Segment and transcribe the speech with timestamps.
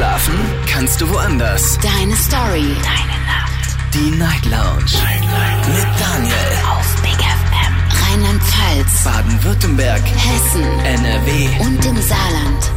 [0.00, 0.32] Schlafen
[0.66, 1.78] kannst du woanders.
[1.82, 2.74] Deine Story.
[2.82, 3.76] Deine Nacht.
[3.92, 4.90] Die Night Lounge.
[4.94, 5.68] Night, Night.
[5.68, 6.34] Mit Daniel.
[6.70, 7.74] Auf Big FM.
[8.08, 9.04] Rheinland-Pfalz.
[9.04, 10.00] Baden-Württemberg.
[10.00, 10.62] Hessen.
[10.86, 11.48] NRW.
[11.66, 12.72] Und im Saarland.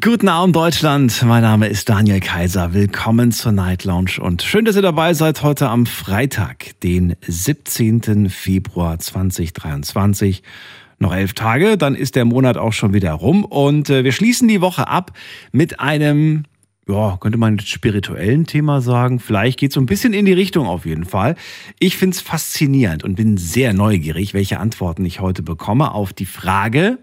[0.00, 2.72] Guten Abend Deutschland, mein Name ist Daniel Kaiser.
[2.72, 8.30] Willkommen zur Night Lounge und schön, dass ihr dabei seid heute am Freitag, den 17.
[8.30, 10.42] Februar 2023.
[11.04, 14.48] Noch elf Tage, dann ist der Monat auch schon wieder rum und äh, wir schließen
[14.48, 15.12] die Woche ab
[15.52, 16.44] mit einem,
[16.88, 19.20] ja, könnte man spirituellen Thema sagen.
[19.20, 21.36] Vielleicht geht es so ein bisschen in die Richtung auf jeden Fall.
[21.78, 26.24] Ich finde es faszinierend und bin sehr neugierig, welche Antworten ich heute bekomme auf die
[26.24, 26.98] Frage,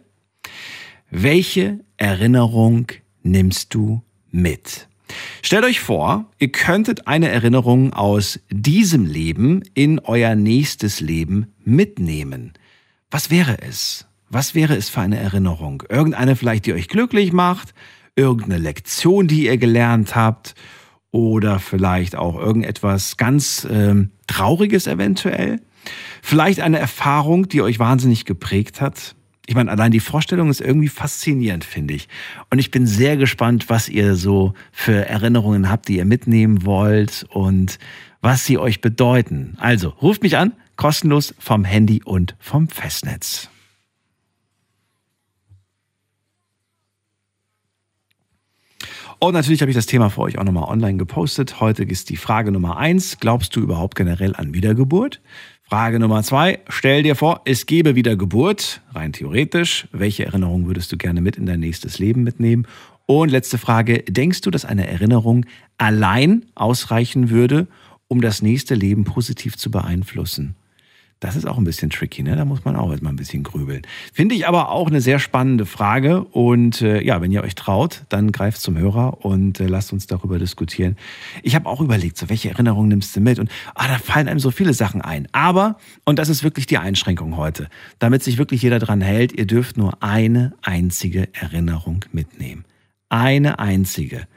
[1.11, 2.87] welche Erinnerung
[3.21, 4.87] nimmst du mit?
[5.43, 12.53] Stellt euch vor, ihr könntet eine Erinnerung aus diesem Leben in euer nächstes Leben mitnehmen.
[13.11, 14.07] Was wäre es?
[14.29, 15.83] Was wäre es für eine Erinnerung?
[15.89, 17.73] Irgendeine vielleicht, die euch glücklich macht?
[18.15, 20.55] Irgendeine Lektion, die ihr gelernt habt?
[21.11, 25.59] Oder vielleicht auch irgendetwas ganz ähm, Trauriges eventuell?
[26.21, 29.15] Vielleicht eine Erfahrung, die euch wahnsinnig geprägt hat?
[29.45, 32.07] Ich meine, allein die Vorstellung ist irgendwie faszinierend, finde ich.
[32.49, 37.25] Und ich bin sehr gespannt, was ihr so für Erinnerungen habt, die ihr mitnehmen wollt
[37.27, 37.77] und
[38.21, 39.57] was sie euch bedeuten.
[39.57, 43.49] Also, ruft mich an, kostenlos vom Handy und vom Festnetz.
[49.19, 51.59] Und natürlich habe ich das Thema für euch auch nochmal online gepostet.
[51.59, 53.19] Heute ist die Frage Nummer eins.
[53.19, 55.21] Glaubst du überhaupt generell an Wiedergeburt?
[55.61, 56.57] Frage Nummer zwei.
[56.67, 58.81] Stell dir vor, es gäbe Wiedergeburt.
[58.91, 59.87] Rein theoretisch.
[59.91, 62.65] Welche Erinnerung würdest du gerne mit in dein nächstes Leben mitnehmen?
[63.05, 63.99] Und letzte Frage.
[63.99, 65.45] Denkst du, dass eine Erinnerung
[65.77, 67.67] allein ausreichen würde,
[68.07, 70.55] um das nächste Leben positiv zu beeinflussen?
[71.21, 72.35] Das ist auch ein bisschen tricky, ne?
[72.35, 73.83] Da muss man auch erstmal ein bisschen grübeln.
[74.11, 76.23] Finde ich aber auch eine sehr spannende Frage.
[76.23, 80.07] Und äh, ja, wenn ihr euch traut, dann greift zum Hörer und äh, lasst uns
[80.07, 80.97] darüber diskutieren.
[81.43, 83.37] Ich habe auch überlegt, so welche Erinnerungen nimmst du mit?
[83.37, 85.27] Und ah, da fallen einem so viele Sachen ein.
[85.31, 89.45] Aber, und das ist wirklich die Einschränkung heute, damit sich wirklich jeder dran hält, ihr
[89.45, 92.65] dürft nur eine einzige Erinnerung mitnehmen.
[93.09, 94.27] Eine einzige.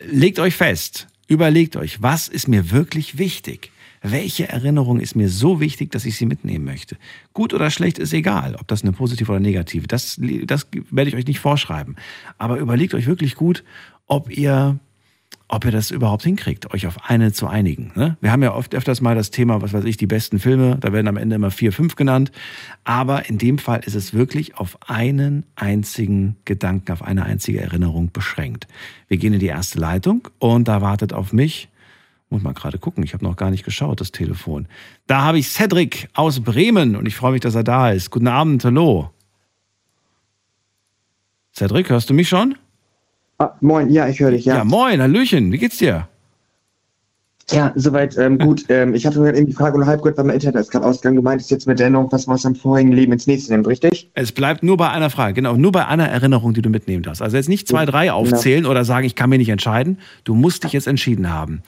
[0.00, 3.70] Legt euch fest, überlegt euch, was ist mir wirklich wichtig?
[4.10, 6.96] Welche Erinnerung ist mir so wichtig, dass ich sie mitnehmen möchte.
[7.32, 9.86] Gut oder schlecht ist egal, ob das eine positive oder negative.
[9.86, 11.96] Das, das werde ich euch nicht vorschreiben.
[12.38, 13.64] Aber überlegt euch wirklich gut,
[14.06, 14.78] ob ihr
[15.48, 17.90] ob ihr das überhaupt hinkriegt, euch auf eine zu einigen.
[17.94, 18.18] Ne?
[18.20, 20.92] Wir haben ja oft öfters mal das Thema, was weiß ich, die besten Filme, da
[20.92, 22.30] werden am Ende immer vier, fünf genannt.
[22.84, 28.12] Aber in dem Fall ist es wirklich auf einen einzigen Gedanken, auf eine einzige Erinnerung
[28.12, 28.68] beschränkt.
[29.08, 31.70] Wir gehen in die erste Leitung und da wartet auf mich
[32.30, 34.66] muss mal gerade gucken, ich habe noch gar nicht geschaut, das Telefon.
[35.06, 38.10] Da habe ich Cedric aus Bremen und ich freue mich, dass er da ist.
[38.10, 39.10] Guten Abend, hallo.
[41.54, 42.56] Cedric, hörst du mich schon?
[43.38, 44.56] Ah, moin, ja, ich höre dich, ja.
[44.58, 46.08] Ja, moin, Hallöchen, wie geht's dir?
[47.50, 48.64] Ja, soweit ähm, gut.
[48.68, 51.16] Ähm, ich hatte eben die Frage nur halb gehört, weil mein Internet ist gerade ausgegangen.
[51.16, 54.10] Du meintest jetzt mit Erinnerung, was man aus deinem vorigen Leben ins nächste nimmt, richtig?
[54.14, 57.22] Es bleibt nur bei einer Frage, genau, nur bei einer Erinnerung, die du mitnehmen darfst.
[57.22, 58.72] Also jetzt nicht zwei, drei aufzählen genau.
[58.72, 59.98] oder sagen, ich kann mir nicht entscheiden.
[60.24, 61.62] Du musst dich jetzt entschieden haben.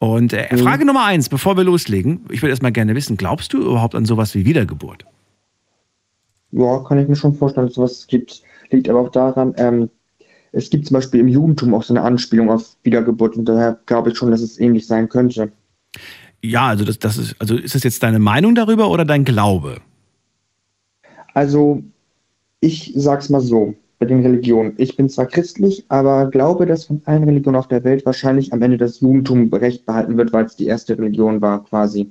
[0.00, 0.56] Und äh.
[0.56, 4.06] Frage Nummer eins, bevor wir loslegen, ich würde erstmal gerne wissen, glaubst du überhaupt an
[4.06, 5.04] sowas wie Wiedergeburt?
[6.52, 8.42] Ja, kann ich mir schon vorstellen, dass sowas gibt.
[8.70, 9.90] Liegt aber auch daran, ähm,
[10.52, 14.10] es gibt zum Beispiel im Judentum auch so eine Anspielung auf Wiedergeburt und daher glaube
[14.10, 15.52] ich schon, dass es ähnlich sein könnte.
[16.42, 19.82] Ja, also das, das ist, also ist das jetzt deine Meinung darüber oder dein Glaube?
[21.34, 21.82] Also,
[22.60, 24.72] ich sag's mal so bei den Religionen.
[24.78, 28.62] Ich bin zwar christlich, aber glaube, dass von allen Religionen auf der Welt wahrscheinlich am
[28.62, 32.10] Ende das Judentum recht behalten wird, weil es die erste Religion war, quasi.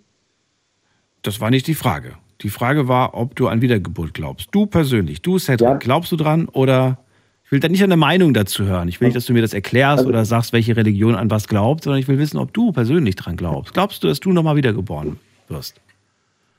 [1.23, 2.13] Das war nicht die Frage.
[2.41, 4.49] Die Frage war, ob du an Wiedergeburt glaubst.
[4.51, 5.77] Du persönlich, du Cedric, ja.
[5.77, 6.99] glaubst du dran oder
[7.43, 8.87] ich will da nicht eine Meinung dazu hören.
[8.87, 11.47] Ich will nicht, dass du mir das erklärst also, oder sagst, welche Religion an was
[11.47, 13.73] glaubt, sondern ich will wissen, ob du persönlich dran glaubst.
[13.73, 15.17] Glaubst du, dass du nochmal wiedergeboren
[15.47, 15.81] wirst?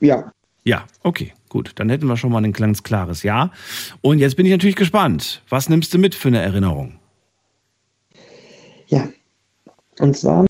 [0.01, 0.29] Ja.
[0.65, 1.31] Ja, okay.
[1.51, 3.51] Gut, dann hätten wir schon mal ein ganz klares Ja.
[3.99, 5.43] Und jetzt bin ich natürlich gespannt.
[5.49, 6.93] Was nimmst du mit für eine Erinnerung?
[8.87, 9.09] Ja,
[9.99, 10.45] und zwar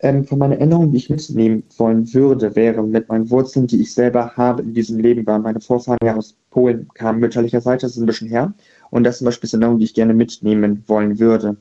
[0.00, 3.92] ähm, von meiner Erinnerung, die ich mitnehmen wollen würde, wäre mit meinen Wurzeln, die ich
[3.92, 7.98] selber habe in diesem Leben, weil meine Vorfahren ja aus Polen kamen mütterlicherseits, das ist
[7.98, 8.54] ein bisschen her.
[8.88, 11.58] Und das ist zum Beispiel eine Erinnerung, die ich gerne mitnehmen wollen würde.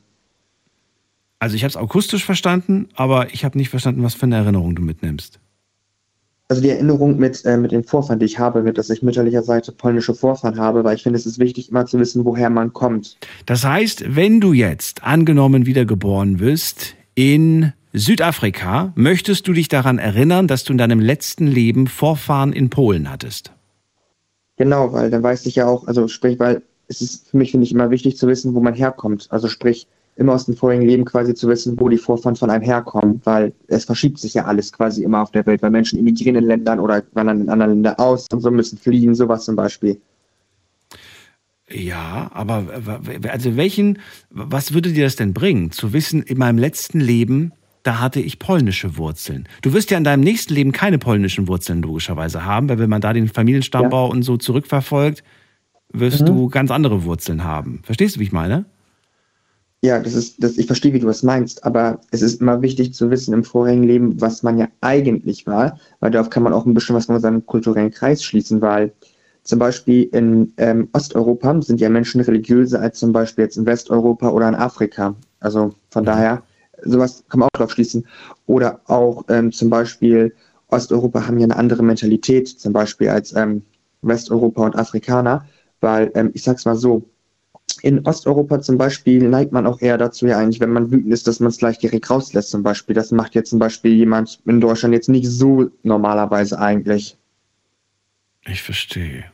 [1.40, 4.74] Also ich habe es akustisch verstanden, aber ich habe nicht verstanden, was für eine Erinnerung
[4.74, 5.42] du mitnimmst
[6.48, 9.72] also die Erinnerung mit, äh, mit den Vorfahren, die ich habe, mit, dass ich mütterlicherseits
[9.72, 13.18] polnische Vorfahren habe, weil ich finde, es ist wichtig, immer zu wissen, woher man kommt.
[13.46, 20.48] Das heißt, wenn du jetzt angenommen wiedergeboren wirst in Südafrika, möchtest du dich daran erinnern,
[20.48, 23.52] dass du in deinem letzten Leben Vorfahren in Polen hattest?
[24.58, 27.66] Genau, weil dann weiß ich ja auch, also sprich, weil es ist für mich, finde
[27.66, 29.28] ich, immer wichtig zu wissen, wo man herkommt.
[29.32, 32.64] Also sprich, immer aus dem vorigen Leben quasi zu wissen, wo die Vorfahren von einem
[32.64, 36.38] herkommen, weil es verschiebt sich ja alles quasi immer auf der Welt, weil Menschen emigrieren
[36.38, 40.00] in Ländern oder wandern in anderen Ländern aus und so müssen fliehen, sowas zum Beispiel.
[41.70, 42.66] Ja, aber
[43.30, 47.54] also welchen, was würde dir das denn bringen, zu wissen, in meinem letzten Leben,
[47.84, 49.48] da hatte ich polnische Wurzeln.
[49.62, 53.02] Du wirst ja in deinem nächsten Leben keine polnischen Wurzeln logischerweise haben, weil wenn man
[53.02, 54.12] da den Familienstammbau ja.
[54.12, 55.24] und so zurückverfolgt,
[55.92, 56.26] wirst mhm.
[56.26, 57.82] du ganz andere Wurzeln haben.
[57.84, 58.66] Verstehst du, wie ich meine?
[59.86, 62.96] Ja, das ist, das, ich verstehe, wie du es meinst, aber es ist immer wichtig
[62.96, 66.66] zu wissen im vorigen Leben, was man ja eigentlich war, weil darauf kann man auch
[66.66, 68.94] ein bisschen was von seinem kulturellen Kreis schließen, weil
[69.44, 74.30] zum Beispiel in ähm, Osteuropa sind ja Menschen religiöser als zum Beispiel jetzt in Westeuropa
[74.30, 75.14] oder in Afrika.
[75.40, 76.08] Also von mhm.
[76.08, 76.44] daher,
[76.82, 78.08] sowas kann man auch drauf schließen.
[78.48, 80.34] Oder auch ähm, zum Beispiel
[80.70, 83.62] Osteuropa haben ja eine andere Mentalität, zum Beispiel als ähm,
[84.02, 85.46] Westeuropa und Afrikaner,
[85.80, 87.04] weil ähm, ich sag's mal so,
[87.82, 91.28] in Osteuropa zum Beispiel neigt man auch eher dazu, ja eigentlich, wenn man wütend ist,
[91.28, 92.96] dass man es gleich direkt rauslässt zum Beispiel.
[92.96, 97.16] Das macht jetzt zum Beispiel jemand in Deutschland jetzt nicht so normalerweise eigentlich.
[98.48, 99.26] Ich verstehe.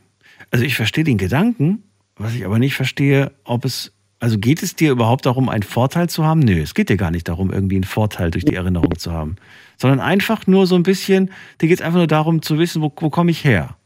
[0.50, 1.82] Also ich verstehe den Gedanken,
[2.16, 6.08] was ich aber nicht verstehe, ob es, also geht es dir überhaupt darum, einen Vorteil
[6.08, 6.40] zu haben?
[6.40, 9.36] Nö, es geht dir gar nicht darum, irgendwie einen Vorteil durch die Erinnerung zu haben,
[9.78, 11.30] sondern einfach nur so ein bisschen,
[11.60, 13.76] dir geht es einfach nur darum zu wissen, wo, wo komme ich her?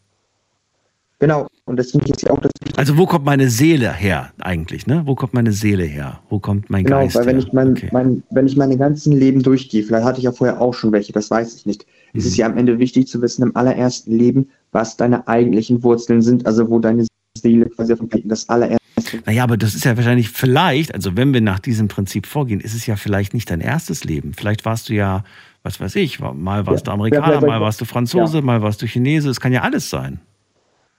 [1.18, 4.30] Genau, und das finde ich jetzt ja auch das Also wo kommt meine Seele her
[4.38, 5.02] eigentlich, ne?
[5.04, 6.20] Wo kommt meine Seele her?
[6.30, 7.24] Wo kommt mein genau, Geist her?
[7.24, 7.88] Genau, weil wenn ich mein, okay.
[7.92, 11.12] mein, wenn ich meine ganzen Leben durchgehe, vielleicht hatte ich ja vorher auch schon welche,
[11.12, 11.84] das weiß ich nicht.
[12.12, 12.20] Mhm.
[12.20, 16.22] Es ist ja am Ende wichtig zu wissen im allerersten Leben, was deine eigentlichen Wurzeln
[16.22, 17.04] sind, also wo deine
[17.36, 18.80] Seele quasi auf dem Planeten das allererste.
[19.24, 22.74] Naja, aber das ist ja wahrscheinlich vielleicht, also wenn wir nach diesem Prinzip vorgehen, ist
[22.74, 24.34] es ja vielleicht nicht dein erstes Leben.
[24.34, 25.24] Vielleicht warst du ja,
[25.64, 26.92] was weiß ich, mal warst ja.
[26.92, 28.42] du Amerikaner, mal warst du Franzose, ja.
[28.44, 30.20] mal warst du Chinese, es kann ja alles sein.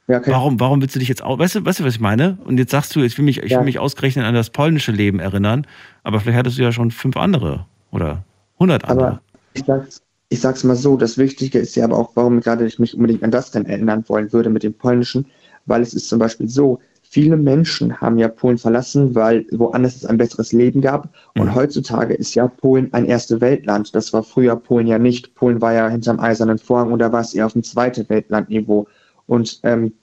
[0.07, 0.31] Ja, okay.
[0.31, 2.37] Warum, warum willst du dich jetzt auch, weißt du, weißt du, was ich meine?
[2.45, 5.19] Und jetzt sagst du, ich will mich, ich will mich ausgerechnet an das polnische Leben
[5.19, 5.67] erinnern,
[6.03, 8.23] aber vielleicht hattest du ja schon fünf andere oder
[8.57, 9.07] hundert andere.
[9.07, 9.21] Aber
[9.53, 12.79] ich sag's, ich sag's mal so, das Wichtige ist ja aber auch, warum gerade ich
[12.79, 15.25] mich unbedingt an das denn erinnern wollen würde mit dem polnischen,
[15.65, 20.05] weil es ist zum Beispiel so, viele Menschen haben ja Polen verlassen, weil woanders es
[20.05, 21.09] ein besseres Leben gab.
[21.35, 21.55] Und mhm.
[21.55, 23.95] heutzutage ist ja Polen ein erste Weltland.
[23.95, 25.33] Das war früher Polen ja nicht.
[25.35, 28.87] Polen war ja hinterm eisernen Vorhang da war es eher auf dem zweiten Weltlandniveau.
[29.27, 29.93] Und ähm,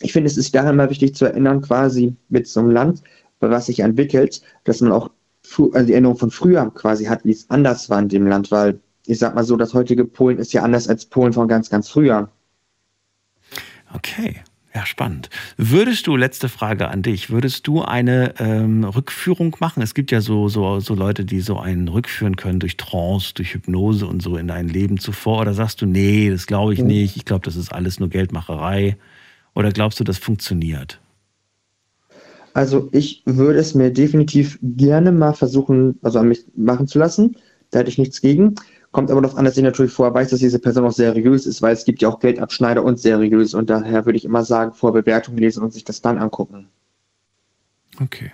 [0.00, 3.02] ich finde, es ist daher mal wichtig zu erinnern, quasi mit so einem Land,
[3.40, 5.10] was sich entwickelt, dass man auch
[5.58, 8.78] also die Erinnerung von früher quasi hat, wie es anders war in dem Land, weil
[9.06, 11.88] ich sag mal so, das heutige Polen ist ja anders als Polen von ganz, ganz
[11.88, 12.30] früher.
[13.94, 14.36] Okay.
[14.72, 15.30] Ja, spannend.
[15.56, 19.82] Würdest du, letzte Frage an dich, würdest du eine ähm, Rückführung machen?
[19.82, 23.54] Es gibt ja so, so, so Leute, die so einen rückführen können durch Trance, durch
[23.54, 25.40] Hypnose und so in dein Leben zuvor.
[25.40, 26.86] Oder sagst du, nee, das glaube ich mhm.
[26.86, 27.16] nicht.
[27.16, 28.96] Ich glaube, das ist alles nur Geldmacherei.
[29.56, 31.00] Oder glaubst du, das funktioniert?
[32.54, 37.36] Also ich würde es mir definitiv gerne mal versuchen, also an mich machen zu lassen.
[37.70, 38.54] Da hätte ich nichts gegen.
[38.92, 41.62] Kommt aber darauf an, dass ich natürlich vorher weiß, dass diese Person auch seriös ist,
[41.62, 43.54] weil es gibt ja auch Geldabschneider und seriös.
[43.54, 46.68] Und daher würde ich immer sagen, vor Bewertung lesen und sich das dann angucken.
[48.00, 48.32] Okay.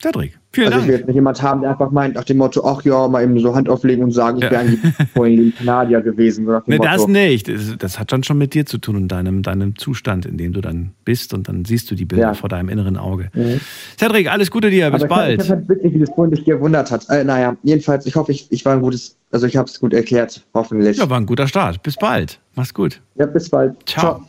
[0.00, 0.92] Cedric, vielen also Dank.
[0.92, 3.38] ich will nicht jemand haben, der einfach meint, nach dem Motto, ach ja, mal eben
[3.38, 4.50] so Hand auflegen und sagen, ich ja.
[4.50, 4.80] wäre eigentlich
[5.14, 6.46] vorhin Kanadier gewesen.
[6.46, 7.50] So nee, das nicht.
[7.78, 10.60] Das hat dann schon mit dir zu tun und deinem, deinem Zustand, in dem du
[10.60, 12.34] dann bist und dann siehst du die Bilder ja.
[12.34, 13.30] vor deinem inneren Auge.
[13.34, 13.60] Mhm.
[13.98, 15.42] Cedric, alles Gute dir, bis Aber bald.
[15.42, 17.08] Ich fand wirklich, wie das vorhin dich gewundert hat.
[17.08, 19.92] Äh, naja, jedenfalls, ich hoffe, ich, ich war ein gutes, also ich habe es gut
[19.92, 20.98] erklärt, hoffentlich.
[20.98, 21.82] Ja, war ein guter Start.
[21.82, 22.40] Bis bald.
[22.54, 23.00] Mach's gut.
[23.16, 23.76] Ja, bis bald.
[23.86, 24.16] Ciao.
[24.16, 24.28] Ciao.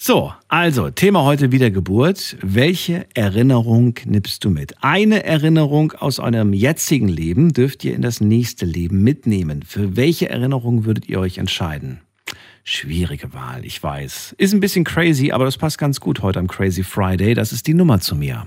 [0.00, 2.36] So, also Thema heute Wiedergeburt.
[2.40, 4.76] Welche Erinnerung nimmst du mit?
[4.80, 9.64] Eine Erinnerung aus eurem jetzigen Leben dürft ihr in das nächste Leben mitnehmen.
[9.64, 12.00] Für welche Erinnerung würdet ihr euch entscheiden?
[12.62, 14.36] Schwierige Wahl, ich weiß.
[14.38, 17.34] Ist ein bisschen crazy, aber das passt ganz gut heute am Crazy Friday.
[17.34, 18.46] Das ist die Nummer zu mir.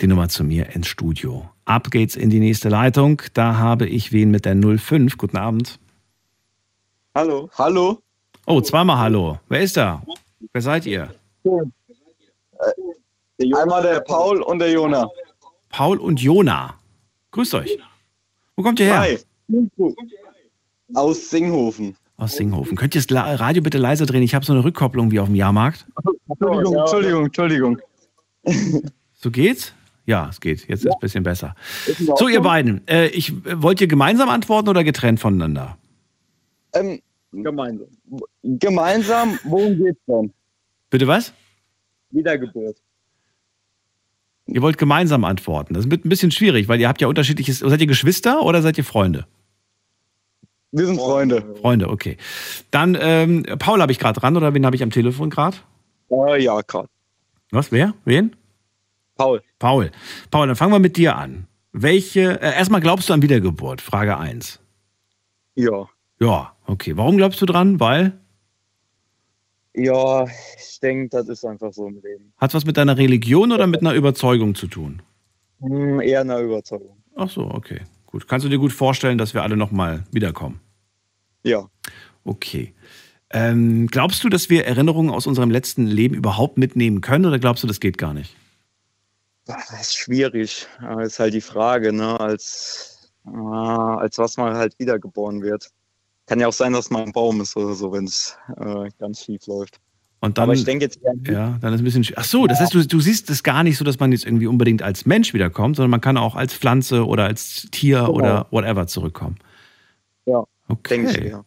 [0.00, 1.50] die Nummer zu mir ins Studio.
[1.70, 3.22] Ab geht's in die nächste Leitung.
[3.32, 5.16] Da habe ich wen mit der 05.
[5.16, 5.78] Guten Abend.
[7.14, 7.48] Hallo.
[7.56, 8.00] Hallo.
[8.46, 9.38] Oh, zweimal Hallo.
[9.48, 10.02] Wer ist da?
[10.52, 11.14] Wer seid ihr?
[13.38, 15.08] Einmal der Paul und der Jona.
[15.68, 16.74] Paul und Jona.
[17.30, 17.78] Grüßt euch.
[18.56, 19.00] Wo kommt ihr her?
[19.02, 19.18] Hi.
[20.94, 21.96] Aus Singhofen.
[22.16, 22.76] Aus Singhofen.
[22.76, 24.24] Könnt ihr das Radio bitte leiser drehen?
[24.24, 25.86] Ich habe so eine Rückkopplung wie auf dem Jahrmarkt.
[26.28, 27.80] Entschuldigung, Entschuldigung, Entschuldigung.
[29.14, 29.72] So geht's?
[30.10, 30.66] Ja, es geht.
[30.66, 30.74] Jetzt ja.
[30.74, 31.54] ist es ein bisschen besser.
[32.16, 35.78] So, ihr beiden, äh, ich, wollt ihr gemeinsam antworten oder getrennt voneinander?
[36.74, 37.00] Ähm,
[37.30, 37.86] gemeinsam.
[38.42, 40.32] Gemeinsam, worum geht's denn?
[40.90, 41.32] Bitte was?
[42.10, 42.76] Wiedergeburt.
[44.46, 45.74] Ihr wollt gemeinsam antworten.
[45.74, 47.60] Das wird ein bisschen schwierig, weil ihr habt ja unterschiedliches.
[47.60, 49.28] Seid ihr Geschwister oder seid ihr Freunde?
[50.72, 51.54] Wir sind Freunde.
[51.60, 52.16] Freunde, okay.
[52.72, 55.58] Dann, ähm, Paul habe ich gerade dran oder wen habe ich am Telefon gerade?
[56.10, 56.88] Äh, ja, gerade.
[57.52, 57.94] Was, wer?
[58.04, 58.34] Wen?
[59.20, 59.42] Paul.
[59.58, 59.90] Paul.
[60.30, 61.46] Paul, dann fangen wir mit dir an.
[61.72, 63.80] Welche, äh, erstmal glaubst du an Wiedergeburt?
[63.80, 64.60] Frage 1.
[65.54, 65.88] Ja.
[66.18, 66.96] Ja, okay.
[66.96, 67.80] Warum glaubst du dran?
[67.80, 68.18] Weil?
[69.74, 72.32] Ja, ich denke, das ist einfach so im Leben.
[72.38, 75.02] Hat was mit deiner Religion oder mit einer Überzeugung zu tun?
[75.60, 76.96] Hm, eher eine Überzeugung.
[77.14, 77.82] Ach so, okay.
[78.06, 78.26] Gut.
[78.26, 80.60] Kannst du dir gut vorstellen, dass wir alle nochmal wiederkommen?
[81.44, 81.68] Ja.
[82.24, 82.74] Okay.
[83.32, 87.62] Ähm, glaubst du, dass wir Erinnerungen aus unserem letzten Leben überhaupt mitnehmen können oder glaubst
[87.62, 88.34] du, das geht gar nicht?
[89.46, 90.66] Das ist schwierig.
[90.80, 92.18] Aber ist halt die Frage, ne?
[92.20, 95.68] Als, äh, als was man halt wiedergeboren wird.
[96.26, 99.24] Kann ja auch sein, dass man ein Baum ist oder so, wenn es äh, ganz
[99.24, 99.78] schief läuft.
[100.20, 102.04] Und dann, Aber ich denke jetzt eher ja, dann ist ein bisschen.
[102.04, 104.24] sch- Ach so, das heißt, du, du siehst es gar nicht so, dass man jetzt
[104.26, 108.12] irgendwie unbedingt als Mensch wiederkommt, sondern man kann auch als Pflanze oder als Tier Genau.
[108.12, 109.38] oder whatever zurückkommen.
[110.26, 110.96] Ja, Okay.
[110.96, 111.44] denke ich eher.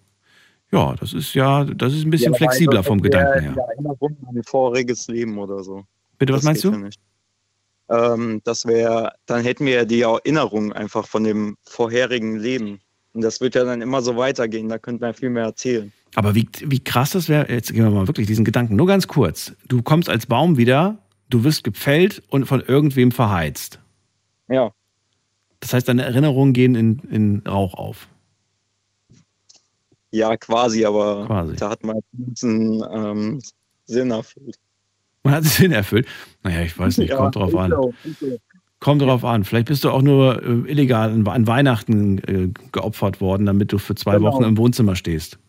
[0.72, 3.54] Ja, das ist ja, das ist ein bisschen Ja, flexibler einfach vom Gedanken her.
[3.54, 5.84] der Erinnerung an ein voriges Leben oder so.
[6.18, 6.72] Bitte, was Das meinst du?
[6.72, 7.00] ja nicht.
[7.90, 12.80] Ähm, das wäre, dann hätten wir ja die Erinnerung einfach von dem vorherigen Leben.
[13.13, 15.92] Und das wird ja dann immer so weitergehen, da könnte man viel mehr erzählen.
[16.16, 19.08] Aber wie, wie krass das wäre, jetzt gehen wir mal wirklich diesen Gedanken, nur ganz
[19.08, 19.54] kurz.
[19.68, 20.98] Du kommst als Baum wieder,
[21.30, 23.80] du wirst gepfällt und von irgendwem verheizt.
[24.50, 24.72] Ja,
[25.60, 28.08] Das heißt, deine Erinnerungen gehen in, in Rauch auf.
[30.12, 31.56] ja, quasi, aber Quasi.
[31.56, 32.00] da hat man
[32.44, 33.42] einen ähm,
[33.86, 34.58] Sinn erfüllt.
[35.24, 36.08] Man hat es Sinn erfüllt.
[36.44, 37.74] Naja, ich weiß nicht, kommt drauf an.
[38.80, 39.46] Kommt drauf an.
[39.46, 43.96] Vielleicht bist du auch nur äh, illegal an, Weihnachten äh, geopfert worden, damit du für
[43.96, 44.32] zwei Genau.
[44.34, 45.39] Wochen im Wohnzimmer stehst.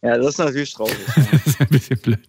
[0.00, 0.94] Ja, das ist natürlich traurig.
[1.32, 2.20] Das ist ein bisschen blöd.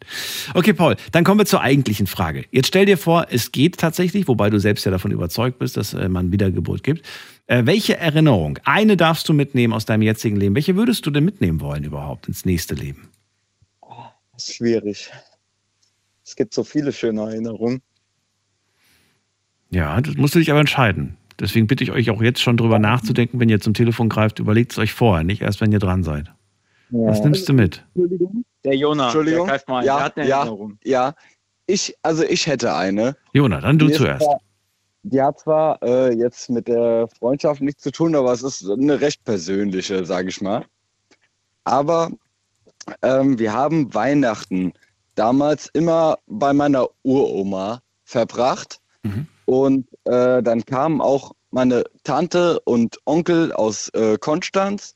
[0.56, 2.46] Okay, Paul, dann kommen wir zur eigentlichen Frage.
[2.50, 5.94] Jetzt stell dir vor, es geht tatsächlich, wobei du selbst ja davon überzeugt bist, dass
[5.94, 7.06] äh, man Wiedergeburt gibt.
[7.46, 10.56] Äh, welche Erinnerung, eine darfst du mitnehmen aus deinem jetzigen Leben?
[10.56, 13.10] Welche würdest du denn mitnehmen wollen überhaupt ins nächste Leben?
[14.34, 15.12] Das ist schwierig.
[16.30, 17.82] Es gibt so viele schöne Erinnerungen.
[19.72, 21.18] Ja, das musst du dich aber entscheiden.
[21.40, 24.72] Deswegen bitte ich euch auch jetzt schon drüber nachzudenken, wenn ihr zum Telefon greift, überlegt
[24.74, 26.32] es euch vorher, nicht erst, wenn ihr dran seid.
[26.92, 27.84] Was nimmst du mit?
[28.64, 29.48] Der Jonah, Entschuldigung?
[29.48, 29.86] der greift mal ein.
[29.88, 30.38] Ja, der hat eine ja.
[30.42, 30.78] Erinnerung.
[30.84, 31.16] Ja,
[31.66, 33.16] ich, also ich hätte eine.
[33.34, 34.24] Jona, dann du Die zuerst.
[34.24, 34.40] zwar-
[35.02, 39.02] Die hat zwar äh, jetzt mit der Freundschaft nichts zu tun, aber es ist eine
[39.02, 40.64] recht persönliche, sage ich mal.
[41.64, 42.12] Aber
[43.02, 44.74] ähm, wir haben Weihnachten
[45.20, 48.80] damals immer bei meiner Uroma verbracht.
[49.04, 49.28] Mhm.
[49.46, 54.96] Und äh, dann kamen auch meine Tante und Onkel aus äh, Konstanz.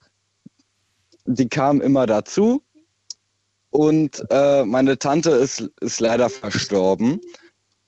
[1.26, 2.64] Die kamen immer dazu.
[3.72, 7.20] Und äh, meine Tante ist, ist leider verstorben.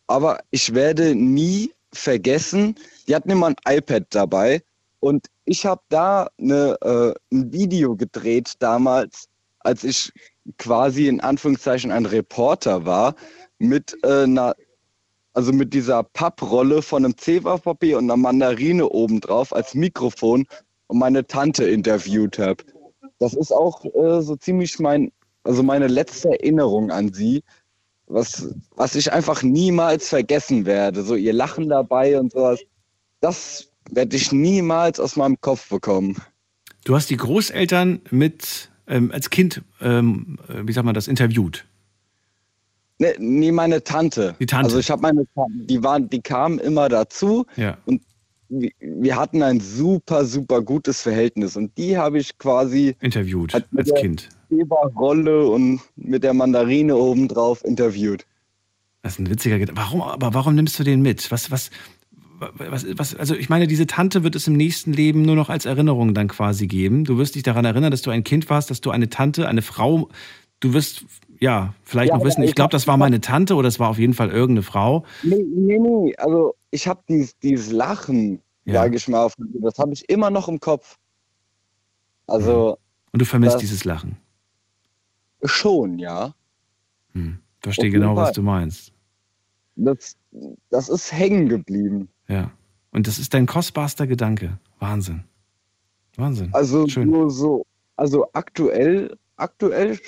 [0.08, 2.76] Aber ich werde nie vergessen,
[3.08, 4.62] die hatten immer ein iPad dabei.
[5.00, 10.12] Und ich habe da eine, äh, ein Video gedreht damals, als ich
[10.58, 13.16] quasi in Anführungszeichen ein Reporter war,
[13.60, 14.56] mit äh, einer,
[15.34, 20.46] also mit dieser Papprolle von einem Zewa-Papier und einer Mandarine obendrauf als Mikrofon
[20.88, 22.64] und meine Tante interviewt habe.
[23.20, 25.12] Das ist auch äh, so ziemlich mein,
[25.44, 27.44] also meine letzte Erinnerung an sie,
[28.08, 31.04] was, was ich einfach niemals vergessen werde.
[31.04, 32.60] So ihr Lachen dabei und sowas.
[33.22, 36.22] Das werde ich niemals aus meinem Kopf bekommen.
[36.84, 41.66] Du hast die Großeltern mit ähm, als Kind, ähm, äh, wie sagt man das, interviewt.
[43.00, 44.36] Ne, nee, meine Tante.
[44.40, 44.66] Die Tante.
[44.66, 47.46] Also ich habe meine Tante, die waren, die kamen immer dazu.
[47.58, 47.78] Ja.
[48.48, 53.66] Wir, wir hatten ein super, super gutes Verhältnis und die habe ich quasi Interviewt als
[53.90, 54.30] der- Kind.
[54.96, 58.26] Rolle und mit der Mandarine obendrauf interviewt.
[59.02, 59.82] Das ist ein witziger Gedanke.
[59.82, 61.30] Warum, aber warum nimmst du den mit?
[61.32, 61.72] Was, was,
[62.40, 65.66] was, was, also ich meine, diese Tante wird es im nächsten Leben nur noch als
[65.66, 67.04] Erinnerung dann quasi geben.
[67.06, 69.62] Du wirst dich daran erinnern, dass du ein Kind warst, dass du eine Tante, eine
[69.62, 70.10] Frau,
[70.60, 71.06] du wirst,
[71.40, 73.90] ja, vielleicht Ja, noch wissen, ich ich glaube, das war meine Tante oder es war
[73.90, 75.06] auf jeden Fall irgendeine Frau.
[75.22, 76.16] Nee, nee, nee.
[76.18, 78.82] Also ich habe dieses, dieses Lachen, Ja.
[78.82, 80.98] sage ich mal, ihr, das habe ich immer noch im Kopf.
[82.28, 82.78] Also
[83.12, 84.18] Und du vermisst dieses Lachen.
[85.44, 86.34] schon, ja.
[87.14, 87.40] Hm.
[87.62, 88.34] Verstehe Auf genau, was Fall.
[88.34, 88.92] du meinst.
[89.76, 90.16] Das,
[90.70, 92.10] das ist hängen geblieben.
[92.28, 92.52] Ja.
[92.92, 94.58] Und das ist dein kostbarster Gedanke.
[94.80, 95.24] Wahnsinn.
[96.18, 96.50] Wahnsinn.
[96.54, 97.10] Also Schön.
[97.10, 97.66] nur so,
[97.98, 100.00] also aktuell, aktuell,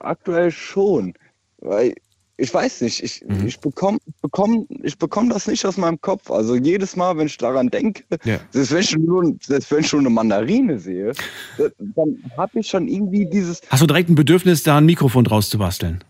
[0.00, 1.14] aktuell schon.
[1.58, 1.94] Weil
[2.38, 3.46] ich weiß nicht, ich, Mhm.
[3.46, 6.30] ich bekomme bekomm, ich bekomm das nicht aus meinem Kopf.
[6.30, 8.38] Also jedes Mal, wenn ich daran denke, Ja.
[8.50, 11.12] selbst wenn ich nur, selbst wenn ich schon eine Mandarine sehe,
[11.78, 15.50] dann habe ich schon irgendwie dieses, Hast du direkt ein Bedürfnis, da ein Mikrofon draus
[15.50, 16.02] zu basteln?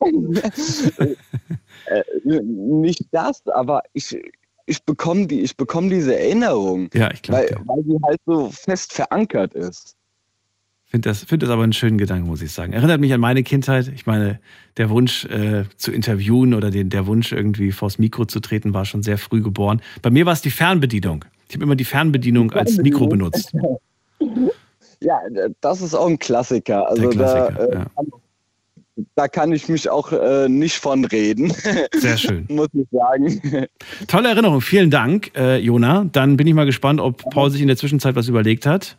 [1.86, 2.04] äh,
[2.42, 4.14] nicht das, aber ich,
[4.66, 7.46] ich bekomme die, ich bekomme diese Erinnerung, Ja, ich glaube.
[7.50, 9.96] weil, weil die halt so fest verankert ist.
[10.86, 12.72] Finde das, find das aber einen schönen Gedanken, muss ich sagen.
[12.72, 13.88] Erinnert mich an meine Kindheit.
[13.88, 14.38] Ich meine,
[14.76, 18.84] der Wunsch äh, zu interviewen oder den, der Wunsch irgendwie vors Mikro zu treten war
[18.84, 19.82] schon sehr früh geboren.
[20.02, 21.24] Bei mir war es die Fernbedienung.
[21.48, 23.52] Ich habe immer die Fernbedienung als Mikro benutzt.
[25.00, 25.20] Ja,
[25.60, 26.88] das ist auch ein Klassiker.
[26.88, 27.86] Also Der Klassiker, da, äh, ja.
[29.14, 31.52] Da kann ich mich auch äh, nicht von reden,
[31.94, 32.46] Sehr schön.
[32.50, 33.68] muss ich sagen.
[34.08, 34.60] Tolle Erinnerung.
[34.60, 36.04] Vielen Dank, äh, Jona.
[36.12, 38.96] Dann bin ich mal gespannt, ob Paul sich in der Zwischenzeit was überlegt hat.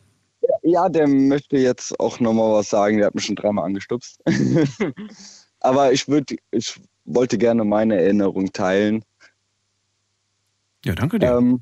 [0.64, 2.98] Ja, der möchte jetzt auch nochmal was sagen.
[2.98, 4.20] Der hat mich schon dreimal angestupst.
[5.60, 9.04] Aber ich würde, ich wollte gerne meine Erinnerung teilen.
[10.84, 11.36] Ja, danke dir.
[11.36, 11.62] Ähm,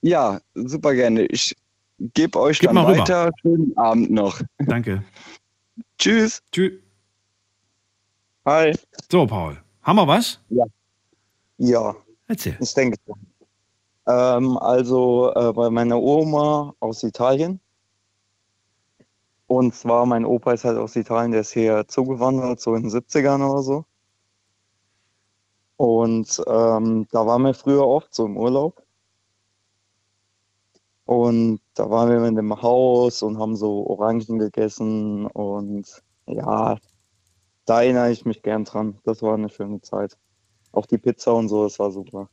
[0.00, 1.26] ja, super gerne.
[1.26, 1.54] Ich
[1.98, 3.30] gebe euch Gib dann weiter.
[3.42, 4.40] Schönen Abend noch.
[4.58, 5.02] Danke.
[5.98, 6.42] Tschüss.
[6.52, 6.72] Tschüss.
[8.48, 8.72] Hi.
[9.10, 9.58] So, Paul.
[9.82, 10.40] Haben wir was?
[11.58, 11.94] Ja,
[12.28, 12.56] Erzähl.
[12.58, 13.18] ich denke schon.
[14.06, 17.60] Ähm, also äh, bei meiner Oma aus Italien.
[19.48, 22.90] Und zwar, mein Opa ist halt aus Italien, der ist hier zugewandert, so in den
[22.90, 23.84] 70ern oder so.
[25.76, 28.82] Und ähm, da waren wir früher oft so im Urlaub.
[31.04, 35.26] Und da waren wir in dem Haus und haben so Orangen gegessen.
[35.26, 36.78] Und ja,
[37.68, 38.98] da erinnere ich mich gern dran.
[39.04, 40.16] Das war eine schöne Zeit.
[40.72, 42.28] Auch die Pizza und so, das war super.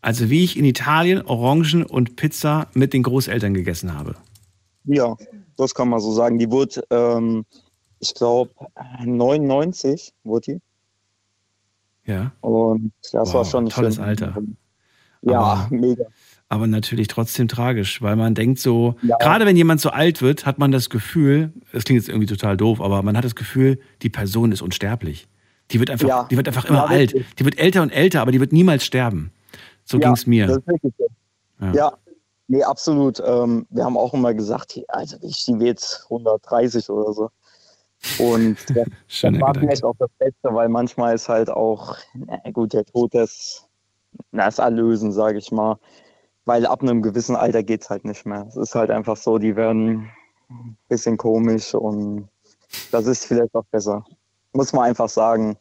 [0.00, 4.14] Also wie ich in Italien Orangen und Pizza mit den Großeltern gegessen habe.
[4.84, 5.16] Ja,
[5.56, 6.38] das kann man so sagen.
[6.38, 7.44] Die wurde, ähm,
[7.98, 8.50] ich glaube,
[9.04, 10.52] 99 wurde
[12.04, 12.10] die.
[12.12, 12.32] Ja.
[12.40, 14.36] Und das Wow, war schon ein tolles schönes- Alter.
[15.22, 16.04] Ja, Aber- mega.
[16.48, 19.16] Aber natürlich trotzdem tragisch, weil man denkt so, Ja.
[19.16, 22.56] gerade wenn jemand so alt wird, hat man das Gefühl, das klingt jetzt irgendwie total
[22.56, 25.26] doof, aber man hat das Gefühl, die Person ist unsterblich.
[25.72, 26.28] Die wird einfach, Ja.
[26.30, 27.14] die wird einfach immer Ja, alt.
[27.38, 29.32] Die wird älter und älter, aber die wird niemals sterben.
[29.84, 30.46] So ja, ging's mir.
[30.48, 30.60] Ist.
[31.74, 31.92] Ja.
[32.48, 33.20] Nee, absolut.
[33.26, 37.30] Ähm, wir haben auch immer gesagt, also ich die wird 130 oder so.
[38.18, 38.86] Und das,
[39.20, 43.14] das war vielleicht auch das Beste, weil manchmal ist halt auch, na gut, der Tod
[43.14, 43.66] das,
[44.30, 45.76] das Erlösen, sage ich mal.
[46.46, 48.46] Weil ab einem gewissen Alter geht's halt nicht mehr.
[48.48, 50.08] Es ist halt einfach so, die werden
[50.48, 52.28] ein bisschen komisch und
[52.92, 54.04] das ist vielleicht auch besser.
[54.52, 55.56] Muss man einfach sagen.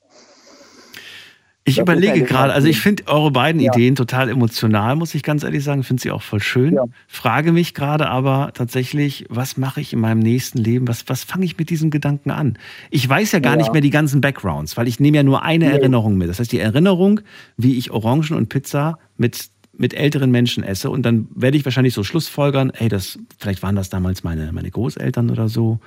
[1.67, 3.74] Ich Das überlege gerade, also ich finde eure beiden Ja.
[3.74, 5.82] Ideen total emotional, muss ich ganz ehrlich sagen.
[5.82, 6.76] Finde sie auch voll schön.
[6.76, 6.84] Ja.
[7.08, 10.88] Frage mich gerade aber tatsächlich, was mache ich in meinem nächsten Leben?
[10.88, 12.60] Was, was fange ich mit diesem Gedanken an?
[12.91, 13.58] Ich weiß ja gar Ja.
[13.58, 15.71] nicht mehr die ganzen Backgrounds, weil ich nehme ja nur eine Nee.
[15.71, 16.30] Erinnerung mit.
[16.30, 17.21] Das heißt, die Erinnerung,
[17.58, 20.89] wie ich Orangen und Pizza mit, mit älteren Menschen esse.
[20.89, 24.71] Und dann werde ich wahrscheinlich so Schlussfolgern, hey, das, vielleicht waren das damals meine, meine
[24.71, 25.79] Großeltern oder so.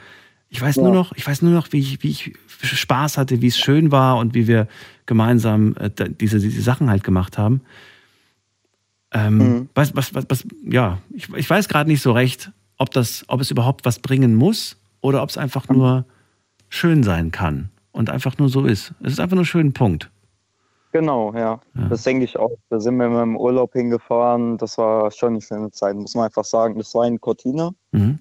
[0.50, 0.94] Ich weiß nur Ja.
[0.94, 4.16] noch, ich weiß nur noch, wie ich, wie ich Spaß hatte, wie es schön war
[4.18, 4.66] und wie wir
[5.06, 7.60] gemeinsam äh, diese, diese Sachen halt gemacht haben.
[9.12, 9.68] Ähm, Mhm.
[9.74, 13.40] was, was, was, was, ja, ich, ich weiß gerade nicht so recht, ob das, ob
[13.40, 16.04] es überhaupt was bringen muss oder ob es einfach nur
[16.68, 18.92] schön sein kann und einfach nur so ist.
[19.00, 20.10] Es ist einfach nur ein schöner Punkt.
[20.92, 21.60] Genau, ja.
[21.74, 21.88] Ja.
[21.90, 22.50] Das denke ich auch.
[22.70, 24.56] Da sind wir im Urlaub hingefahren.
[24.58, 26.78] Das war schon eine schöne Zeit, muss man einfach sagen.
[26.78, 27.70] Das war in Cortina.
[27.92, 28.18] Mhm.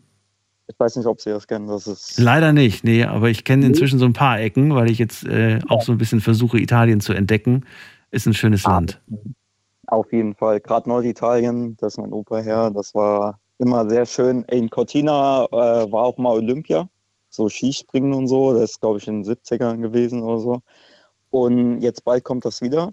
[0.69, 1.67] Ich weiß nicht, ob Sie das kennen.
[1.67, 4.97] Das ist Leider nicht, nee, aber ich kenne inzwischen so ein paar Ecken, weil ich
[4.97, 7.65] jetzt äh, auch so ein bisschen versuche, Italien zu entdecken.
[8.11, 8.71] Ist ein schönes Ah.
[8.75, 9.01] Land.
[9.87, 10.59] auf jeden Fall.
[10.59, 12.69] Gerade Norditalien, das ist mein Opa her.
[12.71, 14.43] Das war immer sehr schön.
[14.51, 16.89] In Cortina äh, war auch mal Olympia.
[17.29, 18.51] So Skispringen und so.
[18.53, 20.61] Das ist, glaube ich, in den 70ern gewesen oder so.
[21.37, 22.91] Und jetzt bald kommt das wieder.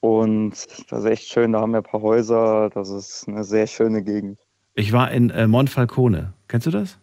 [0.00, 0.52] Und
[0.88, 1.52] das ist echt schön.
[1.52, 2.70] Da haben wir ein paar Häuser.
[2.70, 4.38] Das ist eine sehr schöne Gegend.
[4.74, 6.32] Ich war in äh, Monfalcone.
[6.48, 6.98] Kennst du das?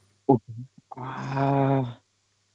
[0.95, 1.97] Ah,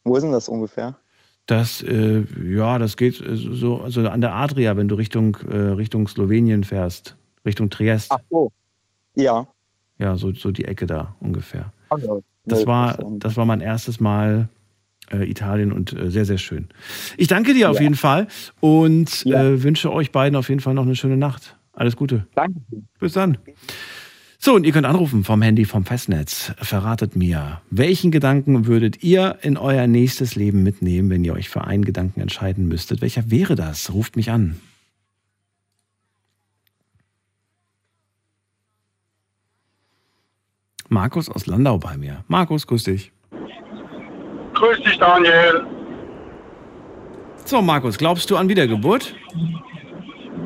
[0.03, 0.99] wo ist denn das ungefähr?
[1.47, 5.57] Das, äh, ja, das geht äh, so also an der Adria, wenn du Richtung, äh,
[5.57, 8.11] Richtung Slowenien fährst, Richtung Triest.
[8.11, 8.51] Ach so.
[9.15, 9.47] Ja.
[9.99, 11.73] Ja, so, so die Ecke da ungefähr.
[11.91, 14.49] Also, Das nee, war, das war mein erstes Mal
[15.13, 16.69] äh, Italien und äh, sehr, sehr schön.
[17.17, 17.83] Ich danke dir auf Ja.
[17.83, 18.27] jeden Fall
[18.61, 19.43] und Ja.
[19.45, 21.57] äh, wünsche euch beiden auf jeden Fall noch eine schöne Nacht.
[21.73, 22.27] Alles Gute.
[22.35, 22.61] Danke.
[23.01, 23.39] Bis dann.
[24.39, 26.53] So, und ihr könnt anrufen vom Handy vom Festnetz.
[26.59, 31.65] Verratet mir, welchen Gedanken würdet ihr in euer nächstes Leben mitnehmen, wenn ihr euch für
[31.65, 33.01] einen Gedanken entscheiden müsstet?
[33.01, 33.93] Welcher wäre das?
[33.95, 34.57] Ruft mich an.
[40.89, 42.25] Markus aus Landau bei mir.
[42.29, 43.13] Markus, grüß dich.
[44.55, 45.65] Grüß dich, Daniel.
[47.45, 49.15] So, Markus, glaubst du an Wiedergeburt?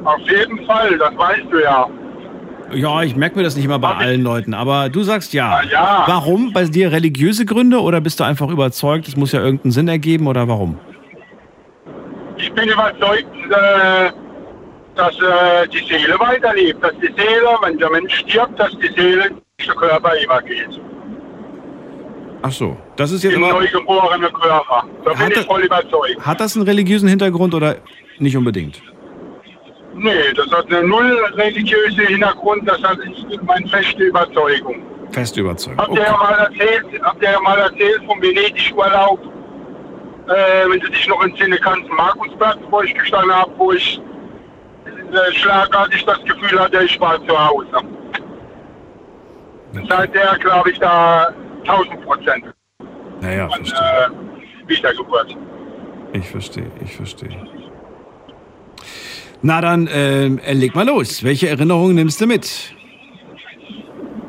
[0.05, 1.87] Auf jeden Fall, das weißt du ja.
[2.75, 5.33] Ja, ich merke mir das nicht immer bei Hab ich- allen Leuten, aber du sagst
[5.33, 5.59] ja.
[5.59, 6.05] Ah, ja.
[6.07, 6.53] Warum?
[6.53, 10.27] Bei dir religiöse Gründe oder bist du einfach überzeugt, es muss ja irgendeinen Sinn ergeben
[10.27, 10.79] oder warum?
[12.37, 14.11] Ich bin überzeugt, äh,
[14.94, 16.83] dass äh, die Seele weiterlebt.
[16.85, 20.81] Dass die Seele, wenn der Mensch stirbt, dass die Seele den Körper übergeht.
[22.42, 24.85] Ach so, das ist jetzt im aber, neugeborenen Körper.
[25.05, 26.20] Da bin ich voll überzeugt.
[26.20, 27.77] hat das einen religiösen Hintergrund oder
[28.18, 28.81] nicht unbedingt?
[29.94, 34.77] Nee, das hat eine null religiöse Hintergrund, das hat ist meine feste Überzeugung.
[35.11, 35.79] Feste Überzeugung.
[35.81, 36.22] Habt ihr ja Okay.
[36.24, 39.18] mal erzählt, habt ihr ja mal erzählt vom Venedig-Urlaub,
[40.29, 44.01] äh, wenn du dich noch entsinnen kannst, Markusplatz, wo ich gestanden habe, wo ich
[44.87, 47.66] äh, schlagartig das Gefühl hatte, ich war zu Hause.
[49.88, 51.33] Seither glaube ich da
[51.64, 52.44] 1000 Prozent
[53.21, 53.79] Naja, an verstehe.
[53.79, 55.37] äh, Wiedergeburt.
[56.12, 57.37] Ich verstehe, ich verstehe.
[59.42, 61.23] Na dann, ähm, leg mal los.
[61.23, 62.73] Welche Erinnerungen nimmst du mit?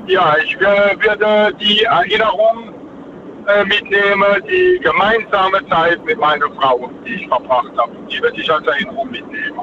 [0.07, 0.59] Ja, ich äh,
[0.99, 2.73] werde die Erinnerung
[3.47, 7.91] äh, mitnehmen, die gemeinsame Zeit mit meiner Frau, die ich verbracht habe.
[8.11, 9.59] Die werde ich als Erinnerung mitnehmen.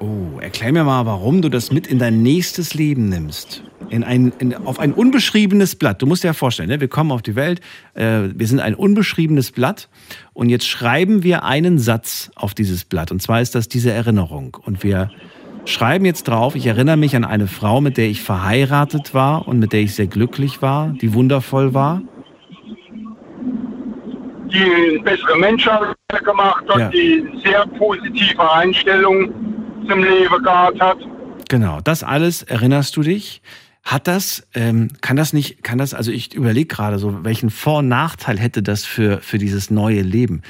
[0.00, 3.62] Oh, erklär mir mal, warum du das mit in dein nächstes Leben nimmst.
[3.90, 6.00] In ein, in, auf ein unbeschriebenes Blatt.
[6.00, 6.80] Du musst dir ja vorstellen, ne?
[6.80, 7.60] wir kommen auf die Welt,
[7.94, 9.88] äh, wir sind ein unbeschriebenes Blatt
[10.32, 13.10] und jetzt schreiben wir einen Satz auf dieses Blatt.
[13.10, 14.56] Und zwar ist das diese Erinnerung.
[14.64, 15.10] Und wir
[15.64, 19.58] schreiben jetzt drauf, ich erinnere mich an eine Frau, mit der ich verheiratet war und
[19.58, 22.00] mit der ich sehr glücklich war, die wundervoll war.
[24.52, 25.70] die einen besseren Menschen
[26.24, 26.88] gemacht hat, Ja.
[26.88, 29.32] die sehr positive Einstellung
[29.88, 30.98] zum Leben gehabt hat.
[31.48, 33.42] Genau, das alles erinnerst du dich?
[33.82, 37.78] Hat das, ähm, kann das nicht, kann das, also ich überlege gerade so, welchen Vor-
[37.78, 40.42] und Nachteil hätte das für, für dieses neue Leben?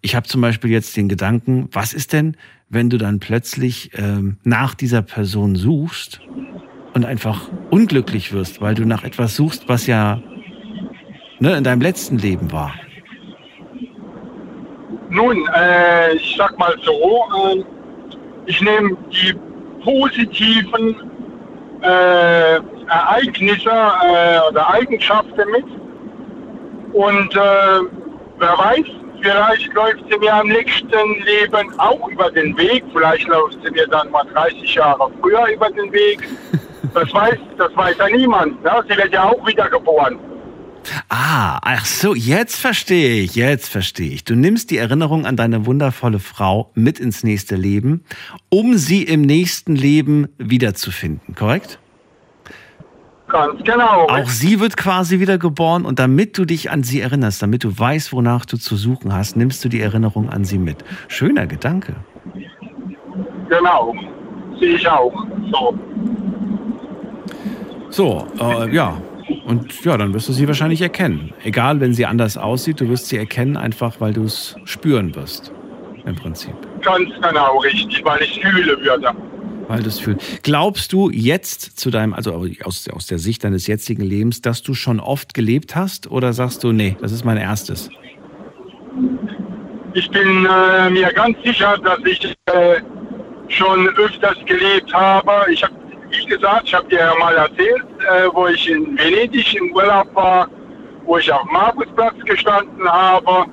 [0.00, 2.36] Ich habe zum Beispiel jetzt den Gedanken, was ist denn,
[2.68, 6.20] wenn du dann plötzlich ähm, nach dieser Person suchst
[6.94, 10.22] und einfach unglücklich wirst, weil du nach etwas suchst, was ja
[11.40, 12.74] ne, in deinem letzten Leben war?
[15.10, 17.64] Nun, äh, ich sag mal so, äh,
[18.46, 19.34] ich nehme die
[19.82, 20.94] positiven
[21.82, 22.56] äh,
[22.88, 25.64] Ereignisse äh, oder Eigenschaften mit
[26.92, 27.80] und äh,
[28.38, 28.86] wer weiß,
[29.20, 33.86] vielleicht läuft sie mir am nächsten Leben auch über den Weg, vielleicht läuft sie mir
[33.88, 36.26] dann mal 30 Jahre früher über den Weg.
[36.94, 38.62] Das weiß, das weiß ja niemand.
[38.64, 38.70] Ne?
[38.88, 40.18] Sie wird ja auch wieder geboren.
[41.08, 44.24] Ah, ach so, jetzt verstehe ich, jetzt verstehe ich.
[44.24, 48.04] Du nimmst die Erinnerung an deine wundervolle Frau mit ins nächste Leben,
[48.48, 51.78] um sie im nächsten Leben wiederzufinden, korrekt?
[53.28, 54.06] Ganz genau.
[54.08, 57.78] Auch sie wird quasi wieder geboren und damit du dich an sie erinnerst, damit du
[57.78, 60.78] weißt, wonach du zu suchen hast, nimmst du die Erinnerung an sie mit.
[61.08, 61.94] Schöner Gedanke.
[63.50, 63.94] Genau.
[64.58, 65.12] Sehe ich auch.
[65.52, 65.78] So.
[67.90, 68.96] So, äh, ja.
[69.48, 71.32] Und ja, dann wirst du sie wahrscheinlich erkennen.
[71.42, 75.52] Egal, wenn sie anders aussieht, du wirst sie erkennen, einfach weil du es spüren wirst.
[76.04, 76.52] Im Prinzip.
[76.82, 79.10] Ganz genau richtig, weil ich fühle würde.
[79.66, 80.42] Weil du es fühlst.
[80.42, 84.74] Glaubst du jetzt zu deinem, also aus, aus der Sicht deines jetzigen Lebens, dass du
[84.74, 86.10] schon oft gelebt hast?
[86.10, 87.88] Oder sagst du, nee, das ist mein erstes?
[89.94, 92.80] Ich bin äh, mir ganz sicher, dass ich äh,
[93.48, 95.50] schon öfters gelebt habe.
[95.50, 95.74] Ich habe,
[96.10, 100.14] wie gesagt, ich habe dir ja mal erzählt, äh, wo ich in Venedig im Urlaub
[100.14, 100.48] war,
[101.04, 103.46] wo ich auf Markusplatz gestanden habe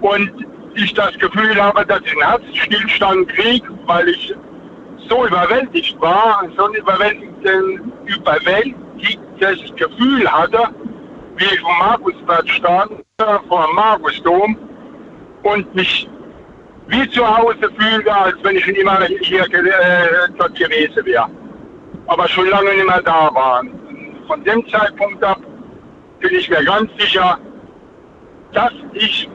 [0.00, 0.30] und
[0.74, 4.34] ich das Gefühl habe, dass ich einen Herzstillstand kriege, weil ich
[5.08, 10.68] so überwältigt war, so ein überwältigtes Gefühl hatte,
[11.36, 12.92] wie ich vom Markusplatz stand,
[13.48, 14.58] vor dem Markusdom
[15.42, 16.08] und mich
[16.88, 21.28] wie zu Hause fühlte, als wenn ich schon immer hier äh, dort gewesen wäre.
[22.06, 23.62] Aber schon lange nicht mehr da war.
[24.26, 25.40] Von dem Zeitpunkt ab
[26.20, 27.38] bin ich mir ganz sicher,
[28.52, 29.28] dass ich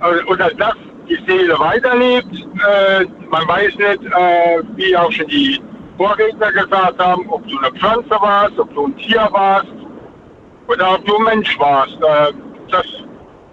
[0.00, 0.74] äh, oder dass
[1.08, 2.34] die Seele weiterlebt.
[2.34, 5.60] Äh, man weiß nicht, äh, wie auch schon die
[5.96, 9.72] Vorredner gesagt haben, ob du eine Pflanze warst, ob du ein Tier warst
[10.66, 11.96] oder ob du ein Mensch warst.
[11.96, 12.32] Äh,
[12.70, 12.86] das,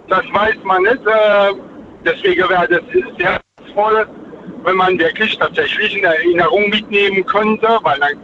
[0.08, 1.06] das weiß man nicht.
[1.06, 1.54] Äh,
[2.04, 2.82] deswegen wäre das
[3.18, 3.40] sehr
[3.74, 4.06] toll,
[4.64, 8.18] wenn man wirklich tatsächlich eine Erinnerung mitnehmen könnte, weil dann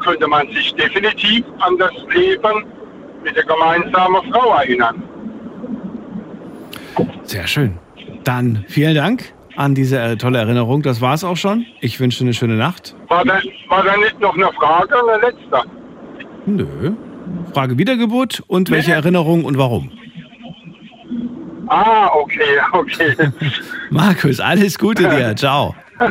[0.00, 2.64] könnte man sich definitiv an das Leben
[3.22, 5.02] mit der gemeinsamen Frau erinnern.
[7.24, 7.78] Sehr schön.
[8.24, 10.82] Dann vielen Dank an diese äh, tolle Erinnerung.
[10.82, 11.66] Das war's auch schon.
[11.80, 12.94] Ich wünsche eine schöne Nacht.
[13.08, 15.62] War da, war da nicht noch eine Frage, eine letzte?
[16.46, 16.92] Nö.
[17.52, 19.90] Frage Wiedergeburt und welche Erinnerung und warum?
[21.68, 23.14] Ah, okay, okay.
[23.90, 25.34] Markus, alles Gute dir.
[25.36, 25.74] Ciao.
[26.00, 26.08] Ja,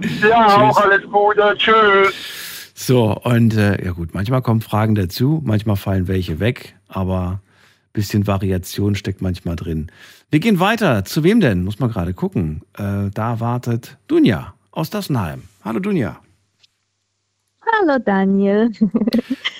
[0.00, 0.32] Tschüss.
[0.32, 1.54] auch alles Gute.
[1.56, 2.51] Tschüss.
[2.82, 7.92] So, und äh, ja gut, manchmal kommen Fragen dazu, manchmal fallen welche weg, aber ein
[7.92, 9.92] bisschen Variation steckt manchmal drin.
[10.30, 11.04] Wir gehen weiter.
[11.04, 11.62] Zu wem denn?
[11.62, 12.62] Muss man gerade gucken.
[12.76, 15.44] Äh, da wartet Dunja aus Dassenheim.
[15.64, 16.18] Hallo Dunja.
[17.72, 18.72] Hallo Daniel.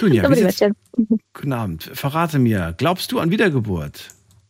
[0.00, 0.72] Dunja, wie wieczór.
[1.32, 1.84] guten Abend.
[1.94, 4.08] Verrate mir, glaubst du an Wiedergeburt?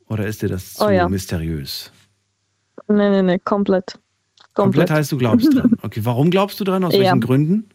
[0.09, 1.07] Oder ist dir das zu Oh ja.
[1.11, 1.93] mysteriös?
[2.89, 3.99] Nee, nee, nee, komplett.
[4.55, 4.91] Komplett Komplett.
[4.91, 5.77] heißt, du glaubst dran.
[5.83, 6.85] Okay, warum glaubst du dran?
[6.85, 7.01] Aus Ja.
[7.01, 7.69] welchen Gründen?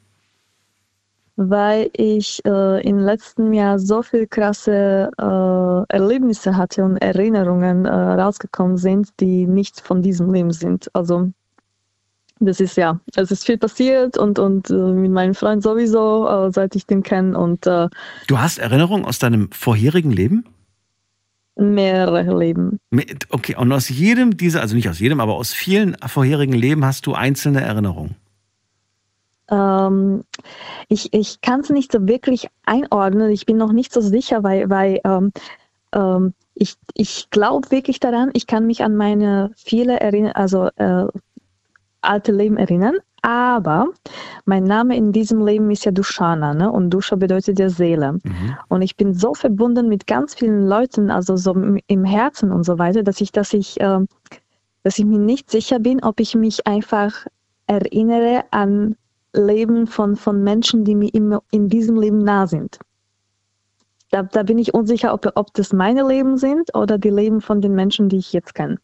[1.37, 7.91] Weil ich äh, im letzten Jahr so viel krasse äh, Erlebnisse hatte und Erinnerungen äh,
[7.91, 10.89] rausgekommen sind, die nicht von diesem Leben sind.
[10.93, 11.31] Also
[12.39, 16.51] das ist ja, es ist viel passiert und, und äh, mit meinem Freund sowieso, äh,
[16.51, 17.87] seit ich den kenne und äh,
[18.27, 20.43] Du hast Erinnerungen aus deinem vorherigen Leben?
[21.59, 22.79] mehrere Leben.
[23.29, 27.05] Okay, und aus jedem dieser, also nicht aus jedem, aber aus vielen vorherigen Leben hast
[27.07, 28.15] du einzelne Erinnerungen.
[29.49, 30.23] Ähm,
[30.89, 33.31] ich ich kann es nicht so wirklich einordnen.
[33.31, 35.31] Ich bin noch nicht so sicher, weil, weil ähm,
[35.93, 41.05] ähm, ich, ich glaube wirklich daran, ich kann mich an meine viele Erinner also, äh,
[42.01, 42.95] alte Leben erinnern.
[43.23, 43.87] Aber
[44.45, 46.71] mein Name in diesem Leben ist ja Dushana, ne?
[46.71, 48.19] Und Dusha bedeutet ja Seele.
[48.69, 52.77] Und ich bin so verbunden mit ganz vielen Leuten, also so im- Herzen und so
[52.79, 54.07] weiter, dass ich, dass ich, ähm,
[54.83, 57.25] dass ich mir nicht sicher bin, ob ich mich einfach
[57.65, 58.95] erinnere an
[59.37, 62.79] Leben von, von Menschen, die mir im, in diesem Leben nah sind.
[64.11, 67.61] Da, da bin ich unsicher, ob, ob das meine Leben sind oder die Leben von
[67.61, 68.77] den Menschen, die ich jetzt kenne.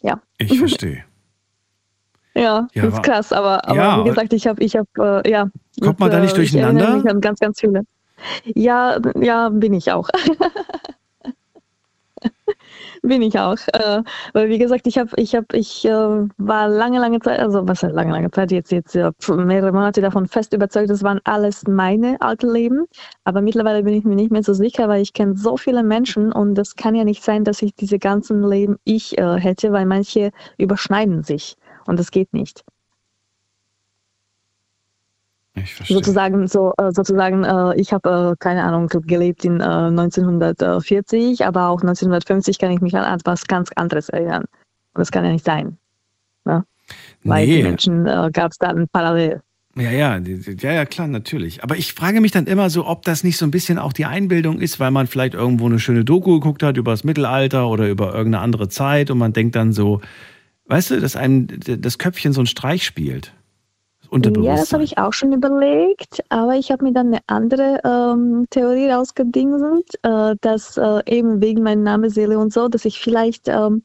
[0.00, 0.20] Ja.
[0.38, 1.04] Ich verstehe.
[2.34, 5.30] Ja, Ja, das ist krass, aber, aber Ja, wie gesagt, ich habe, ich habe, äh,
[5.30, 5.50] ja.
[5.82, 6.96] Kommt man da nicht äh, Ich durcheinander?
[6.96, 7.82] mich an ganz, ganz viele.
[8.54, 10.08] Ja, ja, bin ich auch.
[13.02, 13.58] bin ich auch.
[13.72, 17.66] Äh, weil wie gesagt, ich habe, ich habe, ich äh, war lange, lange Zeit, also
[17.68, 21.20] was heißt lange, lange Zeit, jetzt, jetzt äh, mehrere Monate davon fest überzeugt, das waren
[21.24, 22.86] alles meine alten Leben.
[23.24, 26.32] Aber mittlerweile bin ich mir nicht mehr so sicher, weil ich kenne so viele Menschen
[26.32, 29.86] und das kann ja nicht sein, dass ich diese ganzen Leben ich äh, hätte, weil
[29.86, 32.64] manche überschneiden sich und das geht nicht.
[35.54, 35.96] Ich verstehe.
[35.98, 41.68] Sozusagen, so, äh, sozusagen äh, ich habe, äh, keine Ahnung, gelebt in äh, 1940, aber
[41.68, 44.42] auch 1950 kann ich mich an etwas ganz anderes erinnern.
[44.94, 45.76] Und das kann ja nicht sein.
[46.44, 46.64] Ne?
[47.24, 47.62] Weil die Nee.
[47.62, 49.42] Menschen äh, gab es dann parallel.
[49.76, 51.62] Ja, ja, die- die- ja, ja, klar, natürlich.
[51.62, 54.04] Aber ich frage mich dann immer so, ob das nicht so ein bisschen auch die
[54.04, 57.88] Einbildung ist, weil man vielleicht irgendwo eine schöne Doku geguckt hat über das Mittelalter oder
[57.88, 60.00] über irgendeine andere Zeit und man denkt dann so,
[60.66, 63.32] weißt du, dass einem das Köpfchen so einen Streich spielt.
[64.12, 64.76] Das Ja, das Unterbewusstsein.
[64.76, 69.98] habe ich auch schon überlegt, aber ich habe mir dann eine andere ähm, Theorie rausgedingselt,
[70.02, 73.82] äh, dass äh, eben wegen meinem Namen Seele und so, dass ich vielleicht ähm,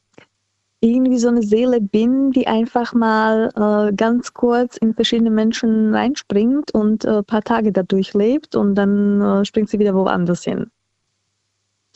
[0.80, 6.72] irgendwie so eine Seele bin, die einfach mal äh, ganz kurz in verschiedene Menschen reinspringt
[6.72, 10.70] und ein äh, paar Tage da durchlebt und dann äh, springt sie wieder woanders hin.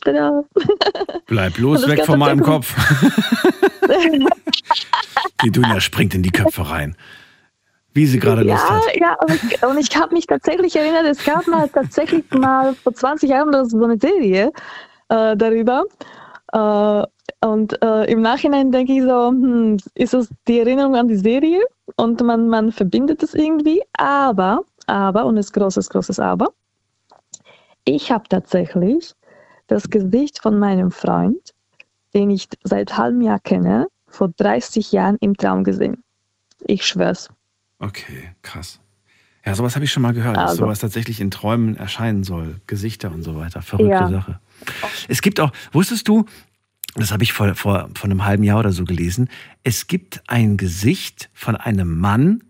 [0.01, 0.43] Tada.
[1.27, 2.75] Bleib bloß weg von meinem Kopf.
[5.43, 6.95] Die Dunja springt in die Köpfe rein.
[7.93, 8.95] Wie sie gerade Lust ja, hat.
[8.95, 12.93] ja, und ich, und ich habe mich tatsächlich erinnert, es gab mal tatsächlich mal vor
[12.93, 14.51] 20 Jahren so eine Serie
[15.09, 15.83] äh, darüber.
[16.51, 17.03] Äh,
[17.45, 21.61] und äh, im Nachhinein denke ich so, hm, ist es die Erinnerung an die Serie?
[21.97, 23.81] Und man, man verbindet es irgendwie.
[23.93, 26.53] Aber, aber, und es ist großes, großes Aber,
[27.85, 29.13] ich habe tatsächlich
[29.67, 31.53] das Gesicht von meinem Freund,
[32.13, 36.03] den ich seit halbem Jahr kenne, vor 30 Jahren im Traum gesehen.
[36.65, 37.29] Ich schwör's.
[37.83, 38.79] Okay, krass.
[39.45, 40.63] Ja, sowas habe ich schon mal gehört, dass Also.
[40.63, 42.61] sowas tatsächlich in Träumen erscheinen soll.
[42.65, 43.61] Gesichter und so weiter.
[43.61, 44.09] Verrückte Ja.
[44.09, 44.39] Sache.
[45.09, 46.25] Es gibt auch, wusstest du,
[46.95, 49.27] das habe ich vor, vor, vor einem halben Jahr oder so gelesen,
[49.63, 52.43] es gibt ein Gesicht von einem Mann,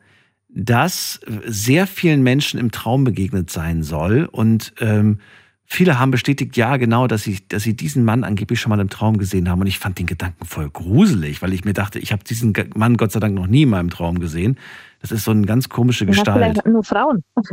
[0.49, 4.25] das sehr vielen Menschen im Traum begegnet sein soll.
[4.31, 5.17] Und ähm,
[5.65, 8.89] viele haben bestätigt, ja, genau, dass sie, dass sie diesen Mann angeblich schon mal im
[8.91, 9.61] Traum gesehen haben.
[9.61, 12.97] Und ich fand den Gedanken voll gruselig, weil ich mir dachte, ich habe diesen Mann
[12.97, 14.59] Gott sei Dank noch nie in meinem Traum gesehen.
[15.03, 16.37] Das ist so eine ganz komische Ja, Gestalt.
[16.37, 17.23] vielleicht nur Frauen.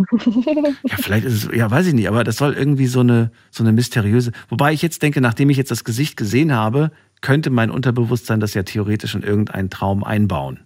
[0.84, 3.62] Ja, vielleicht ist es, ja, weiß ich nicht, aber das soll irgendwie so eine, so
[3.64, 4.30] eine mysteriöse.
[4.48, 8.54] Wobei ich jetzt denke, nachdem ich jetzt das Gesicht gesehen habe, könnte mein Unterbewusstsein das
[8.54, 10.60] ja theoretisch in irgendeinen Traum einbauen.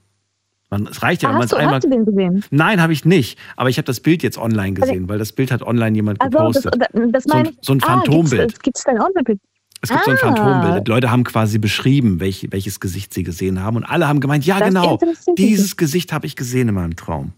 [0.71, 1.75] Man, es reicht ja, wenn man hast, es du, einmal.
[1.77, 2.45] hast du den gesehen?
[2.51, 3.39] Nein, habe ich nicht.
[3.57, 6.39] Aber ich habe das Bild jetzt online gesehen, weil das Bild hat online jemand Also,
[6.53, 6.83] das, gepostet.
[7.15, 8.63] das So ein- meine so ein Ah, Phantombild.
[8.63, 9.41] Gibt es ein Online-Bild?
[9.85, 10.21] Es gibt so ein ah.
[10.21, 10.87] Phantombild.
[10.87, 13.77] Die Leute haben quasi beschrieben, welch, welches Gesicht sie gesehen haben.
[13.77, 14.99] Und alle haben gemeint, ja, Das genau,
[15.37, 17.33] dieses Gesicht habe ich gesehen in meinem Traum.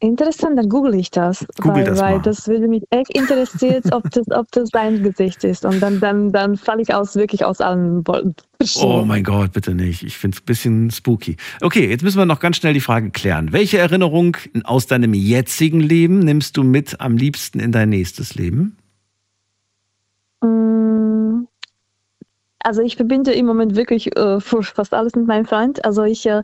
[0.00, 1.44] Interessant, dann google ich das.
[1.60, 2.22] Google weil, das weil mal.
[2.22, 5.64] das würde mich echt interessieren, ob das, ob das sein Gesicht ist.
[5.64, 8.34] Und dann, dann, dann falle ich aus, wirklich aus allen Wolken.
[8.80, 10.04] Oh mein Gott, bitte nicht.
[10.04, 11.36] Ich finde es ein bisschen spooky.
[11.60, 13.52] Okay, jetzt müssen wir noch ganz schnell die Frage klären.
[13.52, 18.76] Welche Erinnerung aus deinem jetzigen Leben nimmst du mit am liebsten in dein nächstes Leben?
[20.42, 20.97] Mm,
[22.68, 25.82] Also ich verbinde im Moment wirklich äh, fast alles mit meinem Freund.
[25.86, 26.42] Also ich, äh,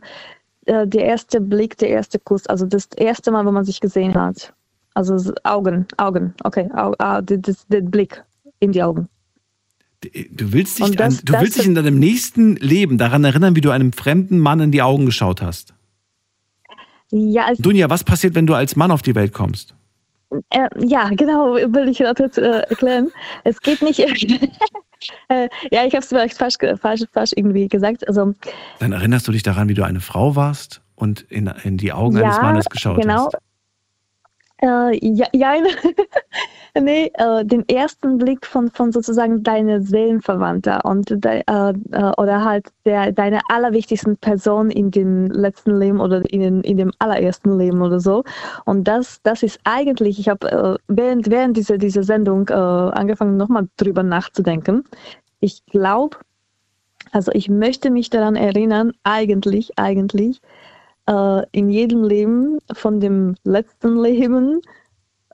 [0.65, 4.15] äh, der erste Blick, der erste Kuss, also das erste Mal, wo man sich gesehen
[4.15, 4.51] hat.
[4.95, 8.23] Also Augen, Augen, okay, Au, ah, der, der, der Blick
[8.59, 9.07] in die Augen.
[10.01, 13.61] Du willst dich, das- an, du willst dich in deinem nächsten Leben daran erinnern, wie
[13.61, 15.75] du einem fremden Mann in die Augen geschaut hast.
[17.11, 19.75] Ja, Dunja, was passiert, wenn du als Mann auf die Welt kommst?
[20.49, 23.11] äh, ja, genau, will ich gerade äh, erklären.
[23.43, 23.99] Es geht nicht.
[25.29, 28.07] äh, ja, ich habe es vielleicht falsch, falsch, falsch irgendwie gesagt.
[28.07, 28.33] Also
[28.79, 32.17] Dann erinnerst du dich daran, wie du eine Frau warst und in, in die Augen
[32.17, 33.25] eines Ja, Mannes geschaut genau.
[33.27, 33.37] hast.
[34.65, 35.53] Äh, ja, ja
[36.79, 42.43] nee, äh, den ersten Blick von, von sozusagen deiner Seelenverwandter und de, äh, äh, oder
[42.43, 47.81] halt der, deine allerwichtigsten Person in dem letzten Leben oder in, in dem allerersten Leben
[47.83, 48.23] oder so.
[48.65, 53.37] Und das, das ist eigentlich, ich habe äh, während, während dieser, dieser Sendung äh, angefangen,
[53.37, 54.83] nochmal drüber nachzudenken.
[55.41, 56.17] Ich glaube,
[57.11, 60.41] also ich möchte mich daran erinnern, eigentlich, eigentlich,
[61.07, 64.61] äh, in jedem Leben von dem letzten Leben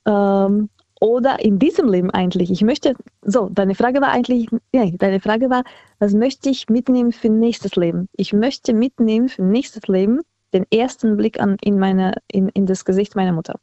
[0.05, 2.51] ähm, oder in diesem Leben eigentlich.
[2.51, 5.63] Ich möchte, so, deine Frage war eigentlich, nee, deine Frage war,
[5.99, 8.07] was möchte ich mitnehmen für nächstes Leben?
[8.15, 10.21] Ich möchte mitnehmen für nächstes Leben
[10.53, 13.59] den ersten Blick an, in, meine, in, in das Gesicht meiner Mutter.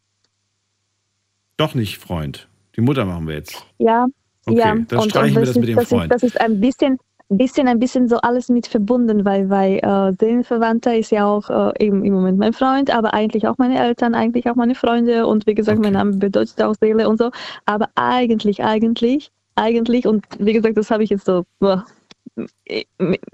[1.57, 2.49] Doch nicht, Freund.
[2.77, 3.65] Die Mutter machen wir jetzt.
[3.79, 4.07] Ja,
[4.49, 4.75] Okay, ja.
[4.75, 6.13] dann streichen wir das das mit dem das Freund.
[6.13, 6.99] Ist, das ist ein bisschen,
[7.37, 11.85] bisschen, ein bisschen so alles mit verbunden, weil, weil äh, Seelenverwandter ist ja auch äh,
[11.85, 15.47] eben im Moment mein Freund, aber eigentlich auch meine Eltern, eigentlich auch meine Freunde und
[15.47, 15.99] wie gesagt, mein Okay.
[15.99, 17.31] Name bedeutet auch Seele und so.
[17.67, 21.85] Aber eigentlich, eigentlich, eigentlich und wie gesagt, das habe ich jetzt so boah,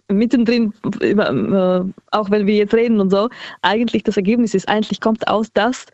[0.08, 1.80] mittendrin, äh,
[2.10, 3.28] auch wenn wir jetzt reden und so,
[3.62, 5.86] eigentlich das Ergebnis ist, eigentlich kommt aus das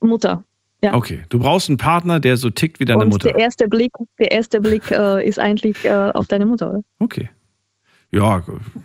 [0.00, 0.44] Mutter.
[0.82, 0.94] Ja.
[0.94, 3.30] Okay, du brauchst einen Partner, der so tickt wie deine und Mutter.
[3.32, 6.82] der erste Blick, der erste Blick äh, ist eigentlich äh, auf deine Mutter, oder?
[7.00, 7.30] Okay.
[8.10, 8.42] Ja,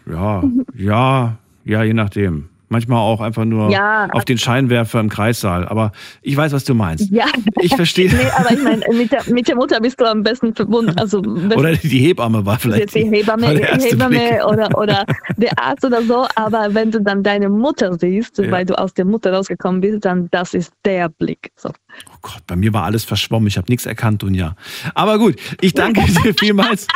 [0.10, 0.44] ja,
[0.76, 2.50] ja, ja, je nachdem.
[2.74, 4.08] Manchmal auch einfach nur Ja.
[4.12, 5.68] auf den Scheinwerfer im Kreissaal.
[5.68, 5.92] Aber
[6.24, 7.10] ich weiß, was du meinst.
[7.12, 7.26] Ja.
[7.62, 8.10] Ich verstehe.
[8.14, 10.98] nee, aber ich meine, mit der, mit der Mutter bist du am besten verbunden.
[10.98, 12.82] Also Oder die Hebamme war vielleicht.
[12.82, 15.06] jetzt die Hebamme, die Hebamme oder, oder
[15.38, 16.26] der Arzt oder so.
[16.36, 18.50] Aber wenn du dann deine Mutter siehst, Ja.
[18.50, 21.52] weil du aus der Mutter rausgekommen bist, dann das ist der Blick.
[21.56, 21.70] So.
[21.70, 23.48] Oh Gott, bei mir war alles verschwommen.
[23.48, 24.56] Ich habe nichts erkannt, Dunja.
[24.96, 26.88] Aber gut, ich danke dir vielmals.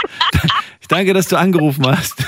[0.81, 2.23] Ich danke, dass du angerufen hast.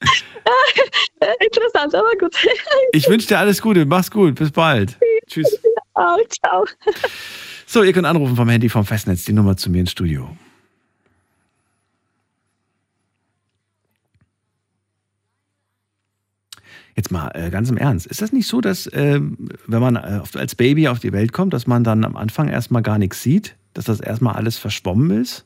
[1.40, 2.34] Interessant, aber gut.
[2.92, 3.84] Ich wünsche dir alles Gute.
[3.86, 4.36] Mach's gut.
[4.36, 4.98] Bis bald.
[5.26, 5.58] Tschüss.
[5.94, 6.64] oh, ciao.
[7.66, 10.36] So, ihr könnt anrufen vom Handy vom Festnetz, die Nummer zu mir ins Studio.
[16.96, 18.06] Jetzt mal äh, ganz im Ernst.
[18.06, 21.52] Ist das nicht so, dass ähm, wenn man äh, als Baby auf die Welt kommt,
[21.52, 23.54] dass man dann am Anfang erstmal gar nichts sieht?
[23.74, 25.44] Dass das erstmal alles verschwommen ist?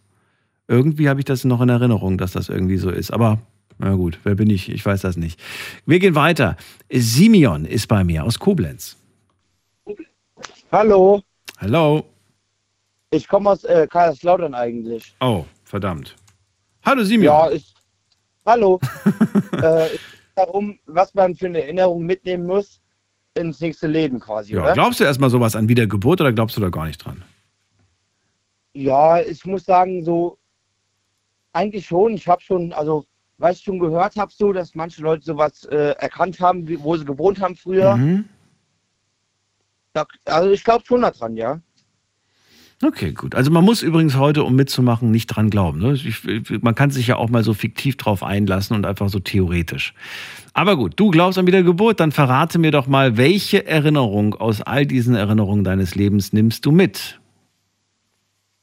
[0.67, 3.11] Irgendwie habe ich das noch in Erinnerung, dass das irgendwie so ist.
[3.11, 3.38] Aber
[3.83, 4.68] na gut, wer bin ich?
[4.71, 5.40] Ich weiß das nicht.
[5.87, 6.57] Wir gehen weiter.
[6.90, 8.97] Simeon ist bei mir aus Koblenz.
[10.71, 11.21] Hallo,
[11.59, 12.05] Hallo.
[13.11, 15.14] ich komme aus äh, Kaiserslautern eigentlich.
[15.21, 16.16] Oh, verdammt.
[16.85, 17.25] Hallo Simeon.
[17.35, 17.75] Ja, ich.
[18.47, 18.81] Hallo.
[19.62, 19.88] äh,
[20.35, 22.81] darum, was man für eine Erinnerung mitnehmen muss
[23.35, 24.73] ins nächste Leben quasi, Ja, oder?
[24.75, 27.23] glaubst du erstmal sowas an Wiedergeburt oder glaubst du da gar nicht dran?
[28.75, 30.38] Ja, ich muss sagen, so
[31.53, 32.14] eigentlich schon.
[32.14, 33.05] Ich habe schon, also
[33.42, 36.96] was ich schon gehört habe, so, dass manche Leute sowas äh, erkannt haben, wie, wo
[36.96, 37.96] sie gewohnt haben früher.
[37.96, 38.24] Mhm.
[39.92, 41.61] Da, also ich glaube schon daran, ja.
[42.85, 43.35] Okay, gut.
[43.35, 45.81] Also man muss übrigens heute, um mitzumachen, nicht dran glauben.
[45.81, 45.92] Ne?
[45.92, 46.22] Ich,
[46.62, 49.94] man kann sich ja auch mal so fiktiv drauf einlassen und einfach so theoretisch.
[50.52, 54.87] Aber gut, du glaubst an Wiedergeburt, dann verrate mir doch mal, welche Erinnerung aus all
[54.87, 57.20] diesen Erinnerungen deines Lebens nimmst du mit?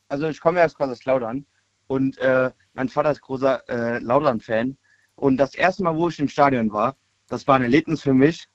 [0.09, 1.45] Also ich komme ja aus Kaiserslautern
[1.89, 4.78] und äh, mein Vater ist großer äh, Lautern-Fan.
[5.15, 6.95] Und das erste Mal, wo ich im Stadion war,
[7.28, 8.45] das war ein Erlebnis für mich.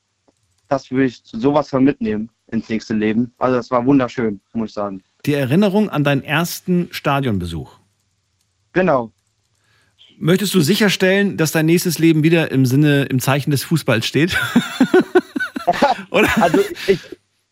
[0.69, 3.33] Das würde ich sowas von mitnehmen ins nächste Leben.
[3.37, 5.03] Also das war wunderschön, muss ich sagen.
[5.25, 7.77] Die Erinnerung an deinen ersten Stadionbesuch.
[8.71, 9.11] Genau.
[10.17, 14.39] Möchtest du sicherstellen, dass dein nächstes Leben wieder im Sinne, im Zeichen des Fußballs steht?
[16.09, 16.29] Oder?
[16.41, 16.99] Also ich,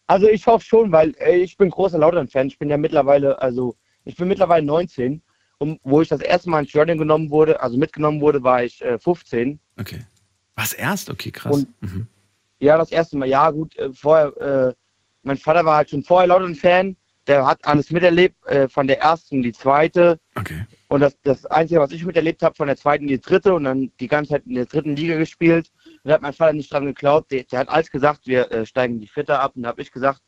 [0.08, 2.48] also ich hoffe schon, weil ich bin großer Lautern-Fan.
[2.48, 5.22] Ich bin ja mittlerweile, also ich bin mittlerweile 19.
[5.64, 8.82] Und wo ich das erste Mal ins Stadion genommen wurde, also mitgenommen wurde, war ich
[8.84, 9.58] äh, 15.
[9.80, 10.02] Okay.
[10.58, 11.10] Was erst?
[11.10, 11.56] Okay, krass.
[11.56, 12.08] Und- Mhm.
[12.60, 14.28] Ja, das erste Mal, ja gut, äh, vorher,
[14.70, 14.74] äh,
[15.24, 16.98] mein Vater war halt schon vorher Lautern-Fan,
[17.28, 20.66] der hat alles miterlebt, äh, von der ersten die zweite Okay.
[20.90, 23.92] und das, das Einzige, was ich miterlebt habe, von der zweiten die dritte und dann
[24.02, 25.72] die ganze Zeit in der dritten Liga gespielt.
[26.04, 28.66] Und da hat mein Vater nicht dran geglaubt, der, der hat alles gesagt, wir äh,
[28.66, 30.22] steigen die vierte ab und da habe ich gesagt,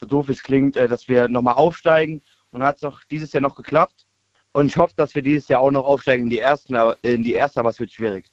[0.00, 3.32] so doof es klingt, äh, dass wir nochmal aufsteigen und dann hat es auch dieses
[3.32, 4.06] Jahr noch geklappt
[4.52, 7.32] und ich hoffe, dass wir dieses Jahr auch noch aufsteigen in die ersten, in die
[7.32, 8.26] erste, aber es wird schwierig.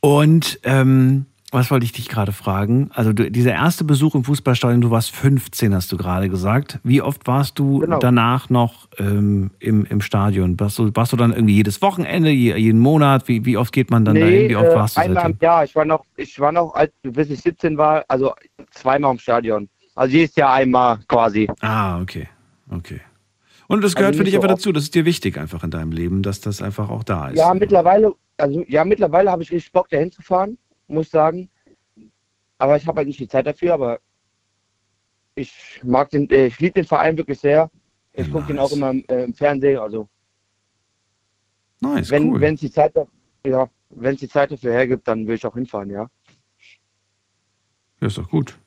[0.00, 2.90] Und ähm, was wollte ich dich gerade fragen?
[2.92, 6.78] Also du, dieser erste Besuch im Fußballstadion, du warst 15, hast du gerade gesagt.
[6.84, 7.98] Wie oft warst du Genau.
[7.98, 10.60] danach noch ähm, im, im Stadion?
[10.60, 13.28] Warst du, warst du dann irgendwie jedes Wochenende, je, jeden Monat?
[13.28, 14.50] Wie, wie oft geht man dann dahin?
[14.50, 15.38] Wie oft äh, warst du einmal seitdem?
[15.40, 15.64] Jahr.
[15.64, 18.34] Ich war noch, ich war noch, als, bis ich 17 war, also
[18.72, 19.68] zweimal im Stadion.
[19.94, 21.48] Also jedes Jahr einmal quasi.
[21.60, 22.28] Ah, okay.
[22.70, 23.00] Okay.
[23.68, 24.62] Und das Also gehört für nicht dich so einfach oft.
[24.62, 24.72] dazu.
[24.72, 27.38] Das ist dir wichtig einfach in deinem Leben, dass das einfach auch da ist.
[27.38, 30.58] Ja, mittlerweile, also ja, mittlerweile habe ich richtig Bock, dahin zu fahren,
[30.88, 31.50] muss ich sagen.
[32.56, 34.00] Aber ich habe halt nicht die Zeit dafür, aber
[35.34, 37.70] ich mag den, äh, ich liebe den Verein wirklich sehr.
[38.14, 38.64] Ich gucke den nice.
[38.64, 40.08] auch immer im, äh, im Fernsehen, also
[41.80, 42.40] nice, wenn cool.
[42.40, 42.94] wenn es die Zeit
[43.46, 46.10] ja, wenn es die Zeit dafür hergibt, dann will ich auch hinfahren, ja.
[48.00, 48.58] ja, ist doch gut.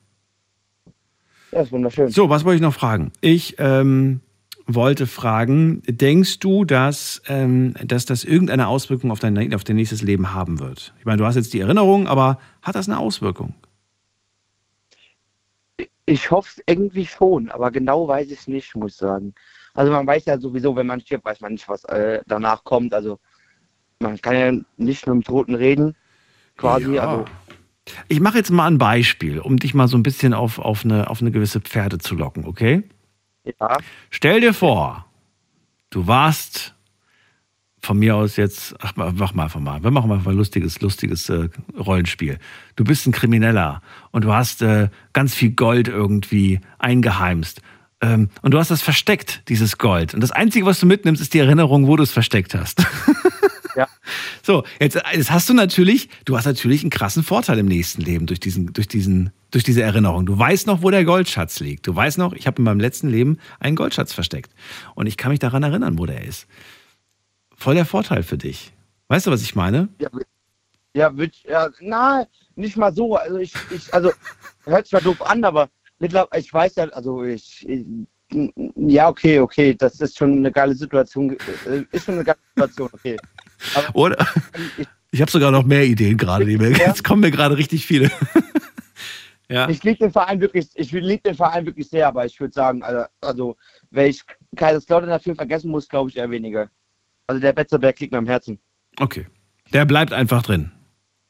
[1.50, 2.08] Ja, ist wunderschön.
[2.08, 3.12] So, was wollte ich noch fragen?
[3.20, 4.20] Ich ähm,
[4.66, 10.02] wollte fragen, denkst du, dass, ähm, dass das irgendeine Auswirkung auf dein, auf dein nächstes
[10.02, 10.94] Leben haben wird?
[10.98, 13.54] Ich meine, du hast jetzt die Erinnerung, aber hat das eine Auswirkung?
[16.06, 19.34] Ich hoffe es irgendwie schon, aber genau weiß ich es nicht, muss ich sagen.
[19.74, 22.92] Also man weiß ja sowieso, wenn man stirbt, weiß man nicht, was äh, danach kommt.
[22.92, 23.18] Also
[24.00, 25.96] man kann ja nicht mit dem Toten reden,
[26.56, 26.94] quasi.
[26.94, 27.08] Ja.
[27.08, 27.24] Also
[28.08, 31.08] Ich mache jetzt mal ein Beispiel, um dich mal so ein bisschen auf, auf, eine,
[31.08, 32.82] auf eine gewisse Pferde zu locken, okay?
[33.44, 33.76] Ja,
[34.10, 35.06] Stell dir vor,
[35.90, 36.74] du warst
[37.80, 41.28] von mir aus jetzt, ach, mach mal einfach mal, wir machen mal ein lustiges, lustiges
[41.28, 42.38] äh, Rollenspiel.
[42.76, 43.82] Du bist ein Krimineller
[44.12, 47.60] und du hast äh, ganz viel Gold irgendwie eingeheimst.
[48.00, 50.14] Ähm, und du hast das versteckt, dieses Gold.
[50.14, 52.84] Und das Einzige, was du mitnimmst, ist die Erinnerung, wo du es versteckt hast.
[53.76, 53.88] Ja.
[54.42, 58.26] So, jetzt, jetzt hast du natürlich, du hast natürlich einen krassen Vorteil im nächsten Leben
[58.26, 60.26] durch diesen, durch diesen, durch diese Erinnerung.
[60.26, 61.86] Du weißt noch, wo der Goldschatz liegt.
[61.86, 64.52] Du weißt noch, ich habe in meinem letzten Leben einen Goldschatz versteckt.
[64.94, 66.46] Und ich kann mich daran erinnern, wo der ist.
[67.56, 68.72] Voll der Vorteil für dich.
[69.08, 69.88] Weißt du, was ich meine?
[69.98, 70.08] ja,
[70.94, 71.12] ja,
[71.48, 73.16] ja, na, nicht mal so.
[73.16, 74.12] Also ich, ich also
[74.64, 75.68] hört zwar doof an, aber
[75.98, 77.86] mittlerweile, ich weiß ja, also ich, ich
[78.76, 82.88] ja, okay, okay, das ist schon eine geile Situation, äh, ist schon eine geile Situation,
[82.92, 83.16] okay.
[83.92, 84.26] Oder?
[85.10, 86.50] ich, habe sogar noch mehr Ideen gerade.
[86.50, 86.68] Ja.
[86.68, 88.10] Jetzt kommen mir gerade richtig viele.
[89.48, 89.68] ja.
[89.68, 92.82] Ich liebe den Verein wirklich, ich liebe den Verein wirklich sehr, aber ich würde sagen,
[92.82, 93.56] also, also
[93.90, 94.22] wenn ich
[94.56, 96.70] Kaiserslautern dafür vergessen muss, glaube ich eher weniger.
[97.26, 98.58] Also der Betzelberg liegt mir am Herzen.
[98.98, 99.26] Okay.
[99.72, 100.70] Der bleibt einfach drin.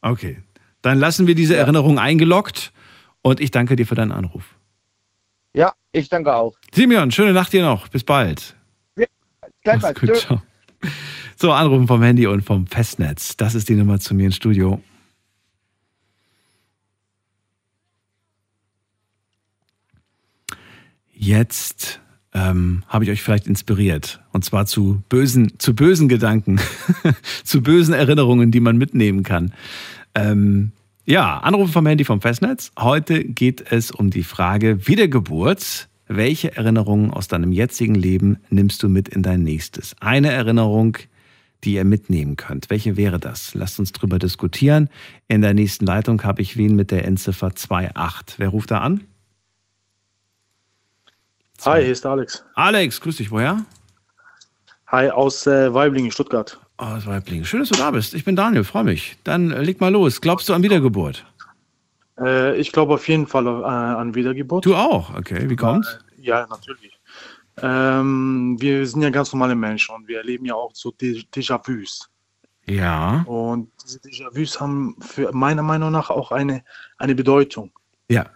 [0.01, 0.43] Okay.
[0.81, 2.73] Dann lassen wir diese Erinnerung eingeloggt
[3.23, 4.57] und ich danke dir für deinen Anruf.
[5.55, 6.57] Ja, ich danke auch.
[6.75, 7.89] Simeon, schöne Nacht dir noch.
[7.89, 8.57] Bis bald.
[9.63, 10.01] Gleichfalls.
[10.01, 10.43] Mach's gut, ciao.
[11.43, 13.37] So, Anrufen vom Handy und vom Festnetz.
[13.37, 14.81] Das ist die Nummer zu mir ins Studio.
[21.13, 22.01] Jetzt
[22.33, 24.23] ähm, habe ich euch vielleicht inspiriert.
[24.31, 26.61] Und zwar zu bösen, zu bösen Gedanken,
[27.43, 29.53] zu bösen Erinnerungen, die man mitnehmen kann.
[30.15, 30.71] Ähm,
[31.07, 32.71] ja, Anrufen vom Handy vom Festnetz.
[32.79, 35.89] Heute geht es um die Frage Wiedergeburt.
[36.07, 39.97] Welche Erinnerungen aus deinem jetzigen Leben nimmst du mit in dein nächstes?
[39.99, 40.99] Eine Erinnerung,
[41.65, 42.71] die ihr mitnehmen könnt.
[42.71, 43.55] Welche wäre das?
[43.55, 44.89] Lasst uns drüber diskutieren.
[45.29, 48.39] In der nächsten Leitung habe ich wen mit der Endziffer 28.
[48.39, 49.03] Wer ruft da an?
[51.65, 52.45] Hi, hier ist Alex.
[52.55, 53.31] Alex, grüß dich.
[53.31, 53.65] Woher?
[54.89, 56.59] Hi, aus äh, Weiblingen, Stuttgart.
[56.77, 57.45] Aus Weibling.
[57.45, 58.13] Schön, dass du da bist.
[58.15, 59.17] Ich bin Daniel, freue mich.
[59.23, 60.21] Dann äh, leg mal los.
[60.21, 61.25] Glaubst du an Wiedergeburt?
[62.19, 64.67] Äh, ich glaube auf jeden Fall äh, an Wiedergeburt.
[64.67, 65.15] Du auch?
[65.15, 65.99] Okay, wie kommt's?
[66.19, 66.99] Ja, natürlich.
[67.61, 72.09] Ähm, wir sind ja ganz normale Menschen und wir erleben ja auch so Dé- Déjà-vus.
[72.67, 73.23] Ja.
[73.23, 76.65] Und diese Déjà-vus haben für meiner Meinung nach auch eine,
[76.99, 77.71] eine Bedeutung.
[78.09, 78.27] Ja.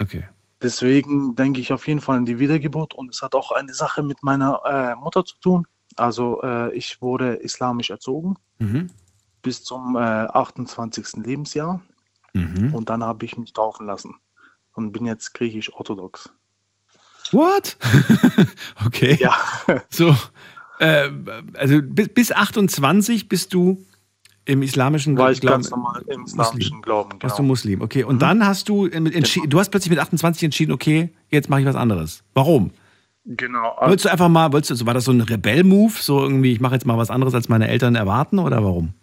[0.00, 0.24] Okay.
[0.62, 4.02] Deswegen denke ich auf jeden Fall an die Wiedergeburt und es hat auch eine Sache
[4.02, 5.66] mit meiner äh, Mutter zu tun.
[5.96, 8.90] Also äh, ich wurde islamisch erzogen Mhm.
[9.42, 11.24] bis zum äh, 28.
[11.24, 11.80] Lebensjahr.
[12.34, 12.74] Mhm.
[12.74, 14.14] Und dann habe ich mich taufen lassen
[14.74, 16.30] und bin jetzt griechisch-orthodox.
[17.32, 17.76] What?
[18.86, 19.16] okay.
[19.20, 19.34] Ja,
[19.90, 20.16] So,
[20.78, 21.10] äh,
[21.54, 23.84] also bis, bis 28 bist du
[24.46, 26.40] im islamischen war ich Glauben- ganz normal im Muslim.
[26.40, 27.10] islamischen Glauben.
[27.22, 27.48] Warst du Genau.
[27.48, 28.04] Muslim, okay.
[28.04, 31.48] Und dann hast du äh, mit entschi- du hast plötzlich mit 28 entschieden, okay, jetzt
[31.50, 32.22] mache ich was anderes.
[32.34, 32.72] Warum?
[33.26, 33.76] genau.
[33.80, 36.60] Wolltest du einfach mal, wolltest du, also war das so ein Rebell-Move, so irgendwie, ich
[36.60, 38.94] mache jetzt mal was anderes, als meine Eltern erwarten, oder warum?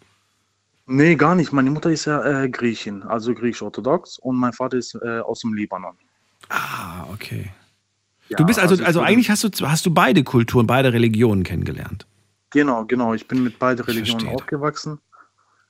[0.87, 1.53] Nee, gar nicht.
[1.53, 5.53] Meine Mutter ist ja äh, Griechin, also griechisch-orthodox und mein Vater ist äh, aus dem
[5.53, 5.95] Libanon.
[6.49, 7.51] Ah, okay.
[8.29, 11.43] Ja, Du bist also, also wurde- eigentlich hast du, hast du beide Kulturen, beide Religionen
[11.43, 12.05] kennengelernt.
[12.51, 13.13] Genau, genau.
[13.13, 14.35] Ich bin mit beiden Religionen verstehe.
[14.35, 14.99] aufgewachsen,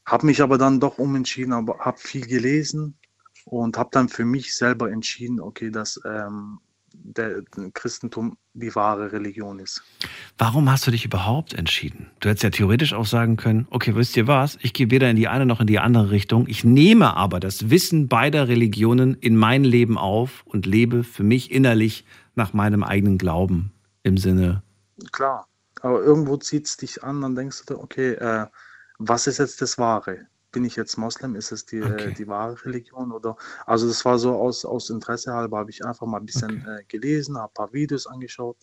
[0.06, 2.96] habe mich aber dann doch umentschieden, aber habe viel gelesen
[3.46, 6.60] und habe dann für mich selber entschieden, okay, dass ähm,
[6.94, 7.42] der
[7.74, 9.84] Christentum die wahre Religion ist.
[10.38, 12.08] Warum hast du dich überhaupt entschieden?
[12.20, 15.16] Du hättest ja theoretisch auch sagen können, okay, wisst ihr was, ich gehe weder in
[15.16, 16.48] die eine noch in die andere Richtung.
[16.48, 21.52] Ich nehme aber das Wissen beider Religionen in mein Leben auf und lebe für mich
[21.52, 22.04] innerlich
[22.38, 23.72] nach meinem eigenen Glauben
[24.04, 24.64] im Sinne.
[25.12, 25.48] Klar,
[25.82, 28.48] aber irgendwo zieht es dich an, dann denkst du, okay, äh,
[29.00, 30.28] was ist jetzt das Wahre?
[30.52, 31.36] bin ich jetzt Moslem?
[31.36, 32.14] Ist es die, okay.
[32.18, 33.12] die wahre Religion?
[33.12, 33.36] Oder
[33.66, 36.80] also das war so aus, aus Interesse halber, habe ich einfach mal ein bisschen okay.
[36.80, 38.58] äh, gelesen, habe ein paar Videos angeschaut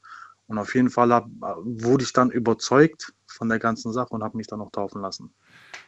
[0.46, 1.28] und auf jeden Fall hab,
[1.62, 5.32] wurde ich dann überzeugt von der ganzen Sache und habe mich dann auch taufen lassen.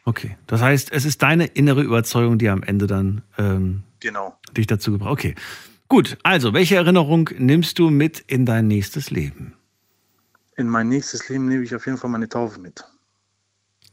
[0.05, 4.37] Okay, das heißt, es ist deine innere Überzeugung, die am Ende dann ähm, genau.
[4.55, 5.11] dich dazu gebracht.
[5.11, 5.35] Okay,
[5.87, 6.17] gut.
[6.23, 9.53] Also, welche Erinnerung nimmst du mit in dein nächstes Leben?
[10.55, 12.83] In mein nächstes Leben nehme ich auf jeden Fall meine Taufe mit.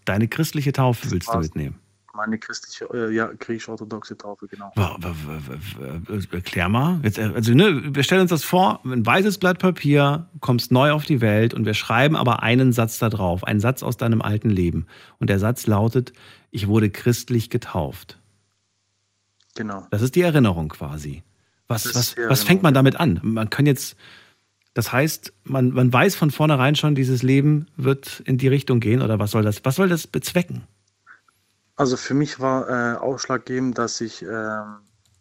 [0.05, 1.81] Deine christliche Taufe willst du mitnehmen?
[2.15, 4.73] meine christliche, äh, ja, griechisch-orthodoxe Taufe, genau.
[6.31, 7.01] Erklär mal.
[7.03, 10.93] Jetzt, äh, also, ne, wir stellen uns das vor, ein weißes Blatt Papier, kommst neu
[10.93, 14.23] auf die Welt und wir schreiben aber einen Satz da drauf, einen Satz aus deinem
[14.23, 14.87] alten Leben.
[15.19, 16.13] Und der Satz lautet,
[16.51, 18.19] ich wurde christlich getauft.
[19.57, 19.87] Genau.
[19.91, 21.23] Das ist die Erinnerung quasi.
[21.69, 23.21] Was, was, was fängt man damit an?
[23.23, 23.97] Man kann jetzt,
[24.75, 29.01] das heißt, man, man weiß von vornherein schon, dieses Leben wird in die Richtung gehen
[29.03, 30.65] oder was soll das, was soll das bezwecken?
[31.77, 34.63] Also für mich war äh, ausschlaggebend, dass ich äh,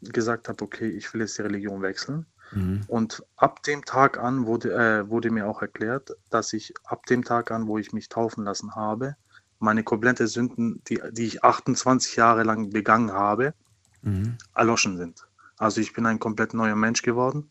[0.02, 2.26] gesagt habe, okay, ich will jetzt die Religion wechseln.
[2.52, 2.82] Mhm.
[2.88, 7.24] Und ab dem Tag an wurde, äh, wurde mir auch erklärt, dass ich ab dem
[7.24, 9.16] Tag an, wo ich mich taufen lassen habe,
[9.60, 13.54] meine komplette Sünden, die, die ich 28 Jahre lang begangen habe,
[14.02, 14.38] mhm.
[14.54, 15.26] erloschen sind.
[15.58, 17.50] Also ich bin ein komplett neuer Mensch geworden.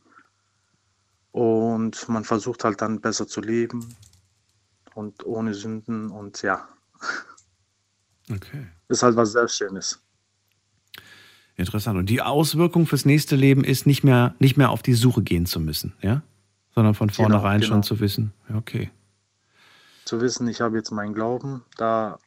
[1.31, 3.95] Und man versucht halt dann besser zu leben
[4.95, 6.69] und ohne Sünden und ja.
[8.31, 8.67] Okay.
[8.89, 10.03] Ist halt was sehr Schönes.
[11.57, 11.99] Interessant.
[11.99, 15.47] Und die Auswirkung fürs nächste Leben ist nicht mehr, nicht mehr auf die Suche gehen
[15.47, 16.23] zu müssen, ja?
[16.75, 17.83] Sondern von genau, vornherein genau, genau.
[17.83, 18.91] schon zu wissen, ja, okay.
[20.05, 22.19] Zu wissen, ich habe jetzt meinen Glauben, da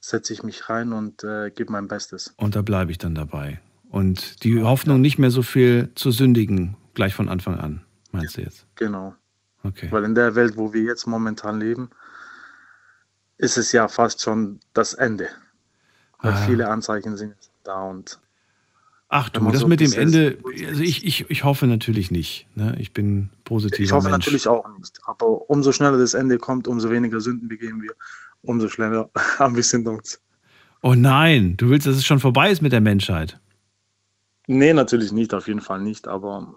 [0.00, 2.34] setze ich mich rein und äh, gebe mein Bestes.
[2.36, 3.60] Und da bleibe ich dann dabei.
[3.90, 7.82] Und die Hoffnung, nicht mehr so viel zu sündigen, gleich von Anfang an,
[8.12, 8.66] meinst du jetzt?
[8.74, 9.14] Genau.
[9.62, 9.88] Okay.
[9.90, 11.90] Weil in der Welt, wo wir jetzt momentan leben,
[13.38, 15.28] ist es ja fast schon das Ende.
[16.20, 16.46] Weil ah.
[16.46, 17.34] viele Anzeichen sind
[17.64, 18.18] da und.
[19.08, 22.48] Ach du, das so mit dem Ende, also ich, ich, ich hoffe natürlich nicht.
[22.56, 22.74] Ne?
[22.80, 23.78] Ich bin positiv.
[23.84, 24.26] Ich hoffe Mensch.
[24.26, 24.98] natürlich auch nicht.
[25.04, 27.92] Aber umso schneller das Ende kommt, umso weniger Sünden begehen wir,
[28.42, 29.08] umso schneller
[29.38, 30.20] haben wir uns.
[30.82, 33.38] Oh nein, du willst, dass es schon vorbei ist mit der Menschheit.
[34.46, 36.08] Nee, natürlich nicht, auf jeden Fall nicht.
[36.08, 36.54] Aber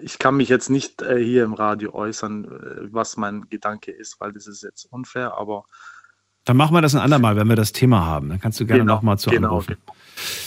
[0.00, 4.20] ich kann mich jetzt nicht äh, hier im Radio äußern, äh, was mein Gedanke ist,
[4.20, 5.64] weil das ist jetzt unfair, aber.
[6.44, 8.28] Dann machen wir das ein andermal, wenn wir das Thema haben.
[8.28, 9.76] Dann kannst du gerne genau, nochmal zu genau, anrufen.
[9.84, 9.96] Genau.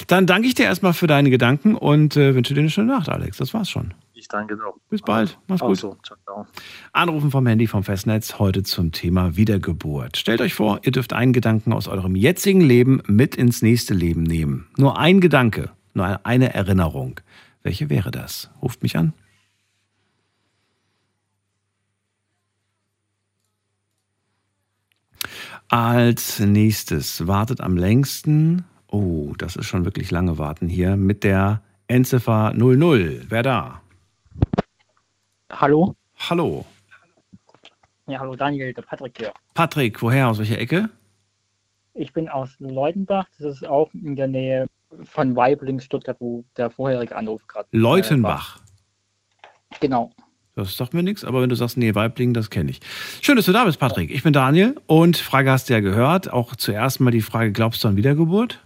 [0.08, 3.10] Dann danke ich dir erstmal für deine Gedanken und äh, wünsche dir eine schöne Nacht,
[3.10, 3.38] Alex.
[3.38, 3.94] Das war's schon.
[4.14, 4.78] Ich danke dir auch.
[4.90, 5.38] Bis bald.
[5.48, 5.78] Mach's gut.
[5.78, 5.98] So.
[6.04, 6.48] Ciao, ciao.
[6.94, 10.18] Anrufen vom Handy vom Festnetz heute zum Thema Wiedergeburt.
[10.18, 14.24] Stellt euch vor, ihr dürft einen Gedanken aus eurem jetzigen Leben mit ins nächste Leben
[14.24, 14.68] nehmen.
[14.78, 17.20] Nur ein Gedanke, nur eine Erinnerung.
[17.64, 18.50] Welche wäre das?
[18.62, 19.14] Ruft mich an.
[25.68, 31.62] Als nächstes wartet am längsten, oh, das ist schon wirklich lange warten hier, mit der
[31.88, 33.26] Endziffer 00.
[33.30, 33.82] Wer da?
[35.52, 35.96] Hallo?
[36.18, 36.66] Hallo.
[38.08, 39.32] Ja, hallo Daniel, der Patrick hier.
[39.54, 40.30] Patrick, woher?
[40.30, 40.90] Aus welcher Ecke?
[41.94, 44.68] Ich bin aus Leutenbach, das ist auch in der Nähe
[45.04, 47.68] von Weibling, Stuttgart, wo der vorherige Anruf gerade.
[47.72, 48.60] Leutenbach.
[49.72, 50.12] Äh, genau.
[50.56, 52.82] Das sagt mir nichts, aber wenn du sagst, nee, Weibling, das kenne ich.
[53.22, 54.12] Schön, dass du da bist, Patrick.
[54.12, 56.34] Ich bin Daniel und Frage hast du ja gehört.
[56.34, 58.60] Auch zuerst mal die Frage, glaubst du an Wiedergeburt?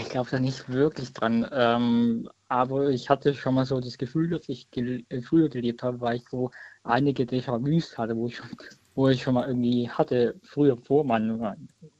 [0.00, 1.46] Ich glaube da nicht wirklich dran.
[1.50, 5.82] Ähm, aber ich hatte schon mal so das Gefühl, dass ich gel äh, früher gelebt
[5.82, 6.50] habe, weil ich so
[6.84, 8.48] einige Déjà-vus hatte, wo ich, schon,
[8.94, 11.42] wo ich schon mal irgendwie hatte, früher vor meinem,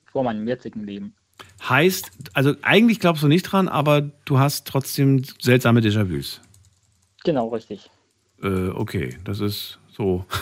[0.05, 1.15] vor meinem jetzigen Leben.
[1.67, 6.41] Heißt, also eigentlich glaubst du nicht dran, aber du hast trotzdem seltsame Déjà-vus.
[7.25, 7.91] Genau, richtig.
[8.43, 10.25] Äh, okay, das ist so.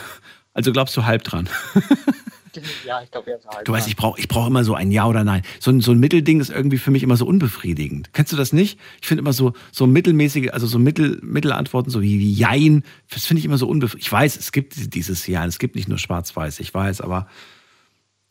[0.52, 1.50] Also glaubst du halb dran?
[2.86, 3.66] ja, ich glaube eher so halb.
[3.66, 5.42] Du weißt, ich brauche ich brauch immer so ein Ja oder Nein.
[5.60, 8.14] So ein, so ein Mittelding ist irgendwie für mich immer so unbefriedigend.
[8.14, 8.78] Kennst du das nicht?
[9.02, 13.26] Ich finde immer so, so mittelmäßige, also so Mittel, Mittelantworten, so wie, wie Jein, das
[13.26, 14.06] finde ich immer so unbefriedigend.
[14.06, 17.28] Ich weiß, es gibt dieses Ja, es gibt nicht nur Schwarz-Weiß, ich weiß, aber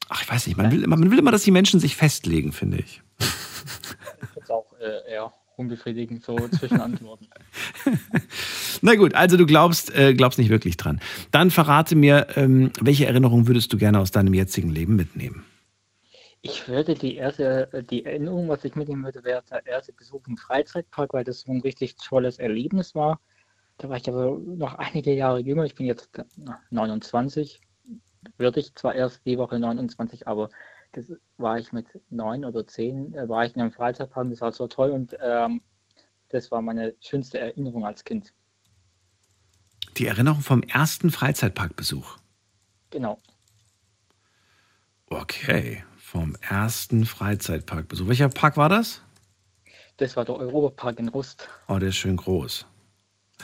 [0.09, 2.51] ach, ich weiß nicht, man will, immer, man will immer, dass die Menschen sich festlegen,
[2.51, 3.01] finde ich.
[3.19, 7.27] Ich finde auch äh, eher unbefriedigend, so zwischen Antworten.
[8.81, 10.99] Na gut, also du glaubst, äh, glaubst nicht wirklich dran.
[11.31, 15.45] Dann verrate mir, ähm, welche Erinnerung würdest du gerne aus deinem jetzigen Leben mitnehmen?
[16.41, 20.37] Ich würde die erste, die Erinnerung, was ich mitnehmen würde, wäre der erste Besuch im
[20.37, 23.19] Freizeitpark, weil das so ein richtig tolles Erlebnis war.
[23.77, 25.65] Da war ich aber noch einige Jahre jünger.
[25.65, 26.09] Ich bin jetzt
[26.69, 27.59] 29.
[28.37, 30.49] Würde ich zwar erst die Woche 29, aber
[30.91, 34.29] das war ich mit neun oder zehn, äh, war ich in einem Freizeitpark.
[34.29, 35.61] Das war so toll und ähm,
[36.29, 38.33] das war meine schönste Erinnerung als Kind.
[39.97, 42.17] Die Erinnerung vom ersten Freizeitparkbesuch.
[42.89, 43.17] Genau.
[45.07, 48.07] Okay, vom ersten Freizeitparkbesuch.
[48.07, 49.01] Welcher Park war das?
[49.97, 51.47] Das war der Europapark in Rust.
[51.67, 52.65] Oh, der ist schön groß.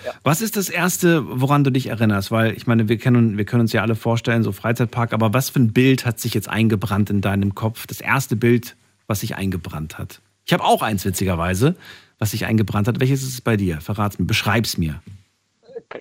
[0.05, 0.13] Ja.
[0.23, 2.31] Was ist das Erste, woran du dich erinnerst?
[2.31, 5.49] Weil ich meine, wir können, wir können uns ja alle vorstellen, so Freizeitpark, aber was
[5.49, 7.85] für ein Bild hat sich jetzt eingebrannt in deinem Kopf?
[7.87, 8.75] Das erste Bild,
[9.07, 10.21] was sich eingebrannt hat.
[10.45, 11.75] Ich habe auch eins, witzigerweise,
[12.19, 12.99] was sich eingebrannt hat.
[12.99, 13.79] Welches ist es bei dir?
[13.81, 15.01] Verrat's mir, beschreib's mir.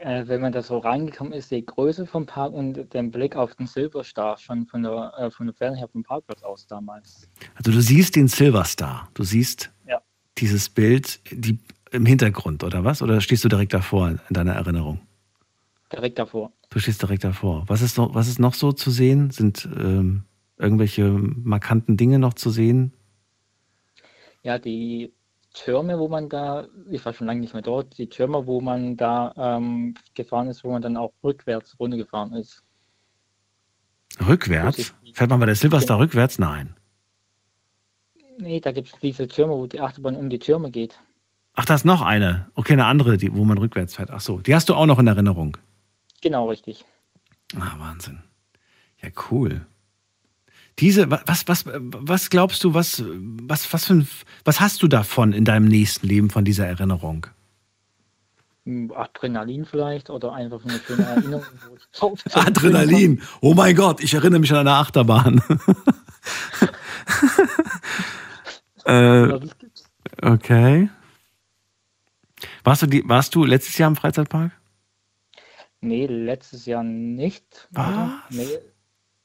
[0.00, 3.54] Äh, wenn man da so reingekommen ist, die Größe vom Park und den Blick auf
[3.56, 7.28] den Silverstar schon von der, äh, von der Ferne her vom Parkplatz aus damals.
[7.56, 10.00] Also du siehst den Silverstar, du siehst Ja.
[10.38, 11.58] dieses Bild die,
[11.90, 13.02] im Hintergrund, oder was?
[13.02, 15.00] Oder stehst du direkt davor in deiner Erinnerung?
[15.92, 16.52] Direkt davor.
[16.70, 17.64] Du stehst direkt davor.
[17.66, 19.30] Was ist noch, was ist noch so zu sehen?
[19.30, 20.24] Sind ähm,
[20.56, 22.92] irgendwelche markanten Dinge noch zu sehen?
[24.42, 25.12] Ja, die
[25.52, 28.96] Türme, wo man da, ich war schon lange nicht mehr dort, die Türme, wo man
[28.96, 32.62] da ähm, gefahren ist, wo man dann auch rückwärts runtergefahren ist.
[34.26, 34.94] Rückwärts?
[35.12, 36.38] Fährt man bei der Silverstar rückwärts?
[36.38, 36.76] Nein.
[38.38, 40.98] Nee, da gibt es diese Türme, wo die Achterbahn um die Türme geht.
[41.60, 42.46] Ach, da ist noch eine.
[42.54, 44.10] Okay, eine andere, die, wo man rückwärts fährt.
[44.10, 45.58] Ach so, die hast du auch noch in Erinnerung.
[46.22, 46.86] Genau, richtig.
[47.54, 48.22] Ah, Wahnsinn.
[49.02, 49.66] Ja, cool.
[50.78, 54.08] Diese, was, was, was glaubst du, was, was, was, für ein,
[54.46, 57.26] was hast du davon in deinem nächsten Leben von dieser Erinnerung?
[58.64, 61.44] Hm, Adrenalin vielleicht oder einfach eine schöne Erinnerung.
[61.68, 63.20] wo ich drauf Adrenalin.
[63.42, 65.42] Oh mein Gott, ich erinnere mich an eine Achterbahn.
[68.86, 69.38] äh,
[70.22, 70.88] okay.
[72.64, 74.52] Warst du, die, warst du letztes Jahr im Freizeitpark?
[75.80, 77.68] Nee, letztes Jahr nicht.
[77.72, 78.22] oder?
[78.30, 78.46] Nee,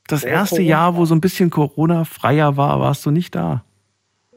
[0.08, 0.70] Das Vor erste Corona.
[0.70, 3.66] Jahr, wo so ein bisschen Corona-freier war, warst du nicht da.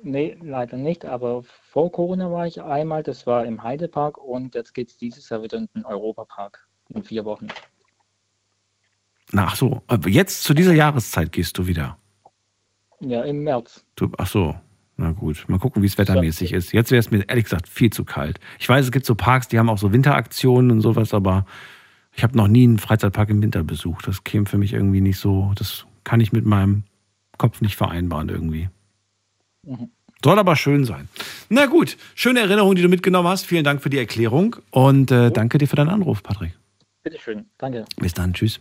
[0.03, 1.05] nee, leider nicht.
[1.05, 5.29] Aber vor Corona war ich einmal, das war im Heidepark und jetzt geht es dieses
[5.29, 7.49] Jahr wieder in den Europapark in vier Wochen.
[9.31, 11.99] Na, ach so, aber jetzt zu dieser Jahreszeit gehst du wieder.
[13.01, 13.85] Ja, im März.
[13.95, 14.57] Du, ach so,
[14.99, 15.45] na gut.
[15.47, 16.73] Mal gucken, wie es wettermäßig ist.
[16.73, 18.41] Jetzt wäre es mir ehrlich gesagt viel zu kalt.
[18.59, 21.47] Ich weiß, es gibt so Parks, die haben auch so Winteraktionen und sowas, aber
[22.15, 24.09] ich habe noch nie einen Freizeitpark im Winter besucht.
[24.09, 26.83] Das käme für mich irgendwie nicht so, das kann ich mit meinem
[27.39, 28.69] Kopf nicht vereinbaren irgendwie.
[29.65, 29.91] Mhm.
[30.25, 31.09] Soll aber schön sein.
[31.49, 33.47] Na gut, schöne Erinnerung, die du mitgenommen hast.
[33.47, 36.59] Vielen Dank für die Erklärung und äh, danke dir für deinen Anruf, Patrick.
[37.05, 37.85] Bitteschön, danke.
[37.99, 38.59] Bis dann, tschüss.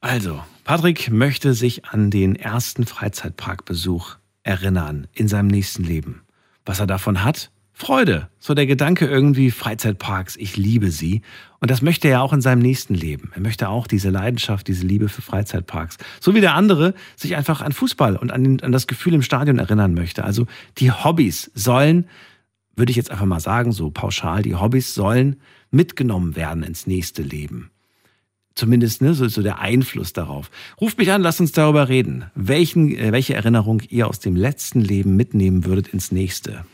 [0.00, 6.22] Also, Patrick möchte sich an den ersten Freizeitparkbesuch erinnern in seinem nächsten Leben.
[6.64, 7.50] Was er davon hat?
[7.72, 8.28] Freude.
[8.38, 11.22] So der Gedanke irgendwie Freizeitparks, ich liebe sie.
[11.58, 13.32] Und das möchte er auch in seinem nächsten Leben.
[13.34, 15.96] Er möchte auch diese Leidenschaft, diese Liebe für Freizeitparks.
[16.20, 19.58] So wie der andere sich einfach an Fußball und an, an das Gefühl im Stadion
[19.58, 20.22] erinnern möchte.
[20.22, 20.46] Also
[20.78, 22.08] die Hobbys sollen,
[22.76, 25.40] würde ich jetzt einfach mal sagen, so pauschal, die Hobbys sollen
[25.70, 27.71] mitgenommen werden ins nächste Leben.
[28.54, 30.50] Zumindest ne, so, so der Einfluss darauf.
[30.80, 32.30] Ruft mich an, lasst uns darüber reden.
[32.34, 36.64] Welchen, äh, welche Erinnerung ihr aus dem letzten Leben mitnehmen würdet ins nächste.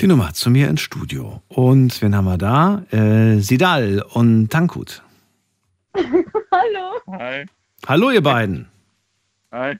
[0.00, 1.40] Die Nummer zu mir ins Studio.
[1.48, 2.84] Und wen haben wir da?
[2.90, 5.02] Äh, Sidal und Tankut.
[5.94, 7.18] Hallo.
[7.18, 7.46] Hi.
[7.86, 8.68] Hallo, ihr beiden.
[9.50, 9.78] Hi.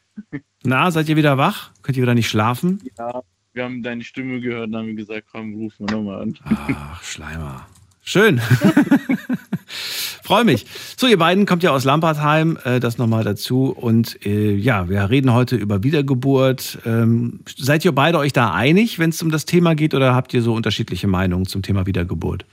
[0.62, 1.70] Na, seid ihr wieder wach?
[1.82, 2.82] Könnt ihr wieder nicht schlafen?
[2.96, 3.22] Ja,
[3.56, 6.38] wir haben deine Stimme gehört und haben gesagt, komm, ruf mal nochmal an.
[6.44, 7.66] Ach, Schleimer.
[8.02, 8.38] Schön.
[10.22, 10.66] Freue mich.
[10.96, 13.70] So, ihr beiden kommt ja aus Lampertheim, äh, das nochmal dazu.
[13.70, 16.78] Und äh, ja, wir reden heute über Wiedergeburt.
[16.84, 20.34] Ähm, seid ihr beide euch da einig, wenn es um das Thema geht, oder habt
[20.34, 22.44] ihr so unterschiedliche Meinungen zum Thema Wiedergeburt?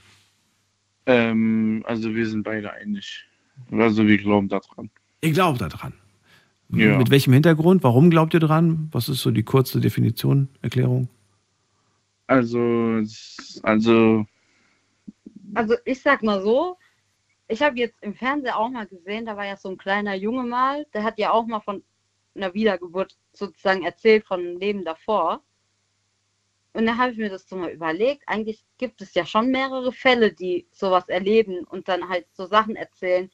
[1.06, 3.24] Ähm, also wir sind beide einig.
[3.70, 4.90] Also wir glauben daran.
[5.20, 5.92] Ihr glaubt daran.
[6.76, 6.98] Ja.
[6.98, 7.82] Mit welchem Hintergrund?
[7.82, 8.88] Warum glaubt ihr dran?
[8.92, 11.08] Was ist so die kurze Definition, Erklärung?
[12.26, 13.02] Also,
[13.62, 14.26] also,
[15.54, 16.76] Also ich sag mal so,
[17.48, 20.44] ich habe jetzt im Fernsehen auch mal gesehen, da war ja so ein kleiner Junge
[20.44, 21.82] mal, der hat ja auch mal von
[22.34, 25.42] einer Wiedergeburt sozusagen erzählt, von dem Leben davor.
[26.72, 29.92] Und da habe ich mir das so mal überlegt, eigentlich gibt es ja schon mehrere
[29.92, 33.30] Fälle, die sowas erleben und dann halt so Sachen erzählen,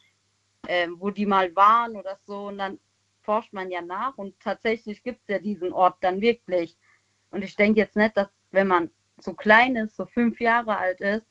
[0.68, 2.48] ähm, wo die mal waren oder so.
[2.48, 2.78] Und dann
[3.22, 6.76] forscht man ja nach und tatsächlich gibt es ja diesen Ort dann wirklich.
[7.30, 11.00] Und ich denke jetzt nicht, dass wenn man so klein ist, so fünf Jahre alt
[11.00, 11.26] ist,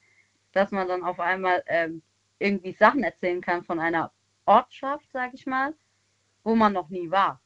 [0.51, 2.01] dass man dann auf einmal ähm,
[2.39, 4.11] irgendwie Sachen erzählen kann von einer
[4.45, 5.73] Ortschaft, sag ich mal,
[6.43, 7.41] wo man noch nie war.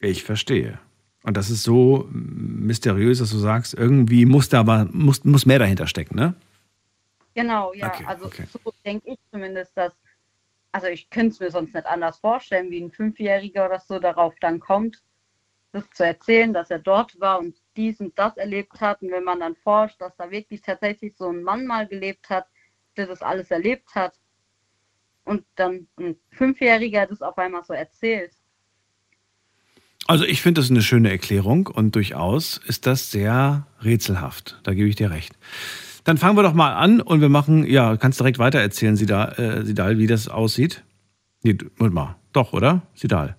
[0.00, 0.78] Ich verstehe.
[1.22, 5.58] Und das ist so mysteriös, dass du sagst, irgendwie muss da aber muss, muss mehr
[5.58, 6.34] dahinter stecken, ne?
[7.34, 7.88] Genau, ja.
[7.88, 8.44] Okay, also okay.
[8.52, 9.92] so denke ich zumindest, dass,
[10.76, 14.34] also ich könnte es mir sonst nicht anders vorstellen, wie ein Fünfjähriger oder so darauf
[14.42, 15.02] dann kommt,
[15.72, 19.00] das zu erzählen, dass er dort war und dies und das erlebt hat.
[19.00, 22.46] Und wenn man dann forscht, dass da wirklich tatsächlich so ein Mann mal gelebt hat,
[22.98, 24.20] der das alles erlebt hat
[25.24, 28.34] und dann ein Fünfjähriger das auf einmal so erzählt.
[30.06, 34.60] Also ich finde das eine schöne Erklärung und durchaus ist das sehr rätselhaft.
[34.62, 35.32] Da gebe ich dir recht.
[36.06, 39.32] Dann fangen wir doch mal an und wir machen, ja, kannst direkt weiter erzählen, Sidal,
[39.38, 40.84] äh, Sidal wie das aussieht.
[41.42, 42.16] Nee, Moment mal.
[42.32, 42.82] Doch, oder?
[42.94, 43.36] Sidal.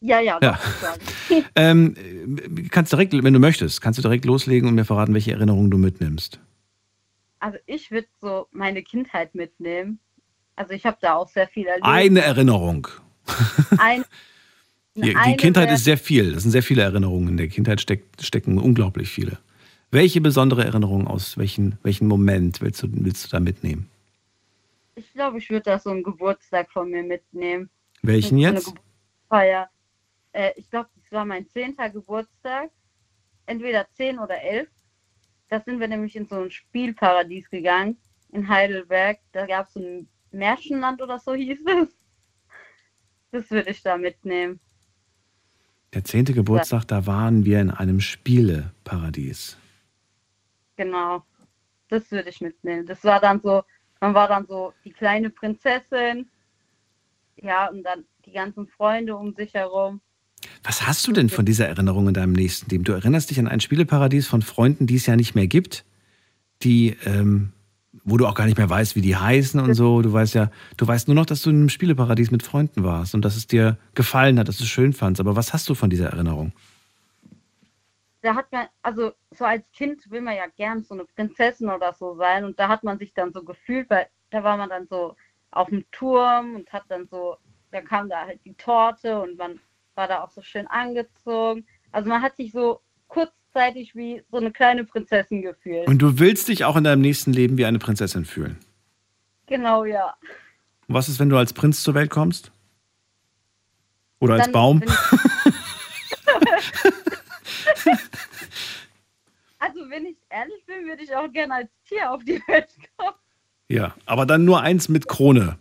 [0.00, 0.58] Ja, ja, Ja.
[1.54, 5.32] Ähm, äh, kannst direkt, wenn du möchtest, kannst du direkt loslegen und mir verraten, welche
[5.32, 6.40] Erinnerungen du mitnimmst.
[7.38, 9.98] Also ich würde so meine Kindheit mitnehmen.
[10.56, 11.86] Also ich habe da auch sehr viel erlebt.
[11.86, 12.88] Eine Erinnerung.
[13.78, 14.04] Ein,
[14.96, 16.32] Die, die Kindheit ist sehr viel.
[16.32, 17.28] Das sind sehr viele Erinnerungen.
[17.28, 19.38] In der Kindheit steckt, stecken unglaublich viele.
[19.92, 23.90] Welche besondere Erinnerung aus welchen, welchen Moment willst du, willst du da mitnehmen?
[24.94, 27.70] Ich glaube, ich würde da so einen Geburtstag von mir mitnehmen.
[28.02, 28.66] Welchen eine jetzt?
[28.66, 29.68] Geburtstagsfeier.
[30.32, 32.70] Äh, ich glaube, das war mein zehnter Geburtstag.
[33.46, 34.68] Entweder zehn oder elf.
[35.48, 37.96] Da sind wir nämlich in so ein Spielparadies gegangen
[38.30, 39.18] in Heidelberg.
[39.32, 41.88] Da gab es so ein Märchenland oder so hieß es.
[43.32, 44.60] Das würde ich da mitnehmen.
[45.92, 49.56] Der zehnte Geburtstag, da waren wir in einem Spieleparadies.
[50.80, 51.22] Genau.
[51.90, 52.86] Das würde ich mitnehmen.
[52.86, 53.64] Das war dann so,
[54.00, 56.26] man war dann so die kleine Prinzessin.
[57.36, 60.00] Ja, und dann die ganzen Freunde um sich herum.
[60.62, 62.84] Was hast du denn von dieser Erinnerung in deinem nächsten Leben?
[62.84, 65.84] Du erinnerst dich an ein Spieleparadies von Freunden, die es ja nicht mehr gibt,
[66.62, 67.52] die, ähm,
[68.02, 70.00] wo du auch gar nicht mehr weißt, wie die heißen und so.
[70.00, 73.14] Du weißt ja, du weißt nur noch, dass du in einem Spieleparadies mit Freunden warst
[73.14, 75.20] und dass es dir gefallen hat, dass du es schön fandst.
[75.20, 76.54] Aber was hast du von dieser Erinnerung?
[78.22, 81.94] Da hat man, also so als Kind will man ja gern so eine Prinzessin oder
[81.94, 82.44] so sein.
[82.44, 85.16] Und da hat man sich dann so gefühlt, weil da war man dann so
[85.50, 87.36] auf dem Turm und hat dann so,
[87.70, 89.58] da kam da halt die Torte und man
[89.94, 91.66] war da auch so schön angezogen.
[91.92, 95.88] Also man hat sich so kurzzeitig wie so eine kleine Prinzessin gefühlt.
[95.88, 98.58] Und du willst dich auch in deinem nächsten Leben wie eine Prinzessin fühlen.
[99.46, 100.14] Genau, ja.
[100.86, 102.52] Und was ist, wenn du als Prinz zur Welt kommst?
[104.20, 104.82] Oder als Dann Baum?
[109.90, 113.14] wenn ich ehrlich bin, würde ich auch gerne als Tier auf die Welt kommen.
[113.68, 115.58] Ja, aber dann nur eins mit Krone,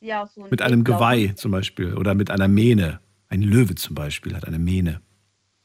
[0.00, 0.84] Ja, so ein mit einem.
[0.84, 3.00] Geweih zum Beispiel oder mit einer Mähne.
[3.28, 5.00] Ein Löwe zum Beispiel hat eine Mähne.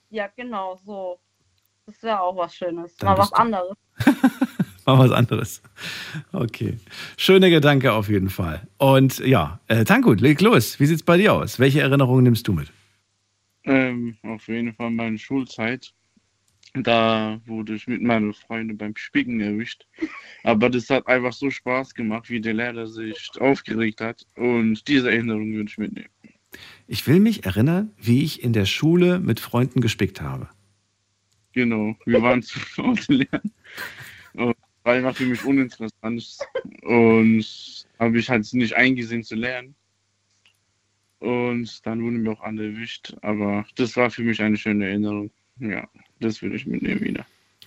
[0.09, 1.19] Ja, genau, so.
[1.85, 2.95] Das wäre auch was Schönes.
[2.97, 3.73] Dann Mal was anderes.
[4.85, 5.61] Mal was anderes.
[6.31, 6.77] Okay.
[7.17, 8.67] Schöner Gedanke auf jeden Fall.
[8.77, 10.79] Und ja, äh, Tankut, leg los.
[10.79, 11.59] Wie sieht's bei dir aus?
[11.59, 12.71] Welche Erinnerungen nimmst du mit?
[13.63, 15.93] Ähm, auf jeden Fall meine Schulzeit.
[16.73, 19.87] Da wurde ich mit meinen Freunden beim Spicken erwischt.
[20.43, 24.25] Aber das hat einfach so Spaß gemacht, wie der Lehrer sich aufgeregt hat.
[24.35, 26.09] Und diese Erinnerung würde ich mitnehmen.
[26.87, 30.49] Ich will mich erinnern, wie ich in der Schule mit Freunden gespickt habe.
[31.53, 32.59] Genau, wir waren zu
[32.95, 33.51] zu lernen.
[34.33, 36.37] Und war einfach für mich uninteressant.
[36.83, 39.75] Und habe ich halt nicht eingesehen zu lernen.
[41.19, 43.15] Und dann wurden wir auch alle erwischt.
[43.21, 45.31] Aber das war für mich eine schöne Erinnerung.
[45.59, 45.87] Ja,
[46.19, 47.25] das würde ich mitnehmen wieder.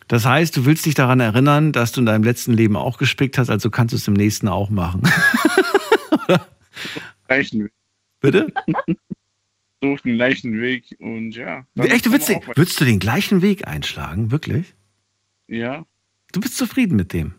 [0.09, 3.39] Das heißt, du willst dich daran erinnern, dass du in deinem letzten Leben auch gespickt
[3.39, 5.03] hast, also kannst du es im nächsten auch machen.
[7.29, 7.73] Gleichen Weg.
[8.21, 8.53] Bitte?
[9.83, 11.65] Such den gleichen Weg und ja.
[11.79, 14.31] Echt, du auch weiter- würdest du den gleichen Weg einschlagen?
[14.31, 14.75] Wirklich?
[15.49, 15.85] Ja,
[16.33, 17.33] Du bist zufrieden mit dem?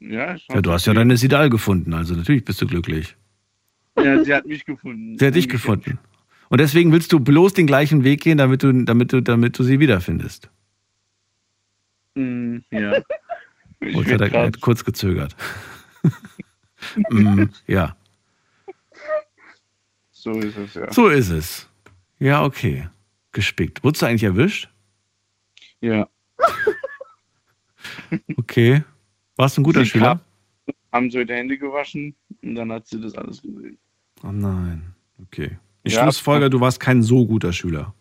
[0.00, 0.34] ja.
[0.34, 3.16] ich Ja, du hast ja deine Sidal gefunden, also natürlich bist du glücklich.
[3.96, 5.16] Ja, sie hat mich gefunden.
[5.18, 5.98] Sie hat dich gefunden.
[6.50, 9.62] Und deswegen willst du bloß den gleichen Weg gehen, damit du, damit du, damit du
[9.62, 10.50] sie wiederfindest.
[12.14, 13.00] Mm, ja.
[13.80, 15.34] Werd hat er grad- hat kurz gezögert.
[17.10, 17.96] mm, ja,
[20.12, 20.92] So ist es, ja.
[20.92, 21.68] so ist es.
[22.18, 22.88] Ja, okay.
[23.32, 23.82] Gespickt.
[23.82, 24.68] Wurdest du eigentlich erwischt?
[25.80, 26.06] Ja.
[28.36, 28.82] Okay.
[29.36, 30.20] Warst du ein guter Sie Schüler?
[30.66, 33.78] kam- Haben so die Hände gewaschen und dann hat sie das alles gesehen.
[34.22, 34.94] Oh nein.
[35.22, 35.58] Okay.
[35.82, 36.02] Ich Ja.
[36.02, 37.94] schlussfolger, du warst kein so guter Schüler.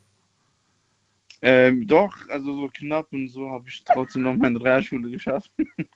[1.41, 5.49] Ähm, doch, also so knapp und so habe ich trotzdem noch meine Realschule geschafft.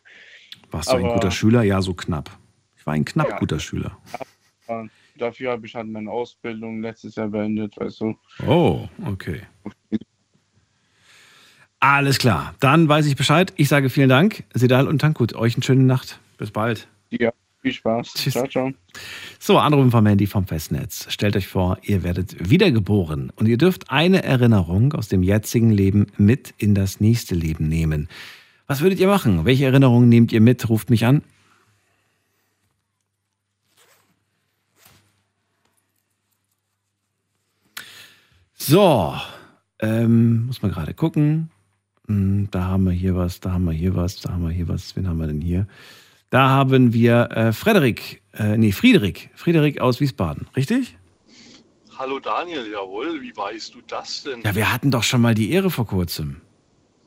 [0.72, 1.64] Warst du ein Aber- guter Schüler?
[1.64, 2.38] Ja, so knapp.
[2.78, 3.38] Ich war ein knapp Ja.
[3.40, 3.98] guter Schüler.
[5.18, 8.16] Dafür habe ich halt meine Ausbildung letztes Jahr beendet, weißt du.
[8.48, 9.42] Oh, okay.
[11.80, 12.56] Alles klar.
[12.62, 13.54] Dann weiß ich Bescheid.
[13.58, 14.46] Ich sage vielen Dank.
[14.54, 16.20] Sedal und Tankut, euch eine schöne Nacht.
[16.38, 16.88] Bis bald.
[17.10, 17.32] Ja,
[17.64, 18.14] Viel Spaß.
[18.14, 18.34] Tschüss.
[18.34, 18.74] Ciao, ciao.
[19.40, 21.06] So, Anrufen vom Handy vom Festnetz.
[21.10, 26.08] Stellt euch vor, ihr werdet wiedergeboren und ihr dürft eine Erinnerung aus dem jetzigen Leben
[26.18, 28.10] mit in das nächste Leben nehmen.
[28.68, 29.46] Was würdet ihr machen?
[29.46, 30.68] Welche Erinnerungen nehmt ihr mit?
[30.68, 31.22] Ruft mich an.
[38.56, 39.14] So,
[39.80, 41.50] ähm, muss man gerade gucken.
[42.08, 44.68] Hm, Da haben wir hier was, da haben wir hier was, da haben wir hier
[44.68, 44.96] was.
[44.98, 45.68] Wen haben wir denn hier?
[46.34, 50.98] Da haben wir äh, Frederik, äh, nee, Friedrich, Friedrich aus Wiesbaden, richtig?
[51.96, 54.42] Hallo Daniel, jawohl, wie weißt du das denn?
[54.42, 56.38] Ja, wir hatten doch schon mal die Ehre vor kurzem.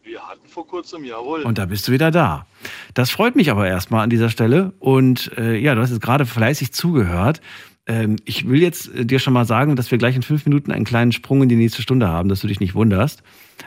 [0.05, 1.43] Wir hatten vor kurzem, jawohl.
[1.43, 2.47] Und da bist du wieder da.
[2.95, 4.75] Das freut mich aber erstmal an dieser Stelle.
[4.79, 7.41] Und äh, ja, du hast jetzt gerade fleißig zugehört.
[7.89, 10.71] Ähm, ich will jetzt äh, dir schon mal sagen, dass wir gleich in fünf Minuten
[10.71, 13.25] einen kleinen Sprung in die nächste Stunde haben, dass du dich nicht wunderst.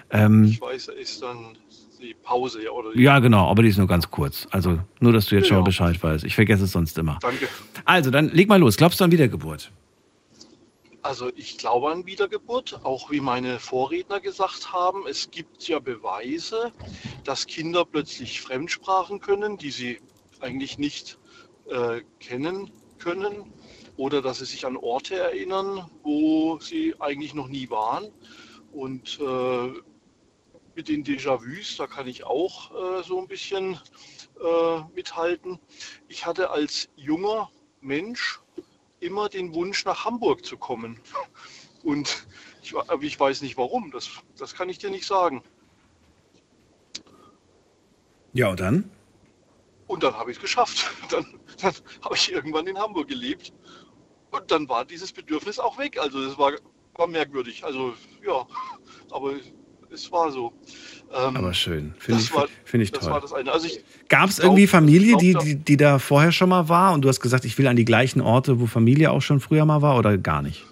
[0.09, 1.57] Ähm, ich weiß, ist dann
[2.01, 2.95] die Pause, ja, oder?
[2.97, 4.47] ja, genau, aber die ist nur ganz kurz.
[4.51, 5.63] Also nur, dass du jetzt Ja, schon.
[5.63, 6.23] Bescheid weißt.
[6.23, 7.19] Ich vergesse es sonst immer.
[7.21, 7.47] Danke.
[7.85, 8.77] Also, dann leg mal los.
[8.77, 9.71] Glaubst du an Wiedergeburt?
[11.01, 15.07] Also ich glaube an Wiedergeburt, auch wie meine Vorredner gesagt haben.
[15.07, 16.73] Es gibt ja Beweise,
[17.23, 19.99] dass Kinder plötzlich Fremdsprachen können, die sie
[20.41, 21.17] eigentlich nicht
[21.69, 22.69] äh, kennen
[22.99, 23.53] können.
[23.95, 28.07] Oder dass sie sich an Orte erinnern, wo sie eigentlich noch nie waren.
[28.73, 29.69] Und äh,
[30.79, 33.77] mit den Déjà-vus, da kann ich auch äh, so ein bisschen
[34.41, 35.59] äh, mithalten.
[36.07, 37.51] Ich hatte als junger
[37.81, 38.39] Mensch
[39.01, 40.97] immer den Wunsch, nach Hamburg zu kommen.
[41.83, 42.25] Und
[42.63, 45.43] ich, aber ich weiß nicht warum, das, das kann ich dir nicht sagen.
[48.31, 48.89] Ja, und dann?
[49.87, 50.89] Und dann habe ich es geschafft.
[51.09, 51.25] Dann,
[51.61, 51.73] dann
[52.03, 53.51] habe ich irgendwann in Hamburg gelebt.
[54.31, 55.99] Und dann war dieses Bedürfnis auch weg.
[55.99, 56.53] Also es war,
[56.93, 57.65] war merkwürdig.
[57.65, 58.47] Also ja,
[59.11, 59.33] aber
[59.93, 60.53] es war so.
[61.11, 61.93] Ähm, Aber schön.
[61.97, 63.11] Finde ich, war- finde ich toll.
[63.11, 63.67] Also
[64.09, 67.19] Gab es irgendwie Familie, die, die, die da vorher schon mal war und du hast
[67.19, 70.17] gesagt, ich will an die gleichen Orte, wo Familie auch schon früher mal war oder
[70.17, 70.65] gar nicht?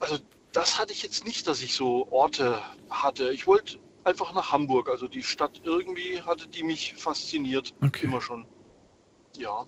[0.00, 0.18] Also
[0.52, 2.58] das hatte ich jetzt nicht, dass ich so Orte
[2.90, 3.30] hatte.
[3.32, 4.88] Ich wollte einfach nach Hamburg.
[4.88, 7.74] Also die Stadt irgendwie hatte die mich fasziniert.
[8.02, 8.44] Immer schon.
[9.36, 9.64] Ja.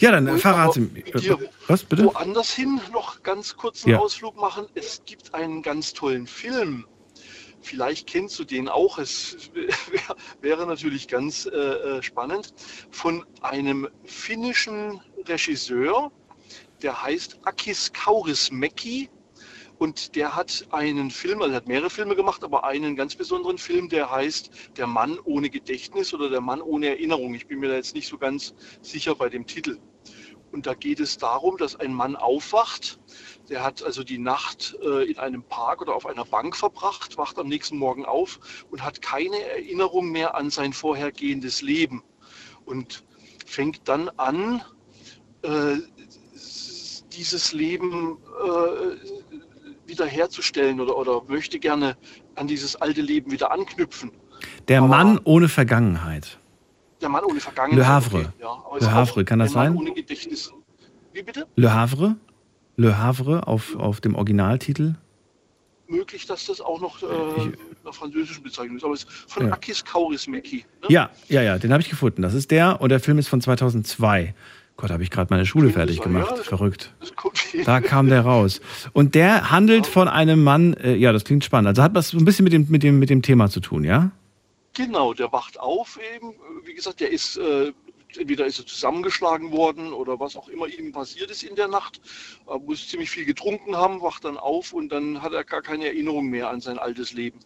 [0.00, 1.02] Ja, dann äh, Und verrate mir.
[1.18, 1.38] hier
[1.68, 2.04] Was bitte?
[2.04, 4.00] Woanders hin noch ganz kurz einen Ja.
[4.00, 4.66] Ausflug machen.
[4.74, 6.84] Es gibt einen ganz tollen Film.
[7.62, 8.98] Vielleicht kennst du den auch.
[8.98, 9.68] Es wär-
[10.40, 12.52] wäre natürlich ganz äh, äh, spannend.
[12.90, 16.12] Von einem finnischen Regisseur,
[16.82, 19.08] der heißt Akis Kaurismäki.
[19.78, 23.88] Und der hat einen Film, also hat mehrere Filme gemacht, aber einen ganz besonderen Film,
[23.88, 27.34] der heißt Der Mann ohne Gedächtnis oder Der Mann ohne Erinnerung.
[27.34, 29.78] Ich bin mir da jetzt nicht so ganz sicher bei dem Titel.
[30.52, 33.00] Und da geht es darum, dass ein Mann aufwacht.
[33.52, 37.38] Der hat also die Nacht äh, in einem Park oder auf einer Bank verbracht, wacht
[37.38, 38.40] am nächsten Morgen auf
[38.70, 42.02] und hat keine Erinnerung mehr an sein vorhergehendes Leben.
[42.64, 43.04] Und
[43.44, 44.62] fängt dann an,
[45.42, 45.76] äh,
[47.12, 51.98] dieses Leben äh, wiederherzustellen oder, oder möchte gerne
[52.36, 54.12] an dieses alte Leben wieder anknüpfen.
[54.68, 56.38] Der Mann ohne Vergangenheit.
[57.02, 57.80] Der Mann ohne Vergangenheit.
[57.80, 58.18] Le Havre.
[58.18, 59.78] okay, ja, aber Le Havre, kann das der Mann sein?
[59.78, 60.54] Ohne Gedächtnis.
[61.12, 61.46] Wie bitte?
[61.56, 62.16] Le Havre?
[62.76, 64.94] Le Havre auf, auf dem Originaltitel?
[65.88, 69.52] Möglich, dass das auch noch äh, einer französischen Bezeichnung ist, aber es ist von Ja.
[69.52, 70.64] Akis Kaurismäki.
[70.82, 70.88] Ne?
[70.88, 72.22] Ja, ja, ja, den habe ich gefunden.
[72.22, 74.34] Das ist der und der Film ist von 2002.
[74.78, 76.30] Gott, habe ich gerade meine Schule fertig Ja, gemacht.
[76.30, 76.94] das- Verrückt.
[77.66, 78.62] Da kam der raus.
[78.94, 81.68] Und der handelt von einem Mann, äh, ja, das klingt spannend.
[81.68, 83.84] Also hat was so ein bisschen mit dem, mit dem, mit dem Thema zu tun,
[83.84, 84.10] ja?
[84.72, 86.32] Genau, der wacht auf eben.
[86.64, 87.72] Wie gesagt, der ist äh,
[88.18, 92.00] entweder ist er zusammengeschlagen worden oder was auch immer ihm passiert ist in der Nacht.
[92.46, 95.86] Er muss ziemlich viel getrunken haben, wacht dann auf und dann hat er gar keine
[95.86, 97.40] Erinnerung mehr an sein altes Leben.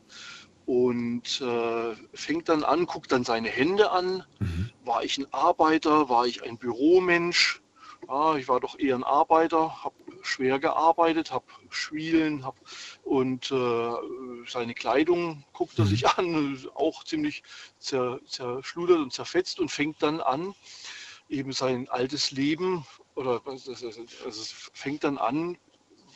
[0.67, 4.25] Und äh, fängt dann an, guckt dann seine Hände an.
[4.85, 6.09] War ich ein Arbeiter?
[6.09, 7.63] War ich ein Büromensch?
[8.09, 12.57] Ja, ich war doch eher ein Arbeiter, habe schwer gearbeitet, habe Schwielen, habe
[13.07, 13.93] und äh,
[14.49, 17.45] seine Kleidung guckt er sich an, auch ziemlich
[17.79, 20.55] zer, zerschludert und zerfetzt und fängt dann an,
[21.29, 22.85] eben sein altes Leben
[23.15, 25.57] oder also es fängt dann an,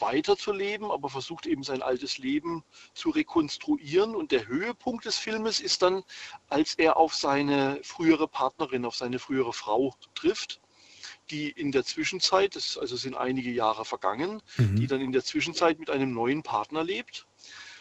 [0.00, 2.64] weiterzuleben, aber versucht eben sein altes Leben
[2.94, 4.16] zu rekonstruieren.
[4.16, 6.02] Und der Höhepunkt des Filmes ist dann,
[6.48, 10.60] als er auf seine frühere Partnerin, auf seine frühere Frau trifft,
[11.30, 14.76] die in der Zwischenzeit, das also sind einige Jahre vergangen, Mhm.
[14.76, 17.26] die dann in der Zwischenzeit mit einem neuen Partner lebt.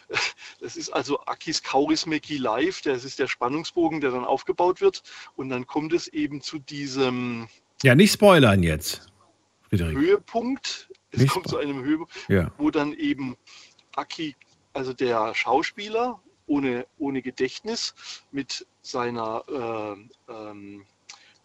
[0.61, 5.03] Das ist also Akis Kaurismäki live, das ist der Spannungsbogen, der dann aufgebaut wird.
[5.35, 7.47] Und dann kommt es eben zu diesem
[7.83, 9.07] Ja, nicht spoilern jetzt.
[9.69, 9.95] Friedrich.
[9.95, 10.89] Höhepunkt.
[11.11, 12.51] Es Nicht kommt zu einem Höhepunkt, Ja.
[12.57, 13.37] wo dann eben
[13.95, 14.35] Aki,
[14.73, 17.93] also der Schauspieler ohne, ohne Gedächtnis,
[18.31, 20.85] mit seiner äh, ähm,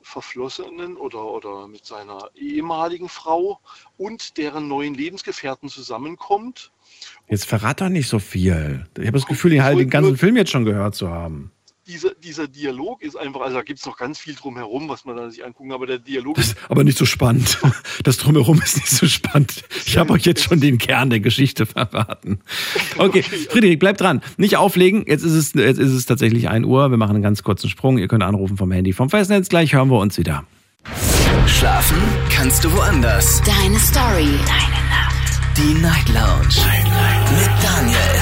[0.04, 3.60] verflossenen oder, oder mit seiner ehemaligen Frau
[3.96, 6.70] und deren neuen Lebensgefährten zusammenkommt.
[7.28, 8.86] Jetzt verrat doch nicht so viel.
[8.96, 11.50] Ich habe das Gefühl, halt den ganzen Film jetzt schon gehört zu haben.
[11.86, 15.16] Dieser, dieser Dialog ist einfach, also da gibt es noch ganz viel drumherum, was man
[15.16, 17.58] da sich angucken, aber der Dialog ist Aber nicht so spannend.
[18.02, 19.64] Das drumherum ist nicht so spannend.
[19.86, 22.40] Ich habe euch jetzt schon den Kern der Geschichte verraten.
[22.98, 24.22] Okay, Friedrich, bleib dran.
[24.36, 25.04] Nicht auflegen.
[25.06, 26.90] Jetzt ist es, jetzt ist es tatsächlich 1 Uhr.
[26.90, 27.98] Wir machen einen ganz kurzen Sprung.
[27.98, 29.48] Ihr könnt anrufen vom Handy vom Festnetz.
[29.48, 30.44] Gleich hören wir uns wieder.
[31.46, 31.98] Schlafen
[32.30, 33.42] kannst du woanders.
[33.42, 34.38] Deine Story.
[34.46, 35.40] Deine Nacht.
[35.56, 36.56] Die Night Lounge.
[37.38, 38.13] Mit Daniel.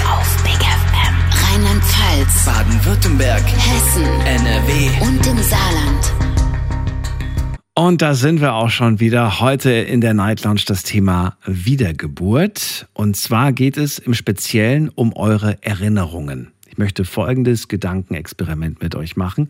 [2.12, 2.44] Rheinland-Pfalz.
[2.44, 3.42] Baden-Württemberg.
[3.42, 4.04] Hessen.
[4.04, 5.06] NRW.
[5.06, 6.12] Und im Saarland.
[7.74, 9.40] Und da sind wir auch schon wieder.
[9.40, 12.86] Heute in der Night Lounge das Thema Wiedergeburt.
[12.92, 16.52] Und zwar geht es im Speziellen um eure Erinnerungen.
[16.66, 19.48] Ich möchte folgendes Gedankenexperiment mit euch machen.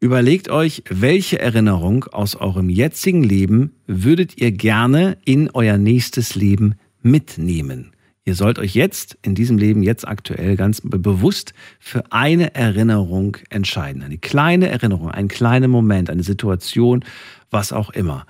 [0.00, 6.74] Überlegt euch, welche Erinnerung aus eurem jetzigen Leben würdet ihr gerne in euer nächstes Leben
[7.02, 7.93] mitnehmen?
[8.26, 13.36] Ihr sollt euch jetzt in diesem Leben, jetzt aktuell ganz be- bewusst für eine Erinnerung
[13.50, 14.02] entscheiden.
[14.02, 17.04] Eine kleine Erinnerung, einen kleinen Moment, eine Situation,
[17.50, 18.26] was auch immer.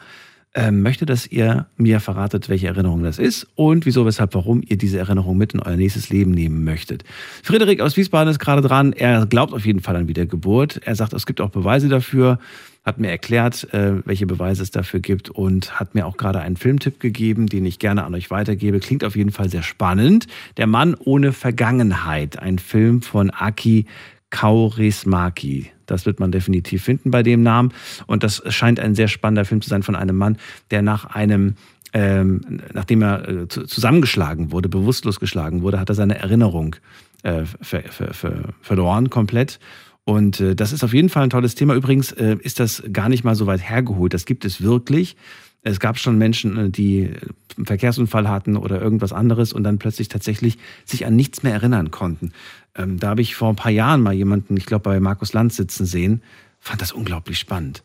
[0.56, 4.78] Ähm, möchte, dass ihr mir verratet, welche Erinnerung das ist und wieso, weshalb, warum ihr
[4.78, 7.02] diese Erinnerung mit in euer nächstes Leben nehmen möchtet.
[7.42, 8.92] Frederik aus Wiesbaden ist gerade dran.
[8.92, 10.80] Er glaubt auf jeden Fall an Wiedergeburt.
[10.84, 12.38] Er sagt, es gibt auch Beweise dafür,
[12.84, 16.56] hat mir erklärt, äh, welche Beweise es dafür gibt und hat mir auch gerade einen
[16.56, 18.78] Filmtipp gegeben, den ich gerne an euch weitergebe.
[18.78, 20.28] Klingt auf jeden Fall sehr spannend.
[20.56, 23.86] Der Mann ohne Vergangenheit, ein Film von Aki
[24.30, 25.73] Kaurismaki.
[25.86, 27.72] Das wird man definitiv finden bei dem Namen.
[28.06, 30.38] Und das scheint ein sehr spannender Film zu sein von einem Mann,
[30.70, 31.54] der nach einem,
[31.92, 36.76] ähm, nachdem er äh, zu- zusammengeschlagen wurde, bewusstlos geschlagen wurde, hat er seine Erinnerung
[37.22, 39.58] äh, ver, ver, ver, verloren komplett.
[40.04, 41.74] Und äh, das ist auf jeden Fall ein tolles Thema.
[41.74, 44.12] Übrigens äh, ist das gar nicht mal so weit hergeholt.
[44.12, 45.16] Das gibt es wirklich.
[45.62, 47.10] Es gab schon Menschen, äh, die
[47.56, 51.90] einen Verkehrsunfall hatten oder irgendwas anderes und dann plötzlich tatsächlich sich an nichts mehr erinnern
[51.90, 52.32] konnten.
[52.76, 55.56] Ähm, da habe ich vor ein paar Jahren mal jemanden, ich glaube bei Markus Lanz
[55.56, 56.22] sitzen sehen,
[56.60, 57.82] fand das unglaublich spannend.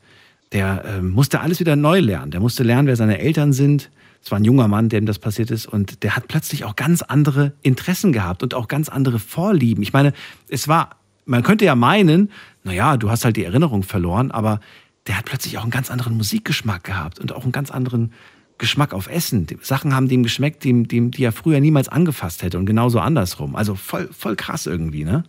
[0.52, 2.32] Der ähm, musste alles wieder neu lernen.
[2.32, 3.92] Der musste lernen, wer seine Eltern sind.
[4.24, 5.68] Es war ein junger Mann, dem das passiert ist.
[5.68, 9.84] Und der hat plötzlich auch ganz andere Interessen gehabt und auch ganz andere Vorlieben.
[9.84, 10.14] Ich meine,
[10.50, 12.32] es war, man könnte ja meinen,
[12.64, 14.60] naja, du hast halt die Erinnerung verloren, aber
[15.08, 18.12] der hat plötzlich auch einen ganz anderen Musikgeschmack gehabt und auch einen ganz anderen
[18.60, 19.47] Geschmack auf Essen.
[19.47, 22.99] Die Sachen haben dem geschmeckt, dem, dem, die er früher niemals angefasst hätte und genauso
[22.99, 23.55] andersrum.
[23.55, 25.24] Also voll, voll krass irgendwie, ne?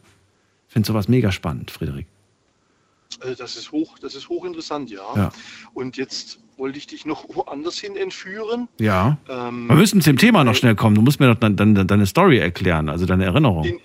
[0.68, 2.06] Ich finde sowas mega spannend, Friedrich.
[3.24, 5.00] Äh, Das ist hoch, das ist hochinteressant, ja.
[5.16, 5.32] Ja.
[5.72, 8.68] Und jetzt wollte ich dich noch woanders hin entführen.
[8.78, 9.16] Ja.
[9.28, 10.94] Ähm, Wir müssen zum Thema noch schnell kommen.
[10.94, 13.64] Du musst mir doch dann, dann, deine Story erklären, also deine Erinnerung.
[13.64, 13.80] In,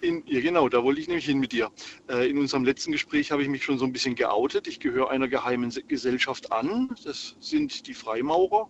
[0.00, 1.70] in, ja, genau, da wollte ich nämlich hin mit dir.
[2.08, 4.66] Äh, in unserem letzten Gespräch habe ich mich schon so ein bisschen geoutet.
[4.66, 6.94] Ich gehöre einer geheimen Se- Gesellschaft an.
[7.04, 8.68] Das sind die Freimaurer.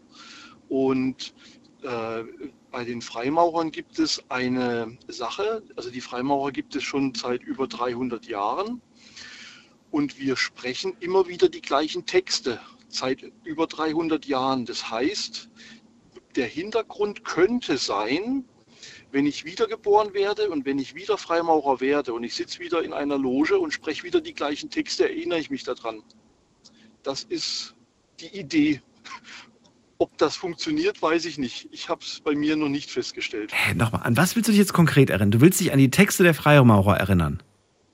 [0.68, 1.35] Und
[1.83, 2.24] äh,
[2.70, 5.62] bei den Freimaurern gibt es eine Sache.
[5.76, 8.81] Also die Freimaurer gibt es schon seit über 300 Jahren.
[9.91, 14.64] Und wir sprechen immer wieder die gleichen Texte seit über 300 Jahren.
[14.64, 15.51] Das heißt,
[16.37, 18.45] der Hintergrund könnte sein,
[19.12, 22.92] wenn ich wiedergeboren werde und wenn ich wieder Freimaurer werde und ich sitze wieder in
[22.92, 26.02] einer Loge und spreche wieder die gleichen Texte, erinnere ich mich daran.
[27.02, 27.74] Das ist
[28.20, 28.82] die Idee.
[29.98, 31.68] Ob das funktioniert, weiß ich nicht.
[31.72, 33.52] Ich habe es bei mir noch nicht festgestellt.
[33.54, 35.30] Hä, nochmal, an was willst du dich jetzt konkret erinnern?
[35.30, 37.42] Du willst dich an die Texte der Freimaurer erinnern.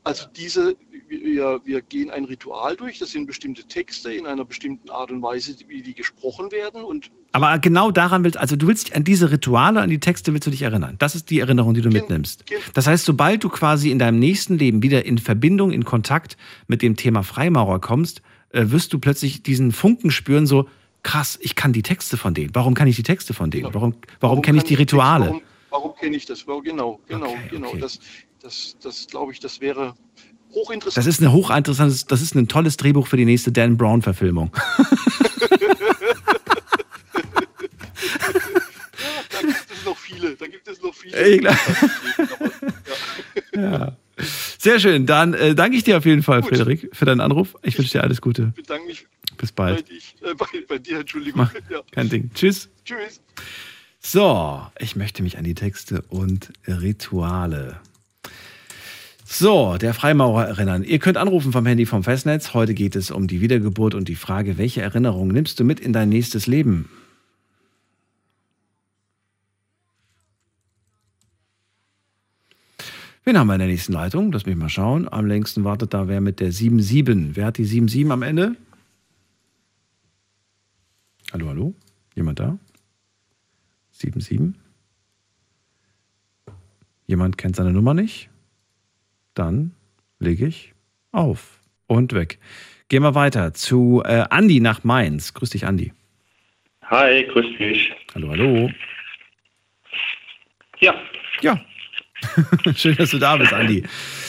[0.04, 0.76] Also diese,
[1.08, 5.20] wir, wir gehen ein Ritual durch, das sind bestimmte Texte in einer bestimmten Art und
[5.20, 6.84] Weise, wie die gesprochen werden.
[6.84, 10.32] Und Aber genau daran willst, also du willst dich an diese Rituale, an die Texte
[10.32, 10.94] willst du dich erinnern.
[10.98, 12.44] Das ist die Erinnerung, die du mitnimmst.
[12.72, 16.80] Das heißt, sobald du quasi in deinem nächsten Leben wieder in Verbindung, in Kontakt mit
[16.80, 18.22] dem Thema Freimaurer kommst,
[18.52, 20.66] äh, wirst du plötzlich diesen Funken spüren, so
[21.02, 22.54] krass, ich kann die Texte von denen.
[22.54, 23.74] Warum kann ich die Texte von denen?
[23.74, 25.26] Warum, warum, kenne ich die Rituale?
[25.26, 26.46] Warum, warum kenne ich das?
[26.48, 27.76] Warum- Genau, genau, genau.
[27.76, 28.00] Das,
[28.42, 29.94] das, das glaube ich, das wäre
[30.54, 30.96] hochinteressant.
[30.96, 34.50] Das ist eine hochinteressantes, das ist ein tolles Drehbuch für die nächste Dan Brown-Verfilmung.
[39.30, 41.05] da gibt es noch viele, da gibt es noch viele.
[41.24, 41.56] Ich glaub-
[43.54, 43.96] Ja.
[44.58, 45.06] Sehr schön.
[45.06, 47.54] Dann äh, danke ich dir auf jeden Fall, Frederik, für deinen Anruf.
[47.62, 48.52] Ich wünsche dir alles Gute.
[48.56, 49.06] Ich bedanke mich
[49.36, 49.88] Bis bei, bald.
[49.88, 51.48] dich, äh, bei, bei dir, Entschuldigung.
[51.70, 51.80] Ja.
[51.90, 52.30] kein Ding.
[52.34, 52.68] Tschüss.
[52.84, 53.20] Tschüss.
[54.00, 57.80] So, ich möchte mich an die Texte und Rituale.
[59.24, 60.84] So, der Freimaurer erinnern.
[60.84, 62.54] Ihr könnt anrufen vom Handy vom Festnetz.
[62.54, 65.92] Heute geht es um die Wiedergeburt und die Frage, welche Erinnerung nimmst du mit in
[65.92, 66.88] dein nächstes Leben?
[73.28, 74.30] Wen haben wir in der nächsten Leitung?
[74.30, 75.08] Lass mich mal schauen.
[75.12, 77.34] Am längsten wartet da wer mit der 77.
[77.34, 78.54] Wer hat die 77 am Ende?
[81.32, 81.74] Hallo, hallo?
[82.14, 82.56] Jemand da?
[83.90, 84.54] 77?
[87.08, 88.30] Jemand kennt seine Nummer nicht?
[89.34, 89.72] Dann
[90.20, 90.72] lege ich
[91.10, 91.58] auf
[91.88, 92.38] und weg.
[92.86, 95.34] Gehen wir weiter zu äh, Andi nach Mainz.
[95.34, 95.92] Grüß dich, Andi.
[96.82, 97.92] Hi, grüß dich.
[98.14, 98.70] Hallo, hallo.
[100.78, 100.94] Ja.
[101.40, 101.60] Ja.
[102.76, 103.82] Schön, dass du da bist, Andi.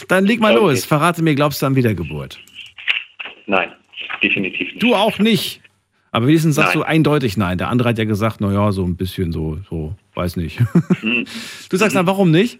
[0.07, 0.61] Dann leg mal Okay.
[0.65, 0.85] los.
[0.85, 2.39] Verrate mir, glaubst du an Wiedergeburt?
[3.45, 3.71] Nein,
[4.21, 4.83] definitiv nicht.
[4.83, 5.61] Du auch nicht.
[6.11, 6.81] Aber wenigstens sagst Nein.
[6.83, 7.57] du eindeutig nein.
[7.57, 10.59] Der andere hat ja gesagt, naja, so ein bisschen so, so, weiß nicht.
[11.01, 11.25] Hm.
[11.69, 12.59] Du sagst dann, warum nicht?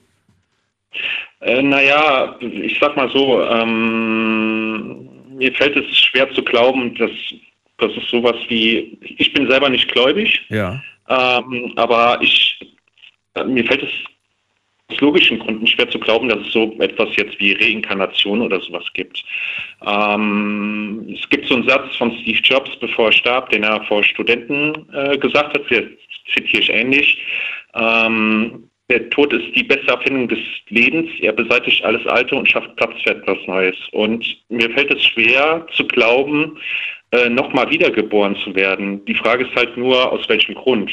[1.41, 5.07] Äh, naja, ich sag mal so, ähm,
[5.37, 7.11] mir fällt es schwer zu glauben, dass,
[7.77, 10.81] dass es sowas wie, ich bin selber nicht gläubig, Ja.
[11.07, 12.59] ähm, aber ich,
[13.35, 13.89] äh, mir fällt es
[14.89, 18.85] aus logischen Gründen schwer zu glauben, dass es so etwas jetzt wie Reinkarnation oder sowas
[18.93, 19.23] gibt.
[19.85, 24.03] Ähm, es gibt so einen Satz von Steve Jobs, bevor er starb, den er vor
[24.03, 25.83] Studenten äh, gesagt hat, der
[26.33, 27.21] zitiere ich ähnlich.
[27.75, 31.09] Ähm, der Tod ist die beste Erfindung des Lebens.
[31.19, 33.75] Er beseitigt alles Alte und schafft Platz für etwas Neues.
[33.91, 36.57] Und mir fällt es schwer zu glauben,
[37.11, 39.03] äh, nochmal wiedergeboren zu werden.
[39.03, 40.89] Die Frage ist halt nur, aus welchem Grund.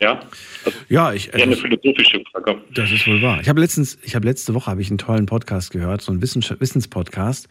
[0.00, 0.20] Ja?
[0.64, 1.32] Also, Ja, ich.
[1.32, 2.60] eher eine philosophische Frage.
[2.74, 3.40] Das ist wohl wahr.
[3.40, 6.22] Ich habe letztens, ich habe letzte Woche habe ich einen tollen Podcast gehört, so einen
[6.22, 7.48] Wissens Wissenspodcast.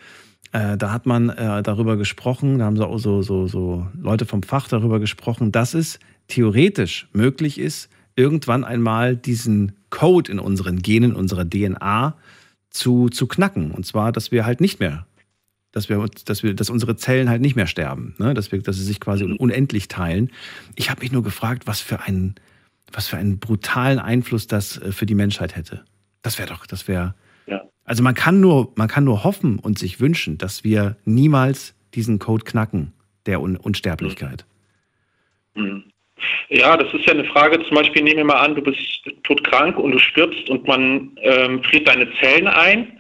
[0.51, 4.41] Äh, da hat man äh, darüber gesprochen, da haben so, so, so, so Leute vom
[4.41, 11.15] Fach darüber gesprochen, dass es theoretisch möglich ist, irgendwann einmal diesen Code in unseren Genen,
[11.15, 12.15] unserer DNA
[12.71, 13.71] zu, zu knacken.
[13.71, 15.05] Und zwar, dass wir halt nicht mehr,
[15.71, 18.33] dass wir, dass wir, dass unsere Zellen halt nicht mehr sterben, ne?
[18.33, 20.31] dass wir, dass sie sich quasi unendlich teilen.
[20.75, 22.35] Ich habe mich nur gefragt, was für einen,
[22.91, 25.83] was für einen brutalen Einfluss das äh, für die Menschheit hätte.
[26.21, 27.13] Das wäre doch, das wäre.
[27.47, 27.63] Ja.
[27.85, 32.19] Also man kann nur, man kann nur hoffen und sich wünschen, dass wir niemals diesen
[32.19, 32.93] Code knacken
[33.25, 34.45] der Un Unsterblichkeit.
[35.55, 35.83] Mhm.
[36.49, 37.63] Ja, das ist ja eine Frage.
[37.63, 38.79] Zum Beispiel nehmen wir mal an, du bist
[39.23, 42.99] todkrank und du stirbst und man ähm, friert deine Zellen ein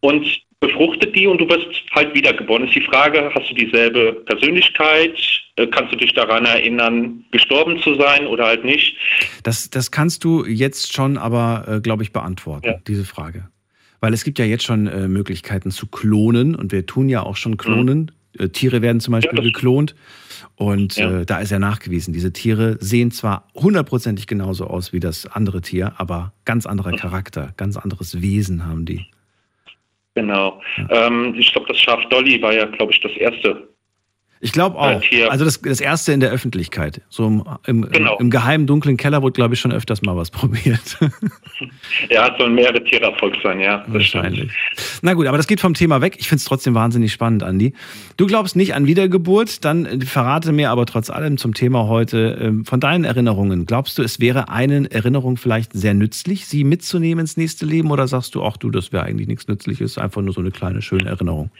[0.00, 0.26] und
[0.60, 2.66] befruchtet die und du wirst halt wiedergeboren.
[2.66, 5.18] Ist die Frage, hast du dieselbe Persönlichkeit?
[5.56, 8.96] Äh, Kannst du dich daran erinnern, gestorben zu sein oder halt nicht?
[9.42, 13.48] Das, das kannst du jetzt schon aber, äh, glaube ich, beantworten, diese Frage.
[14.00, 17.36] Weil es gibt ja jetzt schon äh, Möglichkeiten zu klonen und wir tun ja auch
[17.36, 18.12] schon klonen.
[18.38, 19.94] Äh, Tiere werden zum Beispiel geklont
[20.56, 25.26] und äh, da ist ja nachgewiesen, diese Tiere sehen zwar hundertprozentig genauso aus wie das
[25.26, 29.06] andere Tier, aber ganz anderer Charakter, ganz anderes Wesen haben die.
[30.20, 30.60] Genau.
[30.90, 33.69] Ähm, ich glaube, das Schaf Dolly war ja, glaube ich, das erste.
[34.42, 35.02] Ich glaube auch.
[35.28, 37.02] Also das, das erste in der Öffentlichkeit.
[37.10, 38.16] So im, im, Genau.
[38.18, 40.98] im geheimen, dunklen Keller wurde, glaube ich, schon öfters mal was probiert.
[42.08, 43.84] Ja, es sollen mehrere Tiere erfolgt sein, ja.
[43.88, 44.50] Wahrscheinlich.
[45.02, 46.16] Na gut, aber das geht vom Thema weg.
[46.18, 47.74] Ich finde es trotzdem wahnsinnig spannend, Andi.
[48.16, 52.38] Du glaubst nicht an Wiedergeburt, dann äh, verrate mir aber trotz allem zum Thema heute
[52.40, 53.66] ähm, von deinen Erinnerungen.
[53.66, 57.90] Glaubst du, es wäre eine Erinnerung vielleicht sehr nützlich, sie mitzunehmen ins nächste Leben?
[57.90, 60.80] Oder sagst du, ach du, das wäre eigentlich nichts Nützliches, einfach nur so eine kleine,
[60.80, 61.50] schöne Erinnerung?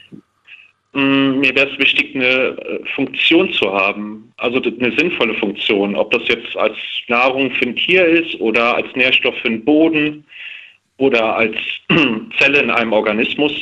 [0.93, 5.95] Mm, Mir wäre es wichtig, eine äh, Funktion zu haben, also eine sinnvolle Funktion.
[5.95, 6.75] Ob das jetzt als
[7.07, 10.25] Nahrung für ein Tier ist oder als Nährstoff für den Boden
[10.97, 11.55] oder als
[12.39, 13.53] Zelle in einem Organismus,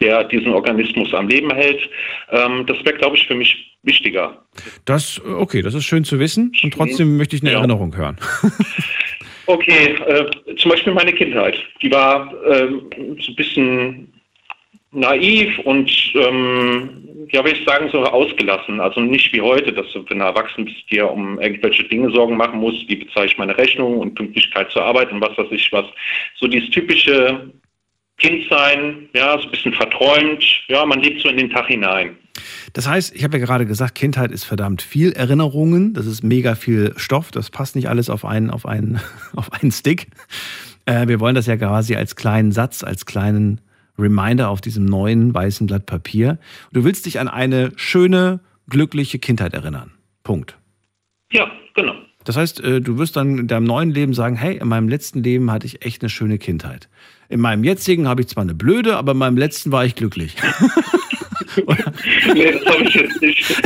[0.00, 1.88] der diesen Organismus am Leben hält.
[2.30, 4.42] Ähm, das wäre, glaube ich, für mich wichtiger.
[4.84, 7.58] Das, okay, das ist schön zu wissen und trotzdem möchte ich eine Ja.
[7.58, 8.16] Erinnerung hören.
[9.46, 10.24] Okay, äh,
[10.56, 11.58] zum Beispiel meine Kindheit.
[11.82, 12.88] Die war ähm,
[13.20, 14.13] so ein bisschen
[14.94, 18.80] naiv und, ähm, ja, will ich sagen, so ausgelassen.
[18.80, 22.36] Also nicht wie heute, dass du, wenn du erwachsen bist, dir um irgendwelche Dinge Sorgen
[22.36, 25.72] machen musst, wie bezahle ich meine Rechnung und Pünktlichkeit zur Arbeit und was weiß ich
[25.72, 25.86] was.
[26.38, 27.50] So dieses typische
[28.18, 30.44] Kindsein, ja, so ein bisschen verträumt.
[30.68, 32.16] Ja, man lebt so in den Tag hinein.
[32.72, 35.94] Das heißt, ich habe ja gerade gesagt, Kindheit ist verdammt viel Erinnerungen.
[35.94, 37.30] Das ist mega viel Stoff.
[37.30, 39.00] Das passt nicht alles auf einen, auf einen,
[39.36, 40.08] auf einen Stick.
[40.86, 43.60] Äh, wir wollen das ja quasi als kleinen Satz, als kleinen
[43.98, 46.38] Reminder auf diesem neuen weißen Blatt Papier.
[46.72, 49.92] Du willst dich an eine schöne, glückliche Kindheit erinnern.
[50.22, 50.56] Punkt.
[51.32, 51.94] Ja, genau.
[52.24, 55.22] Das heißt, äh, du wirst dann in deinem neuen Leben sagen, hey, in meinem letzten
[55.22, 56.88] Leben hatte ich echt eine schöne Kindheit.
[57.28, 60.36] In meinem jetzigen habe ich zwar eine blöde, aber in meinem letzten war ich glücklich.
[62.34, 63.62] nee, das habe ich jetzt nicht.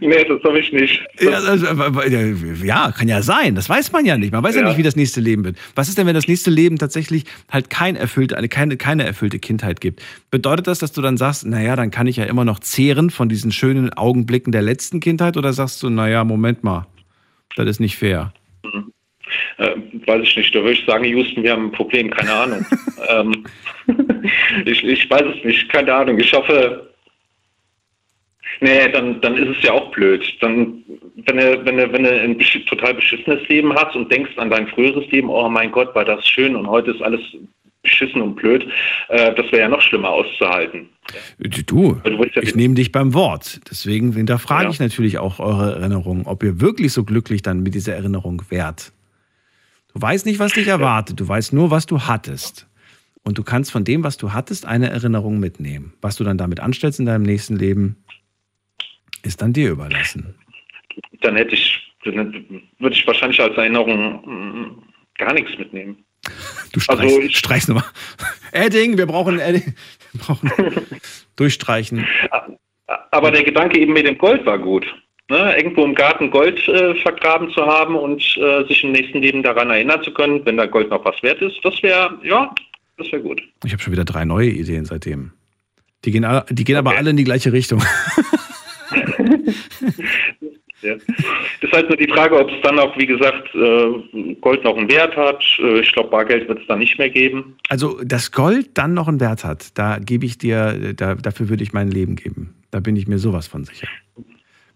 [0.00, 1.02] nee, das habe ich nicht.
[1.20, 3.54] Ja, also, äh, ja, kann ja sein.
[3.54, 4.32] Das weiß man ja nicht.
[4.32, 4.62] Man weiß ja.
[4.62, 4.68] Ja.
[4.68, 5.56] nicht, wie das nächste Leben wird.
[5.74, 9.38] Was ist denn, wenn das nächste Leben tatsächlich halt kein erfüllte, eine, keine, keine erfüllte
[9.38, 10.02] Kindheit gibt?
[10.30, 13.28] Bedeutet das, dass du dann sagst, naja, dann kann ich ja immer noch zehren von
[13.28, 15.36] diesen schönen Augenblicken der letzten Kindheit?
[15.36, 16.86] Oder sagst du, naja, Moment mal,
[17.56, 18.32] das ist nicht fair?
[19.58, 19.76] Äh,
[20.06, 22.66] weiß ich nicht, da würde ich sagen, Houston, wir haben ein Problem, keine Ahnung.
[23.08, 23.46] ähm,
[24.64, 26.18] ich, ich weiß es nicht, keine Ahnung.
[26.18, 26.86] Ich hoffe,
[28.60, 30.24] Nee, dann, dann ist es ja auch blöd.
[30.40, 30.82] Dann,
[31.26, 34.66] wenn du, wenn du, wenn du ein total beschissenes Leben hast und denkst an dein
[34.68, 37.20] früheres Leben, oh mein Gott, war das schön und heute ist alles
[37.82, 38.66] beschissen und blöd,
[39.08, 40.88] äh, das wäre ja noch schlimmer auszuhalten.
[41.66, 42.00] Du,
[42.40, 43.60] ich nehme dich beim Wort.
[43.70, 44.70] Deswegen hinterfrage ja.
[44.70, 48.92] ich natürlich auch eure Erinnerungen, ob ihr wirklich so glücklich dann mit dieser Erinnerung wärt.
[49.96, 51.18] Du weißt nicht, was dich erwartet.
[51.18, 52.68] Du weißt nur, was du hattest.
[53.22, 55.94] Und du kannst von dem, was du hattest, eine Erinnerung mitnehmen.
[56.02, 58.04] Was du dann damit anstellst in deinem nächsten Leben,
[59.22, 60.34] ist dann dir überlassen.
[61.22, 64.82] Dann hätte ich, dann würde ich wahrscheinlich als Erinnerung mm,
[65.16, 66.04] gar nichts mitnehmen.
[66.74, 67.90] Du streichst, also ich, streichst nochmal.
[68.52, 69.74] Edding, wir brauchen Edding.
[70.12, 70.50] Wir brauchen
[71.36, 72.06] durchstreichen.
[73.12, 74.84] Aber der Gedanke eben mit dem Gold war gut.
[75.28, 75.56] Ne?
[75.56, 79.70] Irgendwo im Garten Gold äh, vergraben zu haben und äh, sich im nächsten Leben daran
[79.70, 82.54] erinnern zu können, wenn da Gold noch was wert ist, das wäre, ja,
[82.96, 83.42] das wäre gut.
[83.64, 85.32] Ich habe schon wieder drei neue Ideen seitdem.
[86.04, 86.88] Die gehen, die gehen okay.
[86.88, 87.82] aber alle in die gleiche Richtung.
[90.82, 90.94] Ja.
[90.94, 94.90] Ist halt nur die Frage, ob es dann auch, wie gesagt, äh, Gold noch einen
[94.90, 95.42] Wert hat.
[95.58, 97.56] Äh, ich glaube, Bargeld wird es dann nicht mehr geben.
[97.68, 101.62] Also, dass Gold dann noch einen Wert hat, da gebe ich dir, da, dafür würde
[101.62, 102.54] ich mein Leben geben.
[102.70, 103.88] Da bin ich mir sowas von sicher.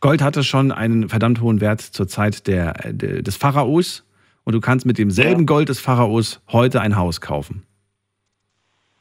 [0.01, 4.05] Gold hatte schon einen verdammt hohen Wert zur Zeit der, des Pharaos
[4.45, 5.47] und du kannst mit demselben ja.
[5.47, 7.63] Gold des Pharaos heute ein Haus kaufen.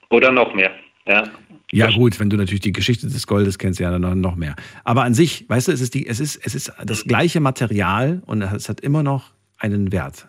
[0.10, 0.72] Oder noch mehr,
[1.08, 1.24] ja.
[1.72, 4.56] Ja, gut, wenn du natürlich die Geschichte des Goldes kennst, ja, dann noch mehr.
[4.84, 8.24] Aber an sich, weißt du, es ist, die, es ist, es ist das gleiche Material
[8.26, 10.28] und es hat immer noch einen Wert.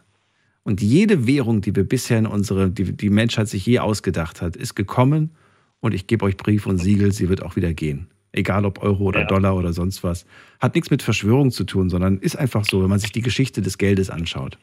[0.64, 4.54] Und jede Währung, die wir bisher in unsere, die, die Menschheit sich je ausgedacht hat,
[4.54, 5.30] ist gekommen
[5.80, 8.08] und ich gebe euch Brief und Siegel, sie wird auch wieder gehen.
[8.32, 9.26] Egal ob Euro oder ja.
[9.26, 10.24] Dollar oder sonst was.
[10.60, 13.60] Hat nichts mit Verschwörung zu tun, sondern ist einfach so, wenn man sich die Geschichte
[13.60, 14.58] des Geldes anschaut.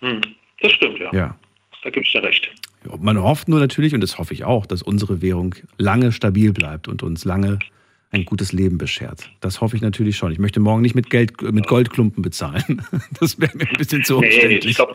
[0.00, 0.20] Hm,
[0.60, 1.12] das stimmt, ja.
[1.12, 1.38] Ja.
[1.84, 2.50] Da gibst du recht.
[2.98, 6.88] Man hofft nur natürlich, und das hoffe ich auch, dass unsere Währung lange stabil bleibt
[6.88, 7.58] und uns lange
[8.10, 9.30] ein gutes Leben beschert.
[9.40, 10.32] Das hoffe ich natürlich schon.
[10.32, 12.82] Ich möchte morgen nicht mit Geld, mit Goldklumpen bezahlen.
[13.20, 14.64] Das wäre mir ein bisschen zu umständlich.
[14.64, 14.92] Nee, ich glaube,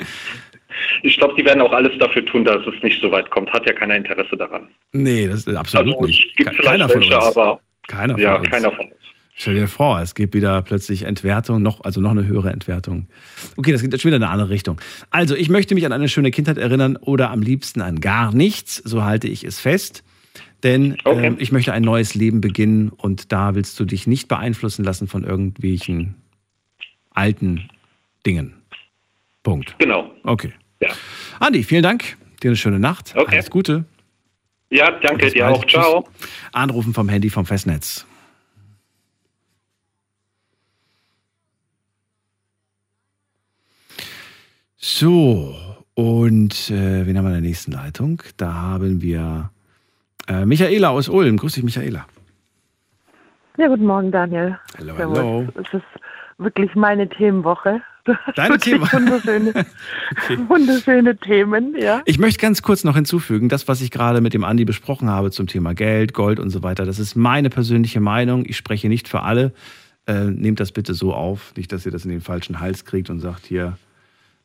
[1.03, 3.51] glaub, die werden auch alles dafür tun, dass es nicht so weit kommt.
[3.51, 4.67] Hat ja keiner Interesse daran.
[4.91, 6.35] Nee, das ist absolut also, nicht.
[6.35, 7.11] Gibt keiner von uns.
[7.13, 8.49] Aber keiner von ja, uns.
[8.49, 8.95] keiner von uns.
[9.35, 13.07] Stell dir vor, es gibt wieder plötzlich Entwertung, noch, also noch eine höhere Entwertung.
[13.57, 14.79] Okay, das geht jetzt schon wieder in eine andere Richtung.
[15.09, 18.75] Also, ich möchte mich an eine schöne Kindheit erinnern oder am liebsten an gar nichts,
[18.75, 20.03] so halte ich es fest.
[20.63, 21.25] Denn okay.
[21.25, 25.07] ähm, ich möchte ein neues Leben beginnen und da willst du dich nicht beeinflussen lassen
[25.07, 26.15] von irgendwelchen
[27.09, 27.69] alten
[28.25, 28.53] Dingen.
[29.43, 29.75] Punkt.
[29.79, 30.11] Genau.
[30.23, 30.53] Okay.
[30.81, 30.89] Ja.
[31.39, 32.17] Andi, vielen Dank.
[32.43, 33.13] Dir eine schöne Nacht.
[33.15, 33.35] Okay.
[33.35, 33.85] Alles Gute.
[34.69, 35.65] Ja, danke dir auch.
[35.65, 36.07] Ciao.
[36.53, 38.05] Anrufen vom Handy vom Festnetz.
[44.77, 45.55] So,
[45.93, 48.23] und äh, wen haben wir in der nächsten Leitung?
[48.37, 49.51] Da haben wir
[50.27, 51.37] äh, Michaela aus Ulm.
[51.37, 52.07] Grüß dich, Michaela.
[53.57, 54.57] Ja, guten Morgen, Daniel.
[54.79, 55.47] Hallo, hallo.
[55.55, 55.83] Es ist
[56.39, 57.81] wirklich meine Themenwoche.
[58.35, 58.97] Deine Themenwoche?
[58.97, 59.49] Wunderschöne,
[60.11, 60.37] okay.
[60.47, 62.01] wunderschöne Themen, ja.
[62.05, 65.31] Ich möchte ganz kurz noch hinzufügen, das, was ich gerade mit dem Andi besprochen habe
[65.31, 68.45] zum Thema Geld, Gold und so weiter, das ist meine persönliche Meinung.
[68.45, 69.53] Ich spreche nicht für alle.
[70.07, 73.09] Äh, nehmt das bitte so auf, nicht, dass ihr das in den falschen Hals kriegt
[73.09, 73.77] und sagt, hier,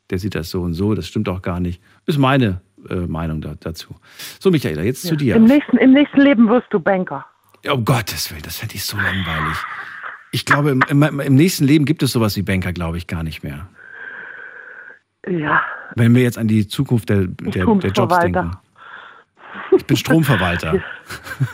[0.09, 1.81] der sieht das so und so, das stimmt auch gar nicht.
[2.05, 3.95] Ist meine äh, Meinung da, dazu.
[4.39, 5.09] So, Michaela, jetzt ja.
[5.09, 5.35] zu dir.
[5.35, 7.25] Im nächsten, Im nächsten Leben wirst du Banker.
[7.69, 9.57] Um Gottes Willen, das fände ich so langweilig.
[10.31, 13.23] Ich glaube, im, im, im, nächsten Leben gibt es sowas wie Banker, glaube ich, gar
[13.23, 13.67] nicht mehr.
[15.27, 15.61] Ja.
[15.95, 18.51] Wenn wir jetzt an die Zukunft der, der, der Jobs denken.
[19.75, 20.81] Ich bin Stromverwalter.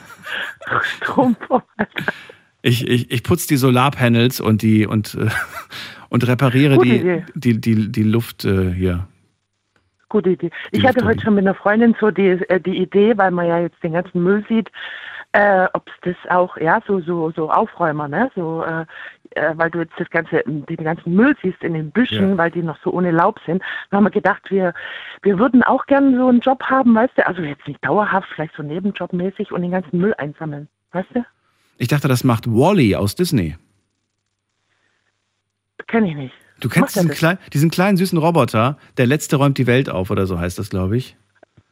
[0.82, 1.64] Stromverwalter.
[2.62, 5.28] Ich, ich, ich putze die Solarpanels und die und, äh,
[6.10, 9.08] und repariere die, die, die, die Luft äh, hier.
[10.08, 10.52] Gute Idee.
[10.72, 13.48] Die ich hatte heute schon mit einer Freundin so die, äh, die Idee, weil man
[13.48, 14.70] ja jetzt den ganzen Müll sieht,
[15.34, 18.32] äh, ob es das auch, ja, so, so, so Aufräumer, ne?
[18.36, 18.86] So, äh,
[19.32, 22.38] äh, weil du jetzt das ganze, den ganzen Müll siehst in den Büschen, ja.
[22.38, 23.62] weil die noch so ohne Laub sind.
[23.90, 24.74] Dann haben wir gedacht, wir,
[25.24, 28.56] wir würden auch gerne so einen Job haben, weißt du, also jetzt nicht dauerhaft, vielleicht
[28.56, 31.26] so nebenjobmäßig und den ganzen Müll einsammeln, weißt du?
[31.78, 33.58] Ich dachte, das macht Wally aus Disney.
[35.88, 36.34] Kenn ich nicht.
[36.60, 40.28] Du kennst diesen, klein, diesen, kleinen süßen Roboter, der letzte räumt die Welt auf oder
[40.28, 41.18] so heißt das, glaube ich.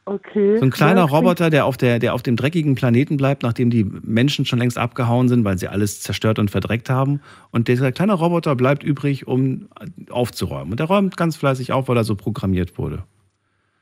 [0.05, 0.57] Okay.
[0.57, 3.69] So ein kleiner ja, Roboter, der auf, der, der auf dem dreckigen Planeten bleibt, nachdem
[3.69, 7.21] die Menschen schon längst abgehauen sind, weil sie alles zerstört und verdreckt haben.
[7.51, 9.69] Und dieser kleine Roboter bleibt übrig, um
[10.09, 10.71] aufzuräumen.
[10.71, 13.03] Und der räumt ganz fleißig auf, weil er so programmiert wurde.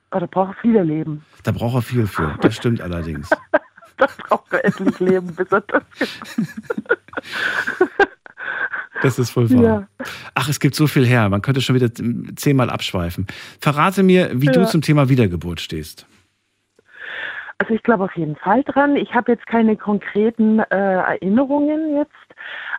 [0.09, 1.23] Aber da braucht er viele Leben.
[1.43, 2.35] Da braucht er viel für.
[2.41, 3.29] Das stimmt allerdings.
[3.97, 5.83] da braucht er endlich Leben, bis er das
[9.01, 9.63] Das ist voll wahr.
[9.63, 9.87] Ja.
[10.35, 11.29] Ach, es gibt so viel her.
[11.29, 11.89] Man könnte schon wieder
[12.35, 13.27] zehnmal abschweifen.
[13.59, 14.51] Verrate mir, wie ja.
[14.51, 16.05] du zum Thema Wiedergeburt stehst.
[17.60, 18.95] Also ich glaube auf jeden Fall dran.
[18.95, 20.65] Ich habe jetzt keine konkreten äh,
[20.95, 22.14] Erinnerungen jetzt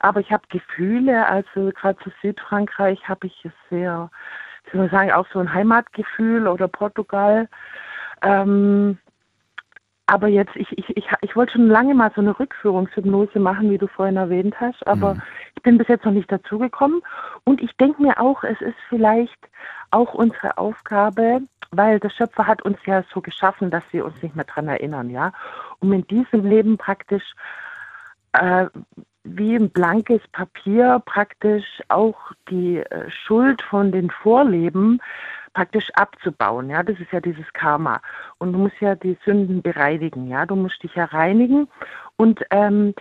[0.01, 4.11] Aber ich habe Gefühle, also gerade zu Südfrankreich habe ich es sehr,
[4.67, 7.49] ich würde sagen, auch so ein Heimatgefühl oder Portugal.
[8.23, 8.99] Ähm,
[10.07, 13.79] aber jetzt, ich, ich, ich, ich wollte schon lange mal so eine Rückführungshypnose machen, wie
[13.79, 15.23] du vorhin erwähnt hast, aber Mhm.
[15.57, 17.03] ich bin bis jetzt noch nicht dazugekommen.
[17.45, 19.39] Und ich denke mir auch, es ist vielleicht
[19.93, 24.37] auch unsere Aufgabe, weil der Schöpfer hat uns ja so geschaffen, dass wir uns nicht
[24.37, 25.33] mehr dran erinnern, ja.
[25.81, 27.35] Um in diesem Leben praktisch
[28.33, 28.67] äh,
[29.25, 35.01] wie ein blankes Papier praktisch auch die äh, Schuld von den Vorleben
[35.53, 36.71] praktisch abzubauen.
[36.71, 38.01] Ja, das ist ja dieses Karma.
[38.39, 40.29] Und du musst ja die Sünden bereinigen.
[40.29, 41.69] Ja, du musst dich ja reinigen.
[42.17, 42.95] Und ähm,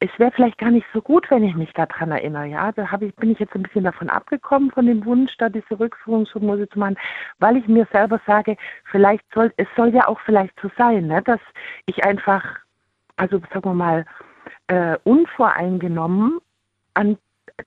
[0.00, 2.46] es wäre vielleicht gar nicht so gut, wenn ich mich daran erinnere.
[2.46, 5.78] Ja, da ich, bin ich jetzt ein bisschen davon abgekommen, von dem Wunsch, da diese
[5.78, 6.96] Rückführungshypnose zu machen,
[7.40, 8.56] weil ich mir selber sage,
[8.90, 11.40] vielleicht soll, es soll ja auch vielleicht so sein, ne, dass
[11.86, 12.44] ich einfach,
[13.16, 14.06] also sagen wir mal,
[14.68, 16.38] äh, unvoreingenommen
[16.94, 17.18] an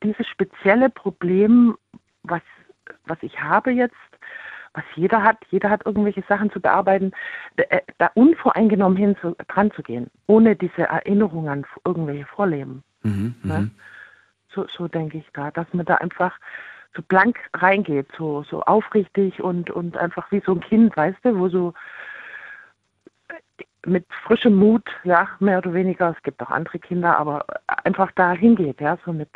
[0.04, 1.78] dieses spezielle Problem,
[2.24, 2.42] was,
[3.06, 3.96] was ich habe jetzt,
[4.74, 7.12] was jeder hat, jeder hat irgendwelche Sachen zu bearbeiten,
[7.58, 12.84] äh, da unvoreingenommen hin zu, dran zu gehen, ohne diese Erinnerung an irgendwelche Vorleben.
[13.04, 13.60] Mhm, Ne?
[13.60, 13.72] mhm.
[14.54, 16.38] So, so denke ich da, dass man da einfach
[16.96, 21.40] so blank reingeht, so, so aufrichtig und, und einfach wie so ein Kind, weißt du,
[21.40, 21.74] wo so
[23.86, 28.34] mit frischem Mut, ja, mehr oder weniger, es gibt auch andere Kinder, aber einfach da
[28.34, 29.30] hingeht, ja, so mit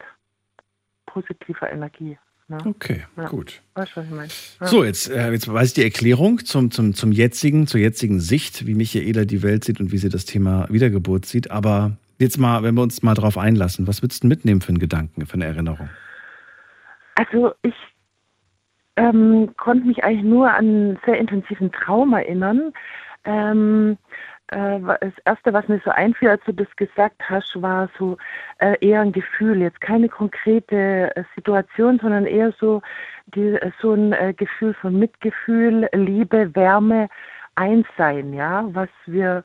[1.05, 2.17] positiver Energie.
[2.47, 2.57] Ne?
[2.63, 3.27] Okay, ja.
[3.27, 3.61] gut.
[3.73, 4.29] Weißt du, was ich meine?
[4.61, 4.67] Ja.
[4.67, 8.67] So, jetzt, äh, jetzt weiß ich die Erklärung zum, zum, zum jetzigen, zur jetzigen Sicht,
[8.67, 11.49] wie Michaela die Welt sieht und wie sie das Thema Wiedergeburt sieht.
[11.49, 14.79] Aber jetzt mal, wenn wir uns mal drauf einlassen, was würdest du mitnehmen für einen
[14.79, 15.89] Gedanken, für eine Erinnerung?
[17.15, 17.73] Also ich
[18.95, 22.73] ähm, konnte mich eigentlich nur an einen sehr intensiven Traum erinnern.
[23.23, 23.97] Ähm,
[24.47, 28.17] äh, das Erste, was mir so einfiel, als du das gesagt hast, war so
[28.59, 29.61] äh, eher ein Gefühl.
[29.61, 32.81] Jetzt keine konkrete äh, Situation, sondern eher so,
[33.27, 37.09] die, äh, so ein Gefühl von Mitgefühl, Liebe, Wärme,
[37.55, 39.43] Einssein, ja, was wir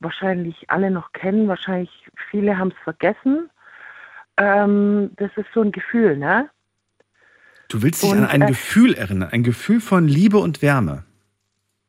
[0.00, 1.48] wahrscheinlich alle noch kennen.
[1.48, 1.90] Wahrscheinlich
[2.30, 3.48] viele haben es vergessen.
[4.36, 6.50] Ähm, das ist so ein Gefühl, ne?
[7.68, 11.04] Du willst dich Und, an ein äh, Gefühl erinnern, ein Gefühl von Liebe und Wärme.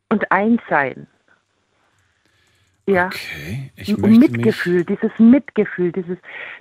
[0.09, 1.07] Und Einssein.
[2.85, 3.05] Ja.
[3.05, 6.17] Okay, ich Mitgefühl, dieses Mitgefühl, dieses,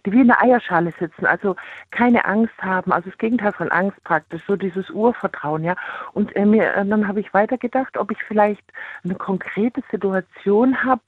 [0.06, 1.56] die wie in der Eierschale sitzen, also
[1.90, 5.74] keine Angst haben, also das Gegenteil von Angst praktisch, so dieses Urvertrauen, ja.
[6.12, 8.62] Und äh, mir, äh, dann habe ich weitergedacht, ob ich vielleicht
[9.02, 11.02] eine konkrete Situation habe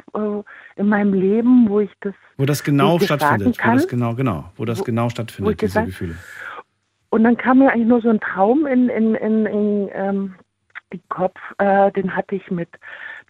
[0.77, 3.55] äh, in meinem Leben, wo ich das, Wo das genau stattfindet.
[3.55, 3.99] sagen Wo das kann.
[3.99, 6.16] genau, genau, wo das Wo- genau stattfindet, diese gesagt- Gefühle.
[7.11, 10.35] Und dann kam mir eigentlich nur so ein Traum in, in, in, in ähm,
[10.93, 12.69] den Kopf, äh, den hatte ich mit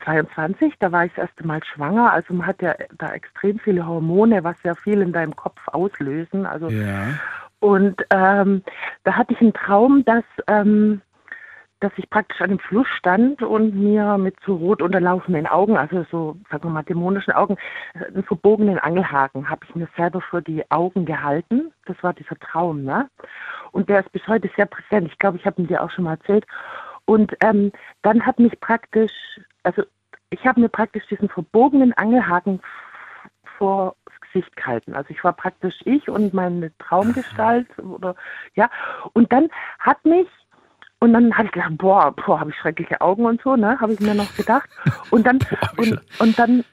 [0.05, 3.87] 22, da war ich das erste Mal schwanger, also man hat ja da extrem viele
[3.87, 6.47] Hormone, was ja viel in deinem Kopf auslösen.
[6.47, 7.09] Also Ja.
[7.61, 8.63] und ähm,
[9.05, 11.01] da hatte ich einen Traum, dass, ähm,
[11.81, 16.05] dass ich praktisch an dem Fluss stand und mir mit so rot unterlaufenden Augen, also
[16.11, 17.57] so, sagen wir mal, dämonischen Augen,
[17.95, 21.73] einen verbogenen Angelhaken habe ich mir selber vor die Augen gehalten.
[21.87, 23.09] Das war dieser Traum, ne?
[23.73, 25.09] Und der ist bis heute sehr präsent.
[25.11, 26.47] Ich glaube, ich habe ihn dir auch schon mal erzählt.
[27.07, 27.73] Und ähm,
[28.03, 29.13] dann hat mich praktisch,
[29.65, 29.83] also
[30.31, 32.61] ich habe mir praktisch diesen verbogenen Angelhaken
[33.59, 34.95] vor Gesicht gehalten.
[34.95, 38.15] Also ich war praktisch ich und meine Traumgestalt oder
[38.55, 38.71] ja.
[39.13, 40.29] Und dann hat mich
[41.01, 43.79] und dann habe ich gedacht, boah, boah, habe ich schreckliche Augen und so, ne?
[43.81, 44.69] Habe ich mir noch gedacht.
[45.11, 45.39] Und dann
[45.77, 46.65] und, und dann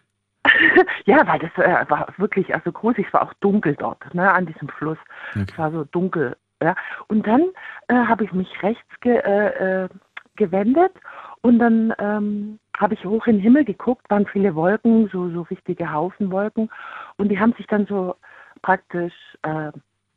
[1.06, 4.48] ja, weil das äh, war wirklich also gruselig, es war auch dunkel dort, ne, an
[4.48, 4.98] diesem Fluss.
[5.36, 6.76] Es war so dunkel, ja.
[7.08, 7.42] Und dann
[7.88, 9.90] äh, habe ich mich rechts ge, äh, äh,
[10.36, 10.94] gewendet
[11.42, 15.42] und dann ähm, habe ich hoch in den Himmel geguckt, waren viele Wolken, so, so
[15.44, 16.70] richtige Haufen Wolken
[17.18, 18.16] und die haben sich dann so
[18.62, 19.72] praktisch äh,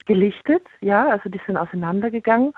[0.06, 2.52] gelichtet, ja, also die sind auseinandergegangen.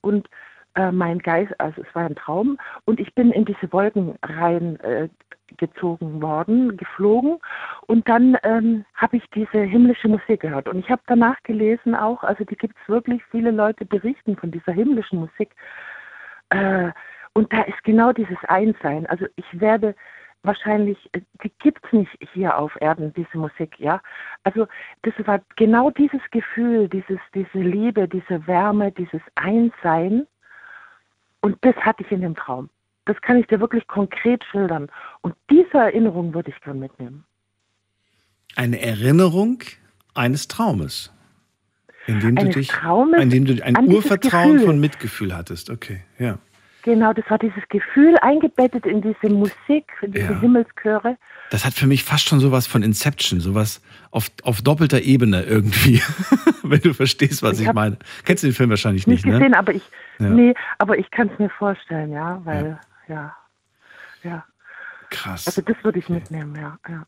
[0.00, 0.28] Und
[0.74, 2.58] äh, mein Geist, also es war ein Traum.
[2.84, 5.08] Und ich bin in diese Wolken rein äh,
[5.56, 7.38] gezogen worden, geflogen.
[7.86, 10.68] Und dann ähm, habe ich diese himmlische Musik gehört.
[10.68, 14.50] Und ich habe danach gelesen auch, also die gibt es wirklich, viele Leute berichten von
[14.50, 15.50] dieser himmlischen Musik.
[16.50, 16.90] Äh,
[17.32, 19.94] und da ist genau dieses Einssein, also ich werde
[20.42, 24.00] wahrscheinlich, äh, die gibt es nicht hier auf Erden, diese Musik, ja.
[24.44, 24.66] Also
[25.02, 30.26] das war genau dieses Gefühl, dieses, diese Liebe, diese Wärme, dieses Einssein
[31.40, 32.70] und das hatte ich in dem Traum.
[33.06, 34.88] Das kann ich dir wirklich konkret schildern.
[35.22, 37.24] Und diese Erinnerung würde ich gern mitnehmen.
[38.56, 39.62] Eine Erinnerung
[40.14, 41.12] eines Traumes.
[42.06, 45.70] In dem du Eines dich, Traumes in dem du ein Urvertrauen von Mitgefühl hattest.
[45.70, 46.38] Okay, ja.
[46.82, 50.40] Genau, das war dieses Gefühl eingebettet in diese Musik, in diese Ja.
[50.40, 51.16] Himmelschöre.
[51.50, 56.00] Das hat für mich fast schon sowas von Inception, sowas auf, auf doppelter Ebene irgendwie,
[56.62, 57.98] wenn du verstehst, was Ich ich, meine.
[58.24, 59.58] Kennst du den Film wahrscheinlich Nicht nicht, gesehen, ne?
[59.58, 59.82] aber ich,
[60.18, 60.30] Ja.
[60.30, 62.78] nee, aber ich kann es mir vorstellen, ja, weil,
[63.08, 63.34] ja,
[64.22, 64.44] ja.
[65.10, 65.46] Krass.
[65.46, 67.06] Also das würde ich mitnehmen, ja, ja.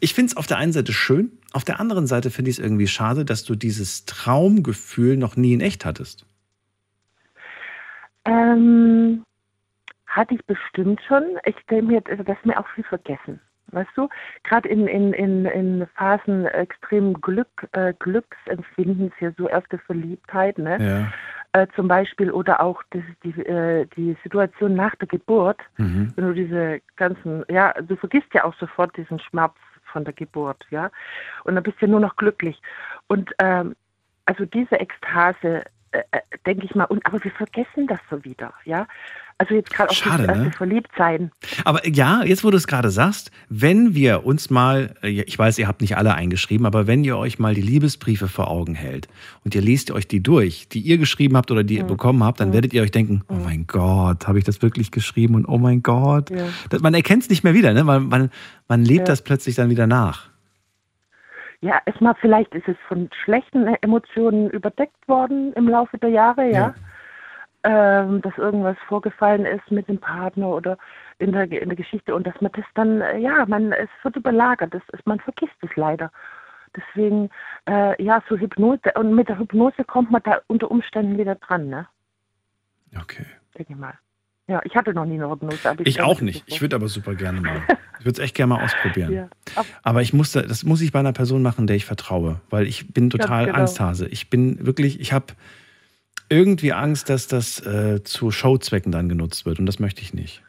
[0.00, 2.64] Ich finde es auf der einen Seite schön, auf der anderen Seite finde ich es
[2.64, 6.24] irgendwie schade, dass du dieses Traumgefühl noch nie in echt hattest.
[8.28, 9.24] Ähm,
[10.06, 11.22] hatte ich bestimmt schon.
[11.44, 13.40] Ich stelle mir, also das ist mir auch viel vergessen.
[13.70, 14.08] Weißt du,
[14.44, 20.78] gerade in, in, in, in Phasen extremen Glück, äh, Glücksempfindens, hier so erste Verliebtheit, ne?
[20.80, 21.62] Ja.
[21.62, 26.12] Äh, zum Beispiel, oder auch das, die, äh, die Situation nach der Geburt, Mhm.
[26.16, 29.54] wenn du diese ganzen, ja, du vergisst ja auch sofort diesen Schmerz
[29.92, 30.90] von der Geburt, ja,
[31.44, 32.60] und dann bist du ja nur noch glücklich.
[33.06, 33.74] Und ähm,
[34.24, 35.64] also diese Ekstase,
[36.46, 38.86] denke ich mal, und aber wir vergessen das so wieder, ja.
[39.40, 40.50] Also jetzt gerade auch Schade, das ne?
[40.50, 41.30] Verliebtsein.
[41.64, 45.58] Aber ja, jetzt wo du es gerade sagst, wenn wir uns mal, äh, ich weiß,
[45.60, 49.06] ihr habt nicht alle eingeschrieben, aber wenn ihr euch mal die Liebesbriefe vor Augen hält
[49.44, 52.40] und ihr lest euch die durch, die ihr geschrieben habt oder die ihr bekommen habt,
[52.40, 55.58] dann werdet ihr euch denken, oh mein Gott, habe ich das wirklich geschrieben und oh
[55.58, 56.30] mein Gott.
[56.30, 56.48] Ja.
[56.70, 57.84] Das, man erkennt es nicht mehr wieder, ne?
[57.84, 58.30] man, man,
[58.66, 59.12] man lebt Ja.
[59.12, 60.30] das plötzlich dann wieder nach.
[61.60, 66.74] Ja, erstmal vielleicht ist es von schlechten Emotionen überdeckt worden im Laufe der Jahre, ja.
[67.64, 70.78] Ähm, dass irgendwas vorgefallen ist mit dem Partner oder
[71.18, 74.14] in der, in der Geschichte und dass man das dann, äh, ja, man, es wird
[74.14, 76.12] überlagert, das ist, man vergisst es leider.
[76.76, 77.30] Deswegen,
[77.68, 81.68] äh, ja, so Hypnose, und mit der Hypnose kommt man da unter Umständen wieder dran,
[81.68, 81.88] ne?
[82.96, 83.26] Okay.
[83.56, 83.98] Denke ich mal.
[84.48, 85.68] Ja, ich hatte noch nie eine Hypnose.
[85.68, 86.42] Aber Ich denke, auch nicht.
[86.46, 87.62] Ich würde aber super gerne mal.
[88.00, 89.12] Ich würde es echt gerne mal ausprobieren.
[89.12, 89.28] Ja.
[89.56, 92.68] Ab- Aber ich musste, das muss ich bei einer Person machen, der ich vertraue, weil
[92.68, 93.58] ich bin total genau.
[93.58, 94.06] Angsthase.
[94.06, 95.26] Ich bin wirklich, ich habe
[96.28, 100.44] irgendwie Angst, dass das äh, zu Showzwecken dann genutzt wird und das möchte ich nicht.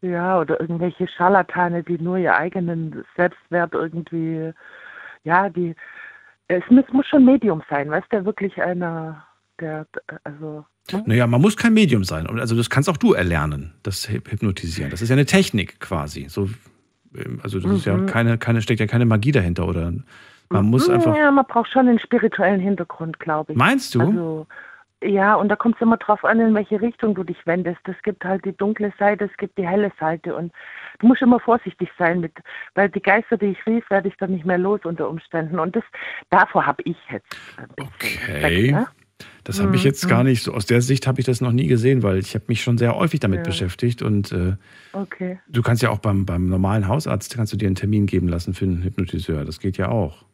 [0.00, 4.50] Ja, oder irgendwelche Scharlatane, die nur ihr eigenen Selbstwert irgendwie,
[5.22, 5.76] ja, die,
[6.48, 9.24] es muss, muss schon Medium sein, weißt du, wirklich einer,
[9.60, 9.86] der,
[10.24, 10.64] also,
[11.06, 12.26] Naja, man muss kein Medium sein.
[12.38, 14.90] Also das kannst auch du erlernen, das Hy- Hypnotisieren.
[14.90, 16.26] Das ist ja eine Technik quasi.
[16.28, 16.48] So,
[17.16, 18.06] ähm, also das ist ja Mhm.
[18.06, 19.92] keine, keine, steckt ja keine Magie dahinter oder
[20.48, 21.16] man muss einfach.
[21.16, 23.58] Ja, man braucht schon einen spirituellen Hintergrund, glaube ich.
[23.58, 24.00] Meinst du?
[24.00, 24.46] Also,
[25.04, 27.80] ja, und da kommt es immer drauf an, in welche Richtung du dich wendest.
[27.84, 30.52] Es gibt halt die dunkle Seite, es gibt die helle Seite und
[31.00, 32.32] du musst immer vorsichtig sein mit,
[32.74, 35.58] weil die Geister, die ich rief, werde ich dann nicht mehr los unter Umständen.
[35.58, 35.84] Und das,
[36.30, 37.26] davor habe ich jetzt
[37.78, 38.18] Okay.
[38.42, 38.86] Respekt, ne?
[39.46, 40.30] Das habe ich Mhm, jetzt gar mhm.
[40.30, 40.52] nicht so.
[40.52, 42.96] Aus der Sicht habe ich das noch nie gesehen, weil ich habe mich schon sehr
[42.96, 43.44] häufig damit Ja.
[43.44, 44.56] beschäftigt und äh,
[44.92, 45.38] Okay.
[45.48, 48.54] du kannst ja auch beim, beim normalen Hausarzt kannst du dir einen Termin geben lassen
[48.54, 49.44] für einen Hypnotiseur.
[49.44, 50.24] Das geht ja auch.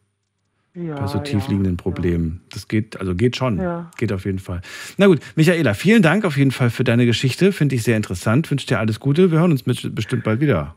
[0.74, 1.24] Ja, bei so ja.
[1.24, 2.40] tiefliegenden Problemen.
[2.50, 3.58] Das geht, also geht schon.
[3.60, 3.90] Ja.
[3.98, 4.62] Geht auf jeden Fall.
[4.96, 7.52] Na gut, Michaela, vielen Dank auf jeden Fall für deine Geschichte.
[7.52, 8.50] Finde ich sehr interessant.
[8.50, 9.30] Wünsche dir alles Gute.
[9.30, 10.74] Wir hören uns mit, bestimmt bald wieder.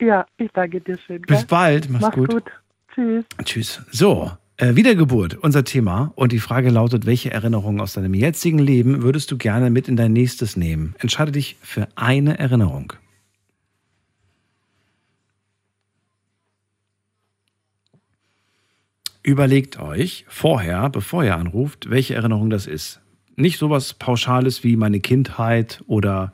[0.00, 1.20] Ja, ich danke dir schön.
[1.20, 1.46] Bis gell?
[1.48, 1.90] bald.
[1.90, 2.30] Mach's, Mach's gut.
[2.30, 2.44] gut.
[2.94, 3.24] Tschüss.
[3.44, 3.82] Tschüss.
[3.90, 6.12] So, äh, Wiedergeburt, unser Thema.
[6.14, 9.96] Und die Frage lautet, welche Erinnerungen aus deinem jetzigen Leben würdest du gerne mit in
[9.96, 10.94] dein nächstes nehmen?
[10.98, 12.92] Entscheide dich für eine Erinnerung.
[19.22, 23.00] Überlegt euch vorher, bevor ihr anruft, welche Erinnerung das ist.
[23.34, 26.32] Nicht sowas Pauschales wie meine Kindheit oder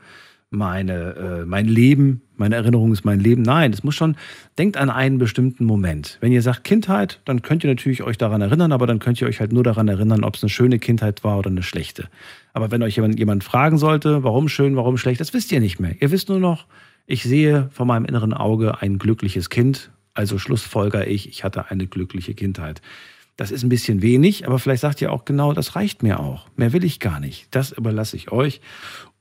[0.53, 3.43] meine, äh, mein Leben, meine Erinnerung ist mein Leben.
[3.43, 4.17] Nein, es muss schon,
[4.59, 6.19] denkt an einen bestimmten Moment.
[6.21, 9.27] Wenn ihr sagt Kindheit, dann könnt ihr natürlich euch daran erinnern, aber dann könnt ihr
[9.29, 12.09] euch halt nur daran erinnern, ob es eine schöne Kindheit war oder eine schlechte.
[12.53, 15.81] Aber wenn euch jemand, jemand fragen sollte, warum schön, warum schlecht, das wisst ihr nicht
[15.81, 15.95] mehr.
[16.01, 16.67] Ihr wisst nur noch,
[17.07, 21.87] ich sehe vor meinem inneren Auge ein glückliches Kind, also schlussfolger ich, ich hatte eine
[21.87, 22.83] glückliche Kindheit.
[23.37, 26.47] Das ist ein bisschen wenig, aber vielleicht sagt ihr auch genau, das reicht mir auch.
[26.57, 27.49] Mehr will ich gar nicht.
[27.51, 28.61] Das überlasse ich euch.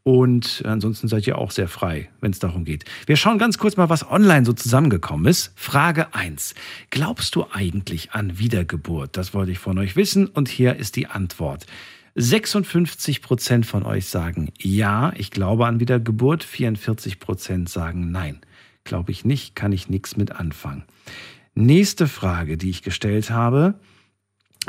[0.04, 2.86] Und ansonsten seid ihr auch sehr frei, wenn es darum geht.
[3.06, 5.54] Wir schauen ganz kurz mal, was online so zusammengekommen ist.
[5.56, 6.56] Frage 1.
[6.90, 9.16] Glaubst du eigentlich an Wiedergeburt?
[9.16, 11.68] Das wollte ich von euch wissen und hier ist die Antwort.
[12.16, 16.44] 56 Prozent von euch sagen ja, ich glaube an Wiedergeburt.
[16.44, 18.40] 44 Prozent sagen nein.
[18.84, 20.84] Glaube ich nicht, kann ich nichts mit anfangen.
[21.54, 23.76] Nächste Frage, die ich gestellt habe.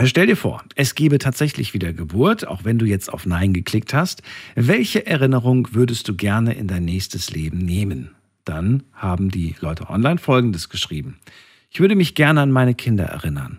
[0.01, 3.93] Stell dir vor, es gäbe tatsächlich wieder Geburt, auch wenn du jetzt auf Nein geklickt
[3.93, 4.23] hast.
[4.55, 8.11] Welche Erinnerung würdest du gerne in dein nächstes Leben nehmen?
[8.45, 11.19] Dann haben die Leute online Folgendes geschrieben.
[11.71, 13.59] Ich würde mich gerne an meine Kinder erinnern.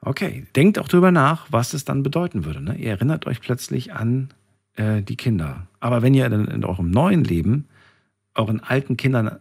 [0.00, 2.60] Okay, denkt auch darüber nach, was es dann bedeuten würde.
[2.60, 2.76] Ne?
[2.76, 4.28] Ihr erinnert euch plötzlich an
[4.76, 5.66] äh, die Kinder.
[5.80, 7.66] Aber wenn ihr dann in eurem neuen Leben
[8.34, 9.38] euren alten Kindern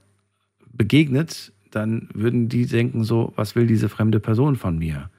[0.74, 5.10] begegnet, dann würden die denken so, was will diese fremde Person von mir?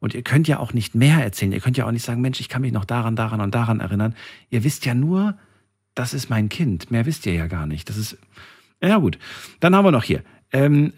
[0.00, 1.52] Und ihr könnt ja auch nicht mehr erzählen.
[1.52, 3.80] Ihr könnt ja auch nicht sagen, Mensch, ich kann mich noch daran, daran und daran
[3.80, 4.14] erinnern.
[4.48, 5.36] Ihr wisst ja nur,
[5.94, 6.90] das ist mein Kind.
[6.90, 7.88] Mehr wisst ihr ja gar nicht.
[7.88, 8.16] Das ist,
[8.82, 9.18] ja gut.
[9.60, 10.22] Dann haben wir noch hier.
[10.52, 10.94] Ähm,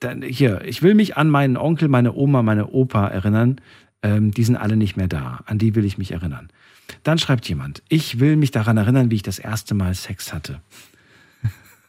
[0.00, 3.60] dann hier, ich will mich an meinen Onkel, meine Oma, meine Opa erinnern.
[4.02, 5.40] Ähm, die sind alle nicht mehr da.
[5.44, 6.48] An die will ich mich erinnern.
[7.02, 10.60] Dann schreibt jemand, ich will mich daran erinnern, wie ich das erste Mal Sex hatte.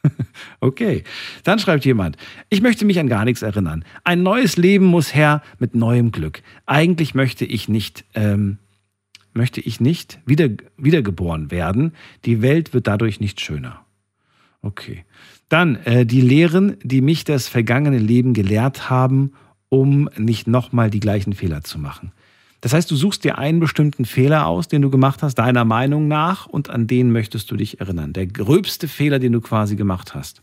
[0.60, 1.04] okay.
[1.44, 2.18] Dann schreibt jemand,
[2.50, 3.84] ich möchte mich an gar nichts erinnern.
[4.04, 6.42] Ein neues Leben muss her mit neuem Glück.
[6.66, 8.58] Eigentlich möchte ich nicht, ähm,
[9.34, 11.94] möchte ich nicht wieder, wiedergeboren werden.
[12.26, 13.86] Die Welt wird dadurch nicht schöner.
[14.62, 15.06] Okay.
[15.48, 19.34] Dann äh, die Lehren, die mich das vergangene Leben gelehrt haben,
[19.70, 22.12] um nicht nochmal die gleichen Fehler zu machen.
[22.62, 26.08] Das heißt, du suchst dir einen bestimmten Fehler aus, den du gemacht hast, deiner Meinung
[26.08, 28.14] nach, und an den möchtest du dich erinnern.
[28.14, 30.42] Der gröbste Fehler, den du quasi gemacht hast.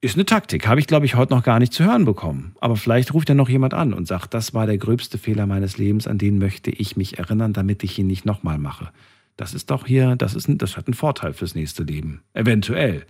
[0.00, 2.54] Ist eine Taktik, habe ich, glaube ich, heute noch gar nicht zu hören bekommen.
[2.60, 5.76] Aber vielleicht ruft ja noch jemand an und sagt, das war der gröbste Fehler meines
[5.76, 8.90] Lebens, an den möchte ich mich erinnern, damit ich ihn nicht nochmal mache.
[9.36, 12.22] Das ist doch hier, das, ist, das hat einen Vorteil fürs nächste Leben.
[12.32, 13.06] Eventuell.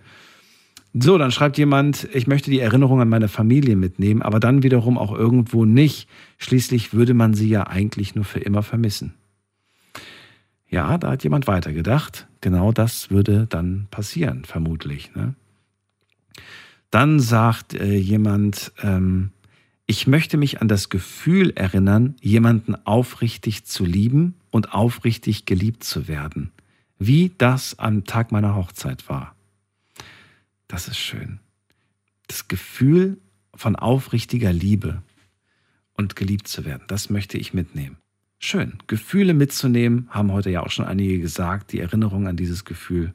[0.93, 4.97] So, dann schreibt jemand, ich möchte die Erinnerung an meine Familie mitnehmen, aber dann wiederum
[4.97, 6.09] auch irgendwo nicht.
[6.37, 9.13] Schließlich würde man sie ja eigentlich nur für immer vermissen.
[10.67, 12.27] Ja, da hat jemand weitergedacht.
[12.41, 15.13] Genau das würde dann passieren, vermutlich.
[15.15, 15.35] Ne?
[16.89, 19.31] Dann sagt äh, jemand, ähm,
[19.85, 26.07] ich möchte mich an das Gefühl erinnern, jemanden aufrichtig zu lieben und aufrichtig geliebt zu
[26.07, 26.51] werden,
[26.97, 29.35] wie das am Tag meiner Hochzeit war.
[30.69, 31.39] Das ist schön.
[32.27, 33.17] Das Gefühl
[33.53, 35.01] von aufrichtiger Liebe
[35.93, 37.97] und geliebt zu werden, das möchte ich mitnehmen.
[38.37, 38.77] Schön.
[38.87, 43.13] Gefühle mitzunehmen, haben heute ja auch schon einige gesagt, die Erinnerung an dieses Gefühl.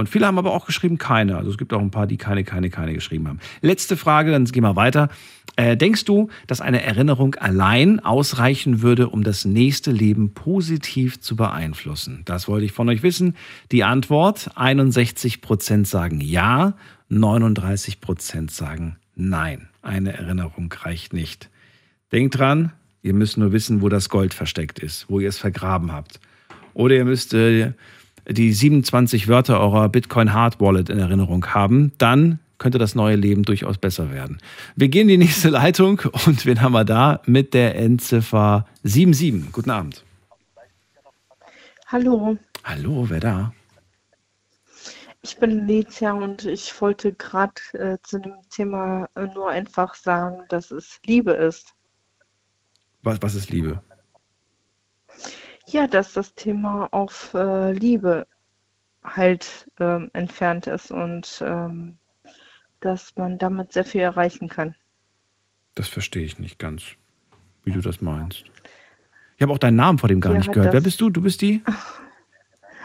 [0.00, 1.36] Und viele haben aber auch geschrieben, keine.
[1.36, 3.38] Also es gibt auch ein paar, die keine, keine, keine geschrieben haben.
[3.60, 5.10] Letzte Frage, dann gehen wir weiter.
[5.56, 11.36] Äh, denkst du, dass eine Erinnerung allein ausreichen würde, um das nächste Leben positiv zu
[11.36, 12.22] beeinflussen?
[12.24, 13.36] Das wollte ich von euch wissen.
[13.72, 16.74] Die Antwort, 61 Prozent sagen ja,
[17.10, 19.68] 39 Prozent sagen nein.
[19.82, 21.50] Eine Erinnerung reicht nicht.
[22.10, 22.72] Denkt dran,
[23.02, 26.20] ihr müsst nur wissen, wo das Gold versteckt ist, wo ihr es vergraben habt.
[26.72, 27.34] Oder ihr müsst...
[27.34, 27.72] Äh,
[28.28, 33.42] die 27 Wörter eurer Bitcoin Hard Wallet in Erinnerung haben, dann könnte das neue Leben
[33.42, 34.38] durchaus besser werden.
[34.76, 39.52] Wir gehen in die nächste Leitung und wen haben wir da mit der Endziffer 77?
[39.52, 40.04] Guten Abend.
[41.86, 43.52] Hallo, Hallo, wer da?
[45.22, 50.44] ich bin Lezia und ich wollte gerade äh, zu dem Thema äh, nur einfach sagen,
[50.48, 51.74] dass es Liebe ist.
[53.02, 53.82] Was, was ist Liebe?
[55.72, 58.26] Ja, dass das Thema auf äh, Liebe
[59.04, 61.96] halt ähm, entfernt ist und ähm,
[62.80, 64.74] dass man damit sehr viel erreichen kann.
[65.74, 66.82] Das verstehe ich nicht ganz,
[67.64, 68.44] wie du das meinst.
[69.36, 70.74] Ich habe auch deinen Namen vor dem gar Ja, nicht gehört.
[70.74, 71.08] Wer bist du?
[71.10, 71.62] Du bist die?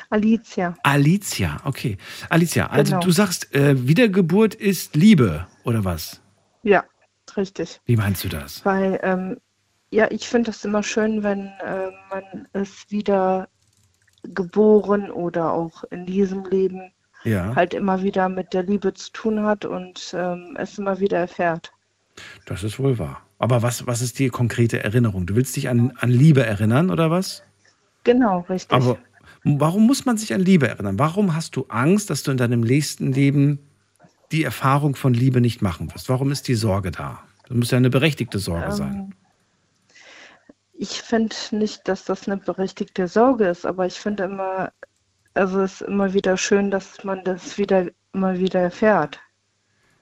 [0.10, 1.98] Alicia, Alicia, okay.
[2.30, 3.06] Alicia, also Genau.
[3.06, 6.22] du sagst, äh, Wiedergeburt ist Liebe, oder was?
[6.64, 6.84] ja,
[7.36, 7.82] richtig.
[7.86, 8.64] Wie meinst du das?
[8.66, 9.38] Weil, ähm,
[9.96, 13.48] ja, ich finde es immer schön, wenn äh, man es wieder
[14.24, 16.92] geboren oder auch in diesem Leben
[17.24, 17.56] Ja.
[17.56, 21.72] halt immer wieder mit der Liebe zu tun hat und ähm, es immer wieder erfährt.
[22.46, 23.22] Das ist wohl wahr.
[23.40, 25.26] Aber was, was ist die konkrete Erinnerung?
[25.26, 27.44] Du willst dich an, an Liebe erinnern, oder was?
[28.04, 28.76] Genau, richtig.
[28.76, 28.98] Aber
[29.44, 31.00] warum muss man sich an Liebe erinnern?
[31.00, 33.60] Warum hast du Angst, dass du in deinem nächsten Leben
[34.32, 36.10] die Erfahrung von Liebe nicht machen wirst?
[36.10, 37.24] Warum ist die Sorge da?
[37.48, 39.14] Das muss ja eine berechtigte Sorge sein.
[40.78, 44.72] Ich finde nicht, dass das eine berechtigte Sorge ist, aber ich finde immer,
[45.34, 49.20] also es ist immer wieder schön, dass man das wieder immer wieder erfährt.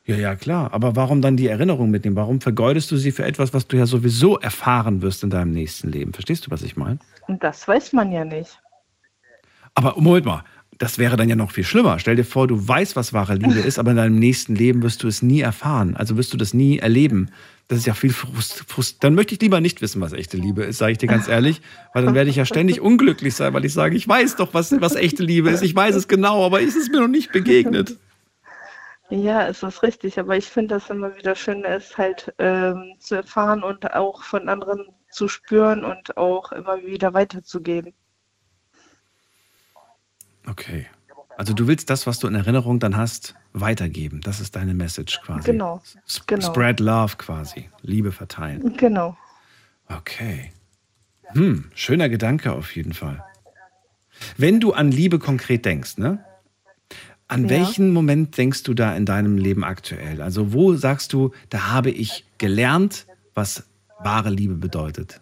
[0.05, 0.73] Ja, ja, klar.
[0.73, 2.15] Aber warum dann die Erinnerung mitnehmen?
[2.17, 5.89] Warum vergeudest du sie für etwas, was du ja sowieso erfahren wirst in deinem nächsten
[5.89, 6.13] Leben?
[6.13, 6.99] Verstehst du, was ich meine?
[7.27, 8.59] Und das weiß man ja nicht.
[9.75, 10.43] Aber Moment mal,
[10.77, 11.99] das wäre dann ja noch viel schlimmer.
[11.99, 15.03] Stell dir vor, du weißt, was wahre Liebe ist, aber in deinem nächsten Leben wirst
[15.03, 15.95] du es nie erfahren.
[15.95, 17.29] Also wirst du das nie erleben.
[17.67, 18.65] Das ist ja viel Frust.
[18.67, 19.03] Frust.
[19.03, 21.61] Dann möchte ich lieber nicht wissen, was echte Liebe ist, sage ich dir ganz ehrlich.
[21.93, 24.79] Weil dann werde ich ja ständig unglücklich sein, weil ich sage, ich weiß doch, was,
[24.81, 25.63] was echte Liebe ist.
[25.63, 27.97] Ich weiß es genau, aber ist es mir noch nicht begegnet.
[29.09, 33.15] Ja, es ist richtig, aber ich finde das immer wieder schön, es halt ähm, zu
[33.15, 37.93] erfahren und auch von anderen zu spüren und auch immer wieder weiterzugeben.
[40.47, 40.87] Okay.
[41.37, 44.21] Also du willst das, was du in Erinnerung dann hast, weitergeben.
[44.21, 45.51] Das ist deine Message quasi.
[45.51, 46.45] Genau, Sp- genau.
[46.51, 47.69] Spread love quasi.
[47.81, 48.75] Liebe verteilen.
[48.77, 49.17] Genau.
[49.89, 50.51] Okay.
[51.33, 53.23] Hm, schöner Gedanke auf jeden Fall.
[54.37, 56.23] Wenn du an Liebe konkret denkst, ne?
[57.27, 57.49] An Ja.
[57.49, 60.21] welchen Moment denkst du da in deinem Leben aktuell?
[60.21, 63.63] Also wo sagst du, da habe ich gelernt, was
[63.99, 65.19] wahre Liebe bedeutet?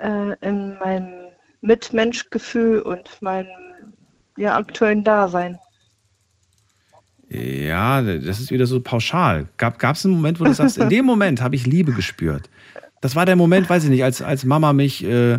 [0.00, 1.12] Äh, in meinem
[1.60, 3.46] Mitmenschgefühl und meinem
[4.40, 5.58] ja, aktuellen Dasein.
[7.28, 9.46] Ja, das ist wieder so pauschal.
[9.56, 12.48] Gab es einen Moment, wo du sagst, in dem Moment habe ich Liebe gespürt?
[13.00, 15.38] Das war der Moment, weiß ich nicht, als, als Mama mich äh,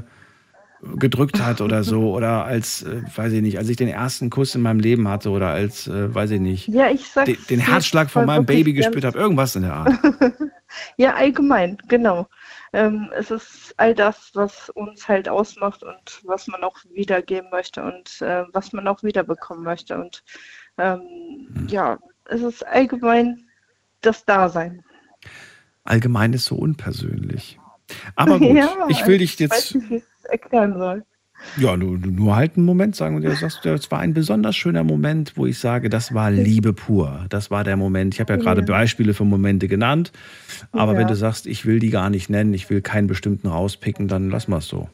[0.96, 4.56] gedrückt hat oder so, oder als, äh, weiß ich nicht, als ich den ersten Kuss
[4.56, 8.10] in meinem Leben hatte oder als, äh, weiß ich nicht, Ja, ich den, den Herzschlag
[8.10, 9.94] von meinem Baby gespürt habe, irgendwas in der Art.
[10.96, 12.28] Ja, allgemein, genau.
[12.74, 17.84] Ähm, es ist all das, was uns halt ausmacht und was man auch wiedergeben möchte
[17.84, 19.98] und äh, was man auch wiederbekommen möchte.
[19.98, 20.24] Und
[20.78, 23.50] ähm, ja, es ist allgemein
[24.00, 24.84] das Dasein.
[25.84, 27.60] Allgemein ist so unpersönlich.
[28.16, 31.06] Aber gut, ja, ich will dich Ich weiß jetzt, nicht, wie ich es erklären soll.
[31.58, 35.38] Ja, nur, nur halt einen Moment sagen und sagst, das war ein besonders schöner Moment,
[35.38, 37.26] wo ich sage, das war Liebe pur.
[37.30, 38.14] Das war der Moment.
[38.14, 38.68] Ich habe ja gerade Ja.
[38.68, 40.12] Beispiele für Momente genannt,
[40.72, 41.00] aber Ja.
[41.00, 44.30] wenn du sagst, ich will die gar nicht nennen, ich will keinen bestimmten rauspicken, dann
[44.30, 44.90] lass mal es so.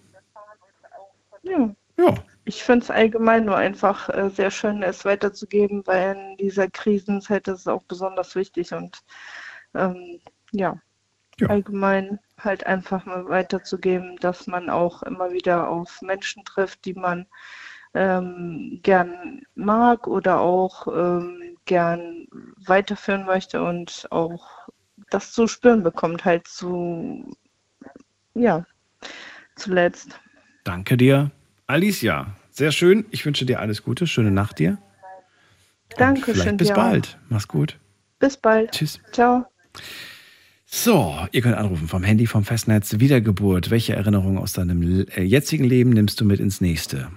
[1.43, 1.73] Ja.
[1.97, 2.13] Ja.
[2.45, 7.47] Ich finde es allgemein nur einfach äh, sehr schön, es weiterzugeben, weil in dieser Krisenzeit
[7.49, 8.99] ist es auch besonders wichtig und
[9.75, 10.19] ähm,
[11.39, 16.93] ja, allgemein halt einfach mal weiterzugeben, dass man auch immer wieder auf Menschen trifft, die
[16.93, 17.25] man
[17.93, 22.27] ähm, gern mag oder auch ähm, gern
[22.65, 24.67] weiterführen möchte und auch
[25.09, 27.35] das zu spüren bekommt, halt zu,
[28.33, 28.65] ja,
[29.55, 30.19] zuletzt.
[30.63, 31.31] Danke dir.
[31.65, 33.05] Alicia, sehr schön.
[33.11, 34.07] Ich wünsche dir alles Gute.
[34.07, 34.77] Schöne Nacht dir.
[35.97, 36.57] Danke schön.
[36.57, 37.17] bis bald.
[37.29, 37.73] Mach's gut.
[37.73, 38.19] Auch.
[38.19, 38.71] Bis bald.
[38.71, 38.99] Tschüss.
[39.11, 39.45] Ciao.
[40.69, 42.99] So, ihr könnt anrufen vom Handy, vom Festnetz.
[42.99, 43.71] Wiedergeburt.
[43.71, 47.07] Welche Erinnerung aus deinem äh, jetzigen Leben nimmst du mit ins nächste?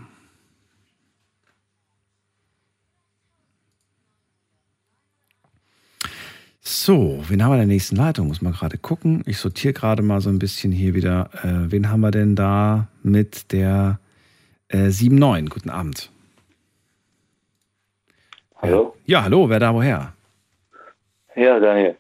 [6.61, 8.29] So, wen haben wir in der nächsten Leitung?
[8.29, 9.25] Muss man gerade gucken.
[9.27, 11.31] Ich sortiere gerade mal so ein bisschen hier wieder.
[11.43, 13.99] Äh, wen haben wir denn da mit der
[14.69, 15.49] äh, 7-9?
[15.49, 16.13] Guten Abend.
[18.63, 18.95] Hallo?
[19.07, 20.13] Ja, hallo, wer da woher?
[21.35, 21.97] Ja, Daniel.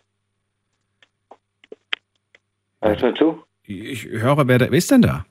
[2.82, 3.42] Hörst du mir zu?
[3.64, 5.24] Ich höre, wer, da, wer ist denn da?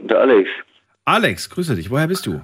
[0.00, 0.48] Der Alex
[1.06, 1.90] Alex, grüße dich.
[1.90, 2.40] Woher bist du?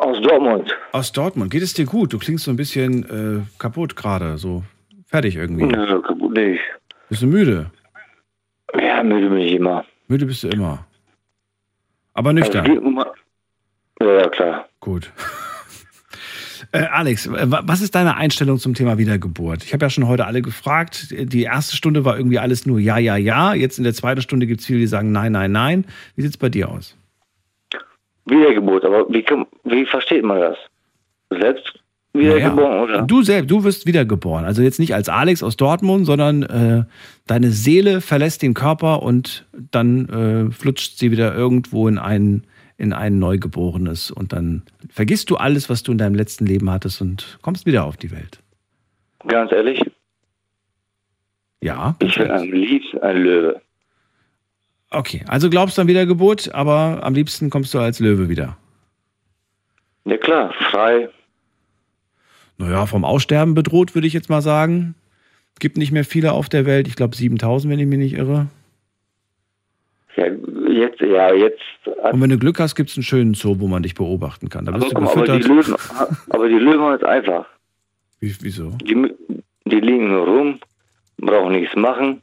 [0.00, 0.76] aus Dortmund.
[0.92, 1.50] Aus Dortmund.
[1.50, 2.12] Geht es dir gut?
[2.12, 3.04] Du klingst so ein bisschen
[3.42, 4.62] äh, kaputt gerade, so
[5.06, 5.64] fertig irgendwie.
[5.64, 6.60] Nö, kaputt nicht.
[7.08, 7.70] Bist du müde?
[8.78, 9.84] Ja, müde bin ich immer.
[10.06, 10.86] Müde bist du immer.
[12.14, 13.04] Aber Also, nüchtern.
[14.00, 14.68] ja, ja, klar.
[14.80, 15.10] Gut.
[16.76, 19.64] Äh, Alex, wa- was ist deine Einstellung zum Thema Wiedergeburt?
[19.64, 21.08] Ich habe ja schon heute alle gefragt.
[21.10, 23.54] Die erste Stunde war irgendwie alles nur ja, ja, ja.
[23.54, 25.84] Jetzt in der zweiten Stunde gibt es viele, die sagen nein, nein, nein.
[26.16, 26.96] Wie sieht es bei dir aus?
[28.26, 29.24] Wiedergeburt, aber wie,
[29.64, 30.56] wie versteht man das?
[31.30, 31.78] Selbst
[32.12, 33.02] wiedergeboren, oder?
[33.02, 34.44] Du selbst, du wirst wiedergeboren.
[34.44, 36.84] Also jetzt nicht als Alex aus Dortmund, sondern äh,
[37.26, 42.44] deine Seele verlässt den Körper und dann äh, flutscht sie wieder irgendwo in ein,
[42.78, 44.10] in ein Neugeborenes.
[44.10, 47.84] Und dann vergisst du alles, was du in deinem letzten Leben hattest und kommst wieder
[47.84, 48.40] auf die Welt.
[49.26, 49.80] Ganz ehrlich,
[51.60, 51.96] Ja.
[52.00, 53.60] ich bin am liebsten ein Löwe.
[54.90, 58.56] Okay, also glaubst du an Wiedergeburt, aber am liebsten kommst du als Löwe wieder.
[60.04, 61.08] Ja klar, frei.
[62.58, 64.94] Naja, vom Aussterben bedroht, würde ich jetzt mal sagen.
[65.58, 66.86] Gibt nicht mehr viele auf der Welt.
[66.86, 68.46] Ich glaube 7000, wenn ich mich nicht irre.
[70.16, 70.26] Ja,
[70.76, 71.60] jetzt, ja, jetzt.
[71.84, 74.64] Und wenn du Glück hast, gibt es einen schönen Zoo, wo man dich beobachten kann.
[74.64, 75.68] Da Aber, bist du guck mal, aber, die gefüttert.
[75.68, 77.46] Löwen, aber die Löwen es einfach.
[78.20, 78.70] Wie, wieso?
[78.82, 79.12] Die,
[79.66, 80.58] die liegen nur rum,
[81.18, 82.22] brauchen nichts machen.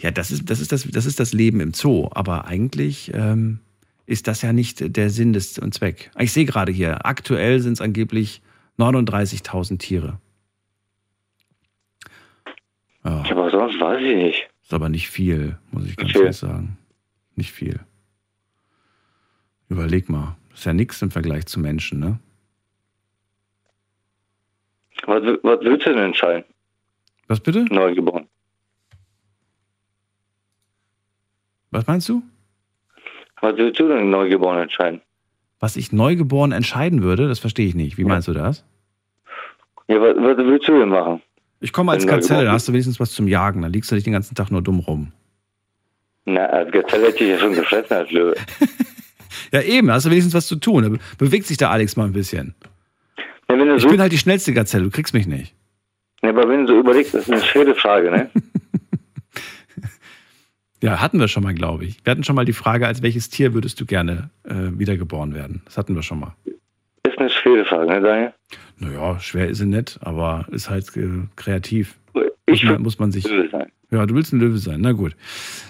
[0.00, 2.08] Ja, das ist, das, ist das, das ist das Leben im Zoo.
[2.12, 3.60] Aber eigentlich ähm,
[4.06, 6.10] ist das ja nicht der Sinn des und Zweck.
[6.18, 8.42] Ich sehe gerade hier, aktuell sind es angeblich
[8.78, 10.18] 39.000 Tiere.
[13.04, 13.24] Ja.
[13.30, 14.48] Aber sonst weiß ich nicht.
[14.62, 16.18] Ist aber nicht viel, muss ich ganz Okay.
[16.20, 16.76] ehrlich sagen.
[17.36, 17.80] Nicht viel.
[19.68, 20.36] Überleg mal.
[20.54, 22.18] Ist ja nichts im Vergleich zu Menschen, ne?
[25.06, 26.44] Was, was willst du denn entscheiden?
[27.28, 27.64] Was bitte?
[27.66, 28.26] Neugeboren.
[31.70, 32.22] Was meinst du?
[33.42, 35.02] Was willst du denn neugeboren entscheiden?
[35.60, 37.98] Was ich neugeboren entscheiden würde, das verstehe ich nicht.
[37.98, 38.64] Wie meinst du das?
[39.88, 41.20] Ja, was, was willst du denn machen?
[41.60, 43.62] Ich komme als Gazelle, da hast du wenigstens was zum Jagen.
[43.62, 45.12] Da liegst du nicht den ganzen Tag nur dumm rum.
[46.26, 48.34] Na, als Gazelle hätte ich ja schon gefressen als Löwe.
[49.52, 50.82] Ja, eben, da hast du wenigstens was zu tun.
[50.82, 52.54] Da be- bewegt sich der Alex mal ein bisschen.
[53.48, 55.54] Ja, Ich so, bin halt die schnellste Gazelle, du kriegst mich nicht.
[56.22, 58.30] ja, aber wenn du so überlegst, das ist eine schwere Frage, ne?
[60.82, 62.04] Ja, hatten wir schon mal, glaube ich.
[62.04, 65.62] Wir hatten schon mal die Frage, als welches Tier würdest du gerne äh, wiedergeboren werden?
[65.64, 66.34] Das hatten wir schon mal.
[67.06, 68.32] ist eine schwere Frage, ne, Daniel?
[68.78, 71.94] Naja, schwer ist sie nicht, aber ist halt äh, kreativ.
[72.48, 73.26] Muss man, muss man sich.
[73.28, 73.72] Löwe sein.
[73.90, 74.80] Ja, du willst ein Löwe sein.
[74.80, 75.16] Na gut.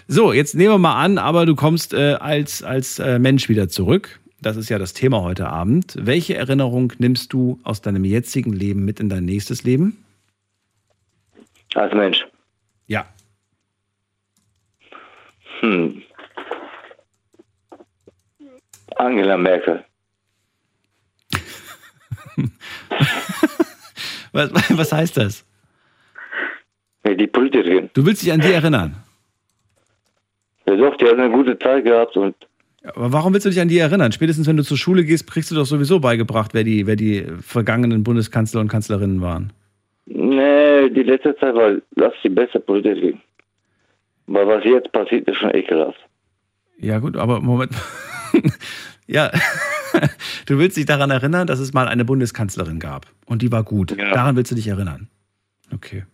[0.08, 3.68] So, jetzt nehmen wir mal an, aber du kommst äh, als, als äh, Mensch wieder
[3.68, 4.20] zurück.
[4.40, 5.96] Das ist ja das Thema heute Abend.
[5.98, 10.04] Welche Erinnerung nimmst du aus deinem jetzigen Leben mit in dein nächstes Leben?
[11.74, 12.26] Als Mensch.
[12.86, 13.06] Ja.
[15.60, 16.02] Hm.
[18.96, 19.84] Angela Merkel.
[24.32, 25.45] Was, was heißt das?
[27.06, 27.90] Ja, die Politikerin.
[27.94, 28.96] Du willst dich an die erinnern.
[30.66, 32.34] Ja doch, die hat eine gute Zeit gehabt und
[32.82, 34.12] Aber warum willst du dich an die erinnern?
[34.12, 37.24] Spätestens wenn du zur Schule gehst, kriegst du doch sowieso beigebracht, wer die, wer die
[37.40, 39.52] vergangenen Bundeskanzler und Kanzlerinnen waren.
[40.06, 43.20] nee, die letzte Zeit war das die beste Politikerin.
[44.26, 46.00] Weil was jetzt passiert, ist schon ekelhaft.
[46.78, 47.72] Ja, gut, aber Moment.
[49.06, 49.30] ja,
[50.46, 53.06] du willst dich daran erinnern, dass es mal eine Bundeskanzlerin gab.
[53.24, 53.96] Und die war gut.
[53.96, 55.08] Daran willst du dich erinnern.
[55.72, 56.04] Okay.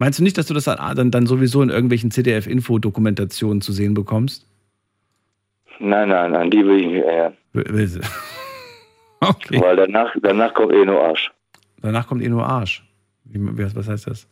[0.00, 4.46] Meinst du nicht, dass du das dann, dann sowieso in irgendwelchen CDF-Info-Dokumentationen zu sehen bekommst?
[5.78, 7.36] Nein, nein, an die will ich erinnern.
[7.52, 8.00] Will sie.
[9.60, 11.30] Weil danach, danach kommt eh nur Arsch.
[11.82, 12.82] Danach kommt eh nur Arsch.
[13.24, 13.38] Wie,
[13.76, 14.26] was heißt das?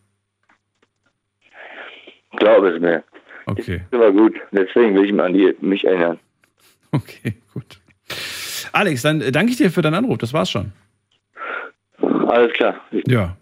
[2.38, 3.04] Glaub es mir.
[3.44, 3.82] Okay.
[3.90, 4.36] Das war gut.
[4.52, 6.18] Deswegen will ich mich an die, mich erinnern.
[6.92, 7.78] Okay, gut.
[8.72, 10.16] Alex, dann äh, danke ich dir für deinen Anruf.
[10.16, 10.72] Das war's schon.
[12.00, 12.80] Alles klar.
[13.06, 13.36] Ja.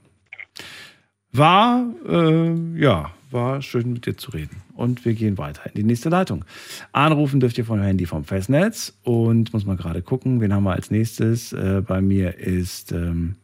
[1.36, 4.62] War, äh, ja, war schön mit dir zu reden.
[4.74, 6.44] Und wir gehen weiter in die nächste Leitung.
[6.92, 8.96] Anrufen dürft ihr vom Handy vom Festnetz.
[9.02, 11.52] Und muss mal gerade gucken, wen haben wir als nächstes?
[11.52, 13.36] Äh, bei mir ist ähm,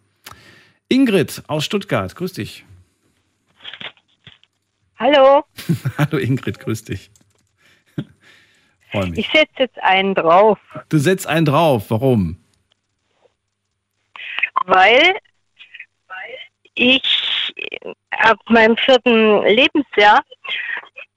[0.88, 2.14] Ingrid aus Stuttgart.
[2.14, 2.64] Grüß dich.
[4.98, 5.44] Hallo,
[5.98, 7.10] Hallo Ingrid, grüß dich.
[9.14, 10.58] Ich setze jetzt einen drauf,
[10.90, 11.86] Du setzt einen drauf.
[11.88, 12.36] Warum?
[14.66, 15.16] weil
[16.74, 17.02] ich
[18.10, 20.22] ab meinem vierten Lebensjahr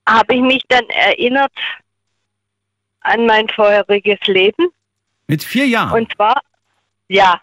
[0.08, 1.54] habe ich mich dann erinnert
[3.02, 4.70] an mein vorheriges Leben.
[5.28, 5.94] Mit vier Jahren?
[5.94, 6.42] Und zwar,
[7.08, 7.42] ja,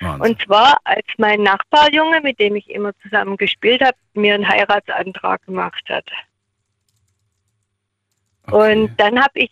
[0.00, 0.30] Wahnsinn.
[0.30, 5.44] und zwar als mein Nachbarjunge, mit dem ich immer zusammen gespielt habe, mir einen Heiratsantrag
[5.46, 6.06] gemacht hat.
[8.50, 9.50] Und dann habe ich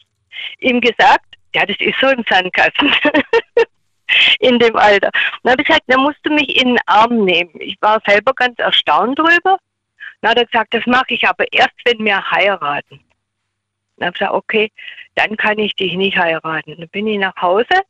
[0.60, 1.24] ihm gesagt,
[1.54, 2.92] ja, das ist so ein Sandkasten
[4.40, 5.08] in dem Alter.
[5.08, 7.52] Und dann habe ich gesagt, dann musst du mich in den Arm nehmen.
[7.60, 9.58] Ich war selber ganz erstaunt drüber.
[10.20, 13.00] Dann hat er gesagt, das mache ich aber erst, wenn wir heiraten.
[13.96, 14.72] Dann habe ich gesagt, okay,
[15.14, 16.76] dann kann ich dich nicht heiraten.
[16.78, 17.82] Dann bin ich nach Hause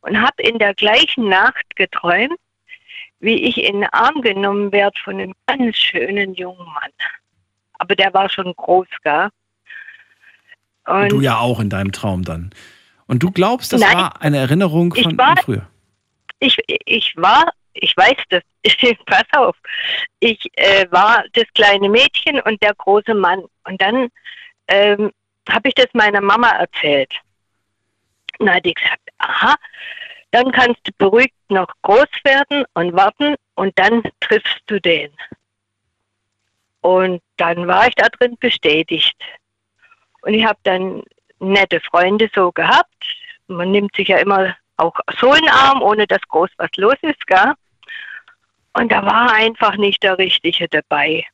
[0.00, 2.38] und habe in der gleichen Nacht geträumt,
[3.20, 6.90] wie ich in den Arm genommen werde von einem ganz schönen jungen Mann.
[7.78, 9.28] Aber der war schon groß, gell?
[10.84, 12.50] Und du ja auch in deinem Traum dann.
[13.12, 13.94] Und du glaubst, das Nein.
[13.94, 15.68] war eine Erinnerung von, war- von früher?
[16.38, 18.42] ich, ich war, ich weiß das,
[19.04, 19.54] pass auf,
[20.20, 23.44] ich äh, war das kleine Mädchen und der große Mann.
[23.64, 24.08] Und dann
[24.68, 25.12] ähm,
[25.46, 27.12] habe ich das meiner Mama erzählt.
[28.38, 29.56] Und dann hat die gesagt, aha,
[30.30, 35.10] dann kannst du beruhigt noch groß werden und warten und dann triffst du den.
[36.80, 39.18] Und dann war ich da drin bestätigt.
[40.22, 41.02] Und ich habe dann
[41.42, 42.88] nette Freunde so gehabt.
[43.48, 46.96] Man nimmt sich ja immer auch so in den Arm, ohne dass groß was los
[47.02, 47.52] ist, gell?
[48.72, 51.24] Und da war einfach nicht der Richtige dabei.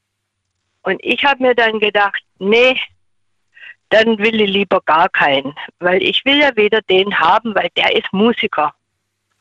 [0.83, 2.81] Und ich habe mir dann gedacht, nee,
[3.91, 7.95] dann will ich lieber gar keinen, weil ich will ja wieder den haben, weil der
[7.95, 8.75] ist Musiker.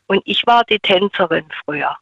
[0.07, 1.97] Und ich war die Tänzerin früher.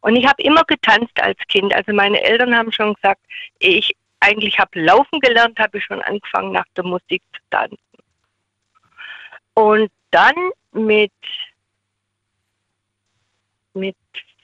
[0.00, 1.74] Und ich habe immer getanzt als Kind.
[1.74, 3.20] Also meine Eltern haben schon gesagt,
[3.58, 3.94] ich
[4.24, 7.78] eigentlich habe laufen gelernt, habe ich schon angefangen nach der Musik zu tanzen.
[9.54, 10.34] Und dann
[10.72, 11.12] mit,
[13.74, 13.96] mit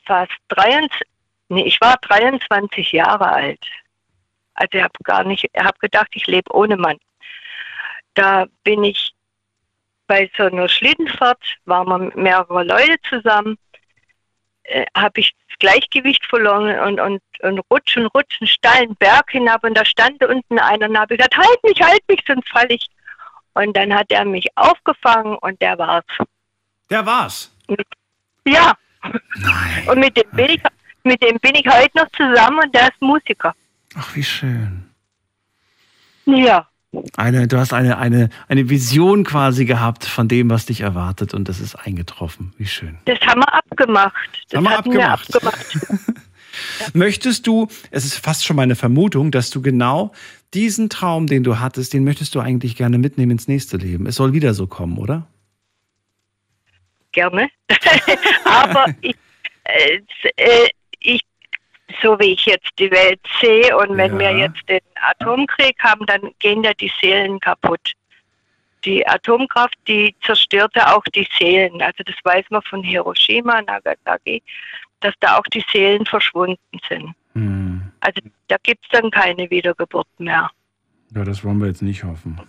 [0.07, 1.01] fast 23,
[1.49, 3.65] nee, ich war 23 Jahre alt.
[4.55, 6.99] Also ich habe gar nicht, ich habe gedacht, ich lebe ohne Mann.
[8.15, 9.13] Da bin ich
[10.07, 13.57] bei so einer Schlittenfahrt, waren wir mehrere Leute zusammen,
[14.65, 19.85] äh, habe ich Gleichgewicht verloren und, und, und rutschen, rutschen, steilen Berg hinab und da
[19.85, 22.87] stand unten einer und habe ich gesagt, halt mich, halt mich, sonst falle ich.
[23.55, 26.05] Und dann hat er mich aufgefangen und der war's.
[26.89, 27.55] Der war's.
[28.45, 28.73] Ja.
[29.87, 30.63] Und mit dem, bin ich,
[31.05, 33.55] mit dem bin ich heute noch zusammen und der ist Musiker.
[33.97, 34.91] Ach, wie schön.
[36.27, 36.70] Ja.
[37.17, 41.49] Eine, du hast eine, eine, eine Vision quasi gehabt von dem, was dich erwartet und
[41.49, 42.53] das ist eingetroffen.
[42.59, 42.99] Wie schön.
[43.05, 44.15] Das haben wir abgemacht.
[44.49, 45.37] Das Haben wir hatten wir abgemacht.
[45.37, 46.21] abgemacht.
[46.95, 50.13] Möchtest du, es ist fast schon meine Vermutung, dass du genau
[50.53, 54.07] diesen Traum, den du hattest, den möchtest du eigentlich gerne mitnehmen ins nächste Leben.
[54.07, 55.29] Es soll wieder so kommen, oder?
[57.13, 57.49] Gerne.
[58.45, 59.17] Aber ich,
[59.65, 60.01] äh,
[60.37, 60.69] äh,
[60.99, 61.23] ich
[62.03, 64.19] so wie ich jetzt die Welt sehe und wenn Ja.
[64.19, 67.93] wir jetzt den Atomkrieg haben, dann gehen ja die Seelen kaputt.
[68.85, 71.83] Die Atomkraft, die zerstörte auch die Seelen.
[71.83, 74.43] Also das weiß man von Hiroshima, Nagasaki,
[75.01, 77.15] dass da auch die Seelen verschwunden sind.
[77.35, 77.93] Hm.
[78.01, 80.51] Also da gibt es dann keine Wiedergeburt mehr.
[81.15, 82.41] Ja, das wollen wir jetzt nicht hoffen.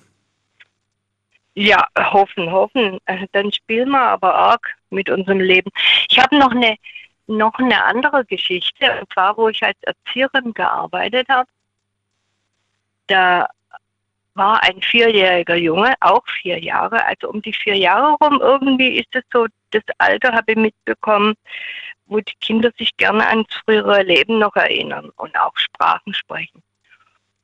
[1.53, 2.97] Ja, hoffen, hoffen.
[3.05, 5.69] Also dann spielen wir aber arg mit unserem Leben.
[6.09, 6.77] Ich habe noch eine
[7.27, 11.49] noch eine andere Geschichte, und zwar, wo ich als Erzieherin gearbeitet habe.
[13.07, 13.47] Da
[14.33, 18.39] war ein vierjähriger Junge, auch vier Jahre, also um die vier Jahre rum.
[18.41, 21.35] Irgendwie ist es so, das Alter habe ich mitbekommen,
[22.05, 26.61] wo die Kinder sich gerne ans frühere Leben noch erinnern und auch Sprachen sprechen.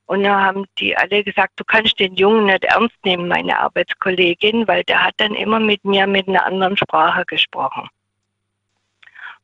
[0.07, 4.67] Und da haben die alle gesagt, du kannst den Jungen nicht ernst nehmen, meine Arbeitskollegin,
[4.67, 7.89] weil der hat dann immer mit mir mit einer anderen Sprache gesprochen.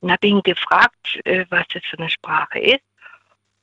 [0.03, 2.83] Und habe ihn gefragt, äh, was das für eine Sprache ist.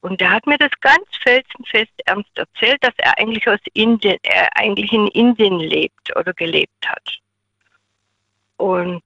[0.01, 4.49] Und der hat mir das ganz felsenfest ernst erzählt, dass er eigentlich aus Indien, er
[4.57, 7.19] eigentlich in Indien lebt oder gelebt hat.
[8.57, 9.03] Und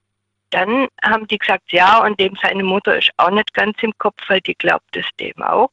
[0.50, 4.22] dann haben die gesagt, ja, und dem seine Mutter ist auch nicht ganz im Kopf,
[4.28, 5.72] weil die glaubt es dem auch.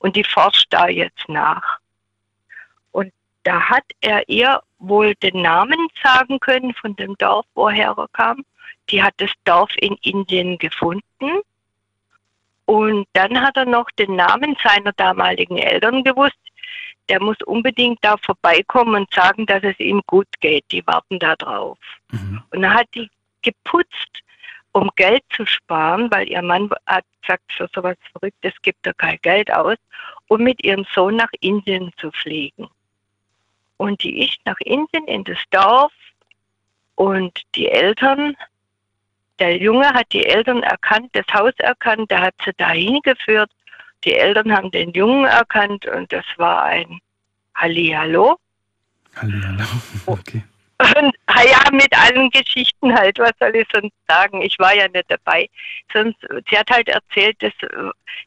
[0.00, 1.78] Und die forscht da jetzt nach.
[2.92, 3.10] Und
[3.44, 8.44] da hat er ihr wohl den Namen sagen können von dem Dorf, woher er kam.
[8.90, 11.40] Die hat das Dorf in Indien gefunden.
[12.64, 16.38] Und dann hat er noch den Namen seiner damaligen Eltern gewusst.
[17.08, 20.64] Der muss unbedingt da vorbeikommen und sagen, dass es ihm gut geht.
[20.70, 21.78] Die warten da drauf.
[22.50, 23.10] Und dann hat die
[23.42, 24.22] geputzt,
[24.72, 29.18] um Geld zu sparen, weil ihr Mann hat gesagt, für sowas Verrücktes gibt er kein
[29.22, 29.76] Geld aus,
[30.28, 32.68] um mit ihrem Sohn nach Indien zu fliegen.
[33.76, 35.92] Und die ist nach Indien in das Dorf
[36.94, 38.36] und die Eltern,
[39.40, 43.50] der Junge hat die Eltern erkannt, das Haus erkannt, der hat sie dahin geführt.
[44.04, 47.00] Die Eltern haben den Jungen erkannt und das war ein
[47.54, 48.38] Hallihallo.
[49.16, 49.64] Hallihallo.
[50.06, 50.42] Okay.
[50.80, 54.40] Und ah ja, mit allen Geschichten halt, was soll ich sonst sagen?
[54.40, 55.46] Ich war ja nicht dabei.
[55.92, 56.16] Sonst,
[56.48, 57.52] sie hat halt erzählt, dass,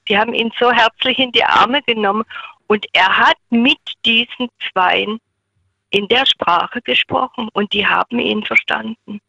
[0.07, 2.23] die haben ihn so herzlich in die Arme genommen
[2.67, 5.19] und er hat mit diesen Zweien
[5.89, 9.19] in der Sprache gesprochen und die haben ihn verstanden.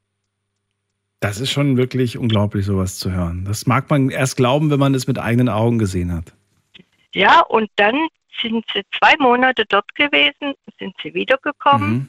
[1.24, 3.46] Das ist schon wirklich unglaublich, sowas zu hören.
[3.46, 6.34] Das mag man erst glauben, wenn man es mit eigenen Augen gesehen hat.
[7.14, 8.08] Ja, und dann
[8.42, 11.90] sind sie zwei Monate dort gewesen, sind sie wiedergekommen.
[11.90, 12.08] Mhm.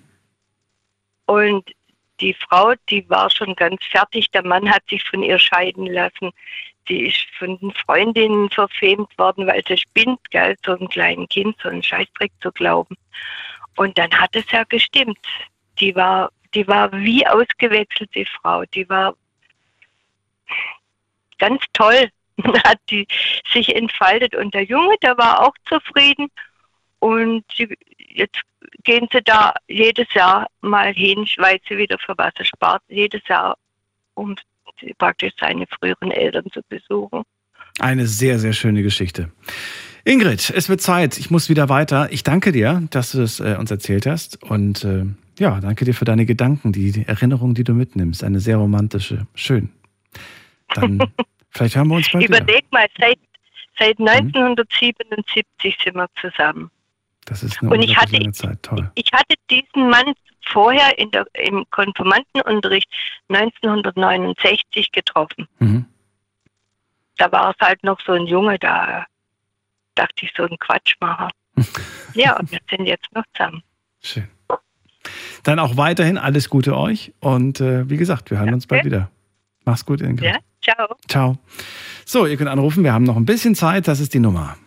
[1.27, 1.71] Und
[2.19, 4.31] die Frau, die war schon ganz fertig.
[4.31, 6.31] Der Mann hat sich von ihr scheiden lassen.
[6.89, 11.55] Die ist von den Freundinnen verfemt worden, weil sie spinnt, gell, so ein kleines Kind,
[11.63, 12.97] so einen Scheißdreck zu glauben.
[13.77, 15.19] Und dann hat es ja gestimmt.
[15.79, 18.64] Die war, die war wie ausgewechselt, die Frau.
[18.65, 19.15] Die war
[21.38, 22.10] ganz toll.
[22.65, 23.07] hat die
[23.52, 24.36] sich entfaltet.
[24.36, 26.27] Und der Junge, der war auch zufrieden.
[26.99, 28.40] Und sie, jetzt
[28.84, 33.22] gehen sie da jedes Jahr mal hin, weil sie wieder für was er spart, jedes
[33.27, 33.57] Jahr,
[34.15, 34.36] um
[34.98, 37.23] praktisch seine früheren Eltern zu besuchen.
[37.80, 39.32] Eine sehr, sehr schöne Geschichte.
[40.03, 41.18] Ingrid, es wird Zeit.
[41.18, 42.11] Ich muss wieder weiter.
[42.11, 44.41] Ich danke dir, dass du es äh, uns erzählt hast.
[44.44, 45.06] Und äh,
[45.40, 48.24] ja, danke dir für deine Gedanken, die, die Erinnerung, die du mitnimmst.
[48.24, 49.28] Eine sehr romantische.
[49.36, 49.70] Schön.
[50.74, 50.99] Dann
[51.49, 52.38] vielleicht hören wir uns bald wieder.
[52.38, 53.20] Überleg mal, seit,
[53.78, 56.72] seit 1977 sind wir zusammen.
[57.26, 58.62] Das ist eine Und ich hatte- lange Zeit.
[58.64, 58.91] Toll.
[58.95, 60.14] Ich hatte diesen Mann
[60.48, 62.88] vorher in der, im Konfirmandenunterricht
[63.30, 65.48] 1969 getroffen.
[65.60, 65.86] Mhm.
[67.18, 69.06] Da war es halt noch so ein Junge, da
[69.95, 71.30] dachte ich, so ein Quatschmacher.
[72.14, 73.64] ja, und wir sind jetzt noch zusammen.
[74.02, 74.28] Schön.
[75.45, 77.13] Dann auch weiterhin alles Gute euch.
[77.19, 79.11] Und äh, wie gesagt, wir hören uns bald wieder.
[79.63, 80.26] Mach's gut, Ingrid.
[80.26, 80.95] Ja, ciao.
[81.07, 81.38] Ciao.
[82.03, 82.84] So, ihr könnt anrufen.
[82.84, 83.88] Wir haben noch ein bisschen Zeit.
[83.88, 84.57] Das ist die Nummer.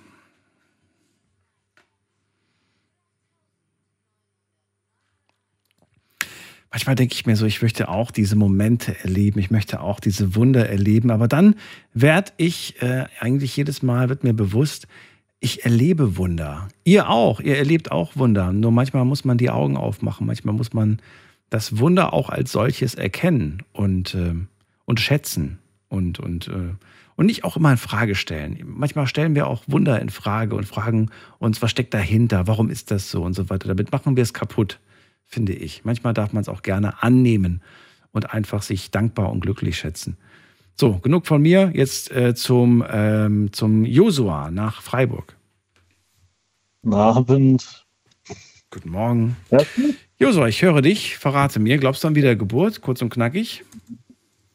[6.71, 10.37] Manchmal denke ich mir so, ich möchte auch diese Momente erleben, ich möchte auch diese
[10.37, 11.57] Wunder erleben, aber dann
[11.95, 14.87] werde ich äh, eigentlich jedes Mal, wird mir bewusst,
[15.41, 16.69] ich erlebe Wunder.
[16.85, 18.53] Ihr auch, ihr erlebt auch Wunder.
[18.53, 21.01] Nur manchmal muss man die Augen aufmachen, manchmal muss man
[21.51, 24.35] das Wunder auch als solches erkennen und, äh,
[24.85, 25.59] und schätzen
[25.89, 26.75] und, und, äh,
[27.17, 28.63] und nicht auch immer in Frage stellen.
[28.67, 32.91] Manchmal stellen wir auch Wunder in Frage und fragen uns, was steckt dahinter, warum ist
[32.91, 33.69] das so und so weiter.
[33.69, 34.79] Damit machen wir es kaputt,
[35.25, 35.85] finde ich.
[35.85, 37.63] Manchmal darf man es auch gerne annehmen
[38.13, 40.17] und einfach sich dankbar und glücklich schätzen.
[40.81, 41.73] So, genug von mir.
[41.75, 45.37] Jetzt äh, zum, ähm, zum Josua nach Freiburg.
[46.83, 47.85] Guten Abend.
[48.71, 49.37] Guten Morgen.
[50.19, 51.17] Josua, ich höre dich.
[51.19, 52.81] Verrate mir, glaubst du an Wiedergeburt?
[52.81, 53.65] Kurz und knackig.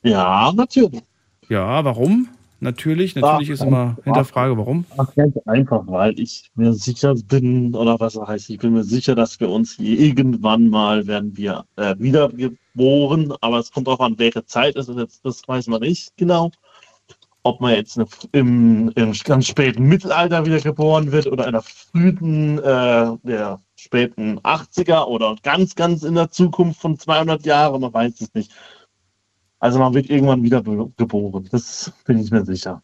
[0.04, 1.02] Ja, natürlich.
[1.50, 2.30] Ja, warum?
[2.64, 4.86] Natürlich, natürlich Ach, ist immer Hinterfrage, warum?
[4.98, 9.16] Ach, ganz einfach, weil ich mir sicher bin, oder was heißt, ich bin mir sicher,
[9.16, 14.46] dass wir uns irgendwann mal werden wir äh, wiedergeboren, aber es kommt auch an, welche
[14.46, 16.52] Zeit ist es jetzt, das weiß man nicht genau.
[17.44, 18.00] Ob man jetzt
[18.32, 25.04] im, im ganz späten Mittelalter wiedergeboren wird oder in der frühen, äh, der späten 80er
[25.08, 28.54] oder ganz, ganz in der Zukunft von 200 Jahren, man weiß es nicht.
[29.64, 32.84] Also man wird irgendwann wieder geboren, das bin ich mir sicher.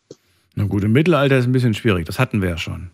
[0.55, 2.89] Na gut, im Mittelalter ist ein bisschen schwierig, das hatten wir ja schon.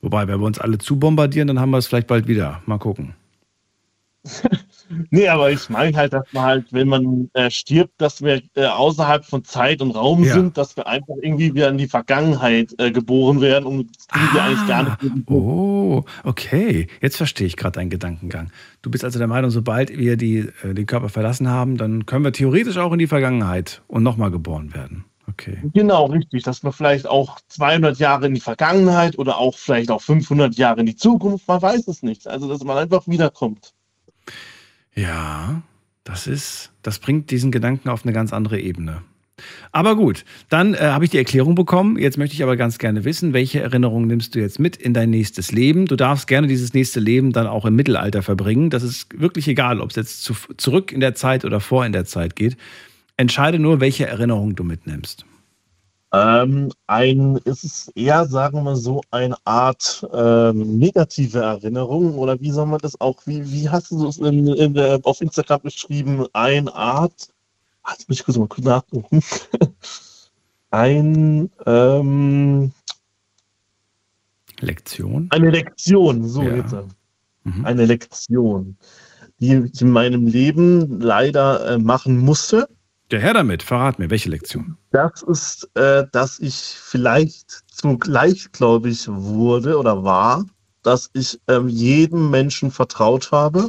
[0.00, 2.62] Wobei, wenn wir uns alle zubombardieren, dann haben wir es vielleicht bald wieder.
[2.64, 3.14] Mal gucken.
[5.10, 8.66] Nee, aber ich meine halt, dass man halt, wenn man äh, stirbt, dass wir äh,
[8.66, 10.34] außerhalb von Zeit und Raum Ja.
[10.34, 14.34] sind, dass wir einfach irgendwie wieder in die Vergangenheit äh, geboren werden und das kriegen
[14.34, 15.30] wir eigentlich gar nicht.
[15.30, 16.86] Oh, okay.
[17.00, 18.50] Jetzt verstehe ich gerade deinen Gedankengang.
[18.82, 22.24] Du bist also der Meinung, sobald wir die, äh, den Körper verlassen haben, dann können
[22.24, 25.04] wir theoretisch auch in die Vergangenheit und nochmal geboren werden.
[25.28, 25.58] Okay.
[25.72, 30.02] Genau, richtig, dass wir vielleicht auch 200 Jahre in die Vergangenheit oder auch vielleicht auch
[30.02, 32.26] 500 Jahre in die Zukunft, man weiß es nicht.
[32.26, 33.72] Also, dass man einfach wiederkommt.
[34.94, 35.62] Ja,
[36.04, 39.02] das ist, das bringt diesen Gedanken auf eine ganz andere Ebene.
[39.72, 41.98] Aber gut, dann äh, habe ich die Erklärung bekommen.
[41.98, 45.10] Jetzt möchte ich aber ganz gerne wissen, welche Erinnerungen nimmst du jetzt mit in dein
[45.10, 45.86] nächstes Leben?
[45.86, 48.70] Du darfst gerne dieses nächste Leben dann auch im Mittelalter verbringen.
[48.70, 51.92] Das ist wirklich egal, ob es jetzt zu, zurück in der Zeit oder vor in
[51.92, 52.56] der Zeit geht.
[53.16, 55.24] Entscheide nur, welche Erinnerung du mitnimmst.
[56.14, 62.50] Ähm, ein, ist es eher, sagen wir so, eine Art ähm, negative Erinnerung oder wie
[62.50, 66.26] soll man das auch, wie, wie hast du es in, in, der- auf Instagram beschrieben?
[66.34, 67.28] Eine Art,
[67.82, 69.20] ah, jetzt muss ich kurz mal kurz nachgucken.
[70.70, 72.72] Ein, ähm,
[74.60, 75.28] Lektion?
[75.30, 76.56] Eine Lektion, so Ja.
[76.56, 76.74] jetzt.
[77.64, 78.76] Eine Lektion,
[79.40, 82.68] die ich in meinem Leben leider äh, machen musste.
[83.12, 84.78] Der Herr damit, verrat mir, welche Lektion?
[84.90, 90.46] Das ist, äh, dass ich vielleicht zu gleichgläubig wurde oder war,
[90.82, 93.68] dass ich ähm, jedem Menschen vertraut habe.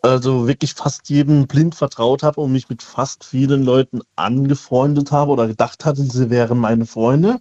[0.00, 5.32] Also wirklich fast jedem blind vertraut habe und mich mit fast vielen Leuten angefreundet habe
[5.32, 7.36] oder gedacht hatte, sie wären meine Freunde.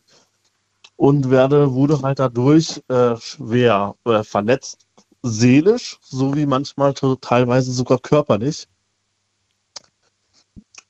[0.97, 4.85] Und werde, wurde halt dadurch äh, schwer äh, verletzt,
[5.23, 8.67] seelisch, sowie manchmal teilweise sogar körperlich.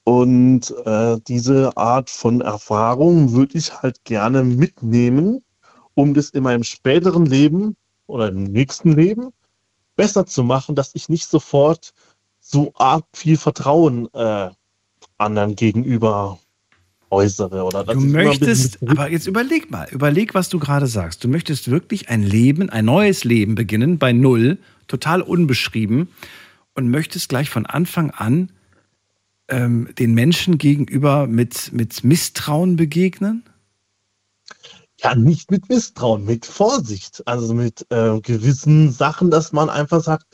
[0.06, 5.44] Und äh, diese Art von Erfahrung würde ich halt gerne mitnehmen,
[5.96, 7.76] um das in meinem späteren Leben
[8.06, 9.32] oder im nächsten Leben
[9.96, 11.92] besser zu machen, dass ich nicht sofort
[12.40, 14.52] so arg viel Vertrauen äh,
[15.18, 16.38] anderen gegenüber
[17.10, 17.64] äußere.
[17.64, 21.24] Oder Du möchtest, aber jetzt überleg mal, überleg, was du gerade sagst.
[21.24, 26.10] Du möchtest wirklich ein Leben, ein neues Leben beginnen, bei Null, total unbeschrieben
[26.76, 28.52] und möchtest gleich von Anfang an
[29.48, 33.44] ähm, den Menschen gegenüber mit, mit Misstrauen begegnen?
[35.02, 37.22] ja, nicht mit Misstrauen, mit Vorsicht.
[37.28, 40.26] Also mit äh, gewissen Sachen, dass man einfach sagt,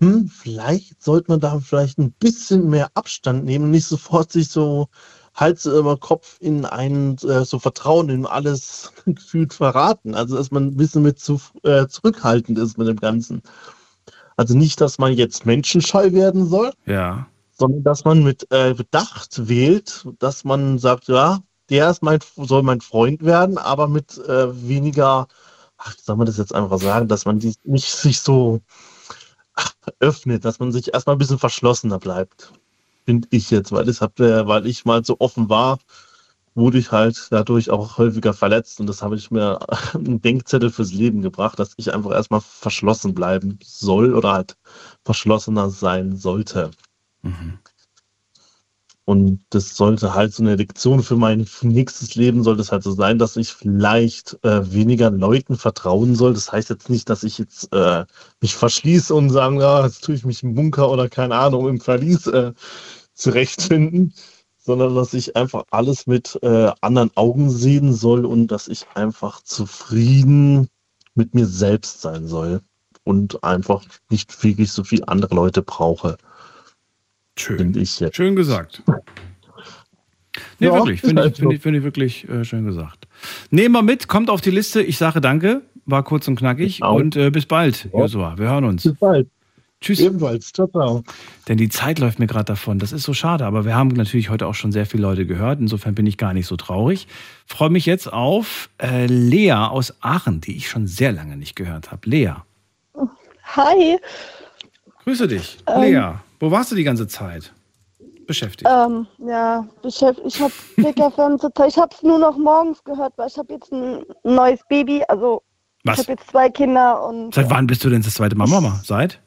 [0.00, 4.88] hm, vielleicht sollte man da vielleicht ein bisschen mehr Abstand nehmen, nicht sofort sich so
[5.34, 10.14] Hals über Kopf in einen äh, so Vertrauen in alles gefühlt verraten.
[10.14, 13.42] Also dass man ein bisschen mit zu, äh, zurückhaltend ist mit dem Ganzen.
[14.36, 17.26] Also nicht, dass man jetzt menschenscheu werden soll, Ja.
[17.52, 22.62] Sondern dass man mit äh, Bedacht wählt, dass man sagt, ja, der ist mein, soll
[22.62, 25.28] mein Freund werden, aber mit äh, weniger,
[25.78, 28.60] ach, wie soll man das jetzt einfach sagen, dass man die, nicht sich so
[29.54, 32.52] ach, öffnet, dass man sich erstmal ein bisschen verschlossener bleibt.
[33.06, 35.78] Finde ich jetzt, weil, das hab, äh, weil ich mal so offen war,
[36.54, 39.58] wurde ich halt dadurch auch häufiger verletzt und das habe ich mir
[39.94, 44.56] einen Denkzettel fürs Leben gebracht, dass ich einfach erstmal verschlossen bleiben soll oder halt
[45.04, 46.70] verschlossener sein sollte.
[49.04, 52.92] Und das sollte halt so eine Lektion für mein nächstes Leben, sollte es halt so
[52.92, 56.34] sein, dass ich vielleicht äh, weniger Leuten vertrauen soll.
[56.34, 58.04] Das heißt jetzt nicht, dass ich jetzt äh,
[58.40, 61.80] mich verschließe und sagen, ja, jetzt tue ich mich im Bunker oder keine Ahnung, im
[61.80, 62.52] Verlies äh,
[63.14, 64.14] zurechtfinden,
[64.58, 69.42] sondern dass ich einfach alles mit äh, anderen Augen sehen soll und dass ich einfach
[69.42, 70.68] zufrieden
[71.14, 72.60] mit mir selbst sein soll
[73.04, 76.16] und einfach nicht wirklich so viel andere Leute brauche.
[77.38, 77.76] Schön.
[77.76, 78.16] Ich jetzt.
[78.16, 78.82] Schön gesagt.
[80.58, 81.02] Nee, Ja, wirklich.
[81.02, 83.06] Finde ich, find ich, find ich wirklich äh, schön gesagt.
[83.50, 84.80] Nehmen wir mit, kommt auf die Liste.
[84.82, 85.60] Ich sage danke.
[85.84, 86.82] War kurz und knackig.
[86.82, 86.94] auch.
[86.94, 88.38] Und äh, bis bald, Josua.
[88.38, 88.84] Wir hören uns.
[88.84, 89.28] Bis bald.
[89.82, 90.00] Tschüss.
[90.00, 90.52] Ebenfalls.
[90.52, 91.02] Ciao, ciao.
[91.48, 92.78] Denn die Zeit läuft mir gerade davon.
[92.78, 93.44] Das ist so schade.
[93.44, 95.58] Aber wir haben natürlich heute auch schon sehr viele Leute gehört.
[95.60, 97.08] Insofern bin ich gar nicht so traurig.
[97.46, 101.90] Freue mich jetzt auf äh, Lea aus Aachen, die ich schon sehr lange nicht gehört
[101.90, 102.08] habe.
[102.08, 102.32] Lea,
[103.56, 103.98] Hi.
[105.04, 105.58] grüße dich.
[105.66, 105.80] Ähm.
[105.82, 107.52] Lea, wo warst du die ganze Zeit?
[108.26, 108.68] beschäftigt?
[108.70, 110.26] Ähm, ja, beschäftigt.
[110.26, 111.68] Ich habe Big FM zurzeit.
[111.70, 115.02] Ich habe es nur noch morgens gehört, weil ich habe jetzt ein neues Baby.
[115.08, 115.42] Also
[115.84, 115.98] Was?
[115.98, 118.80] ich habe jetzt zwei Kinder und Seit wann bist du denn das zweite Mal Mama?
[118.84, 119.20] Seit?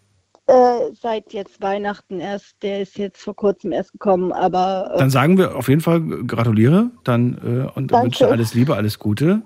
[0.47, 2.55] äh, seit jetzt Weihnachten erst.
[2.61, 6.01] Der ist jetzt vor kurzem erst gekommen, aber äh, Dann sagen wir auf jeden Fall
[6.01, 8.05] gratuliere dann äh, und Danke.
[8.05, 9.41] wünsche alles Liebe, alles Gute.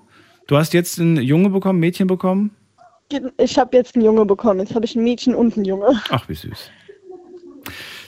[0.46, 2.56] Du hast jetzt einen Junge bekommen, ein Mädchen bekommen?
[3.38, 4.60] ich habe jetzt einen Junge bekommen.
[4.60, 6.00] Jetzt habe ich ein Mädchen und einen Junge.
[6.10, 6.70] Ach, wie süß.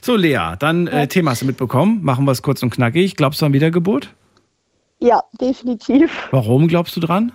[0.01, 2.01] So, Lea, dann äh, Thema hast du mitbekommen.
[2.02, 3.16] Machen wir es kurz und knackig.
[3.16, 4.14] Glaubst du an Wiedergeburt?
[4.98, 6.28] Ja, definitiv.
[6.30, 7.32] Warum glaubst du dran?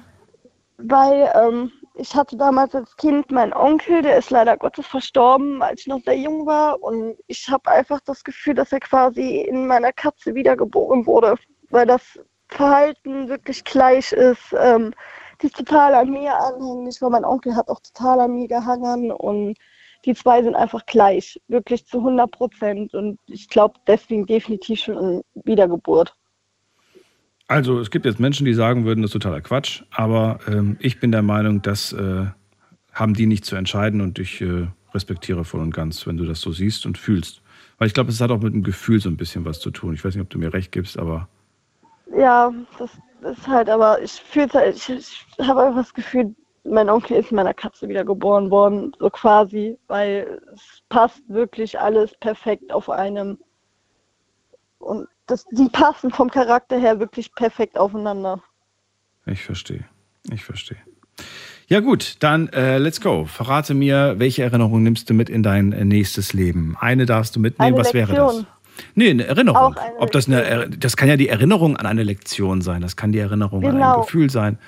[0.77, 5.81] Weil ähm, ich hatte damals als Kind meinen Onkel, der ist leider Gottes verstorben, als
[5.81, 6.81] ich noch sehr jung war.
[6.81, 11.35] Und ich habe einfach das Gefühl, dass er quasi in meiner Katze wiedergeboren wurde,
[11.69, 14.55] weil das Verhalten wirklich gleich ist.
[14.57, 14.93] Ähm,
[15.41, 19.11] die ist total an mir anhänglich, weil mein Onkel hat auch total an mir gehangen
[19.11, 19.57] und
[20.07, 22.93] die zwei sind einfach gleich, wirklich zu 100 Prozent.
[22.93, 26.15] Und ich glaube deswegen definitiv schon an Wiedergeburt.
[27.49, 29.84] Also, es gibt jetzt Menschen, die sagen würden, das ist totaler Quatsch.
[29.91, 32.25] Aber ähm, ich bin der Meinung, das äh,
[32.91, 36.41] haben die nicht zu entscheiden und ich äh, respektiere voll und ganz, wenn du das
[36.41, 37.41] so siehst und fühlst.
[37.77, 39.93] Weil ich glaube, es hat auch mit dem Gefühl so ein bisschen was zu tun.
[39.93, 41.27] Ich weiß nicht, ob du mir recht gibst, aber
[42.17, 46.35] Ja, das ist halt, aber ich fühle halt, ich, ich habe einfach das Gefühl,
[46.69, 52.11] mein Onkel ist meiner Katze wieder geboren worden, so quasi, weil es passt wirklich alles
[52.19, 53.38] perfekt auf einem.
[54.80, 58.41] Und das, die passen vom Charakter her wirklich perfekt aufeinander.
[59.26, 59.85] ich verstehe.
[60.31, 60.77] Ich verstehe.
[61.68, 63.26] Ja gut, dann äh, let's go.
[63.26, 66.77] Verrate mir, welche Erinnerung nimmst du mit in dein äh, nächstes Leben?
[66.80, 67.73] Eine darfst du mitnehmen.
[67.73, 68.35] Eine Was wäre das?
[68.35, 68.48] Lektion.
[68.95, 69.76] Nee, eine Erinnerung.
[69.98, 72.81] Ob das eine, das kann ja die Erinnerung an eine Lektion sein.
[72.81, 74.02] Das kann die Erinnerung an ein Genau.
[74.02, 74.60] Gefühl sein.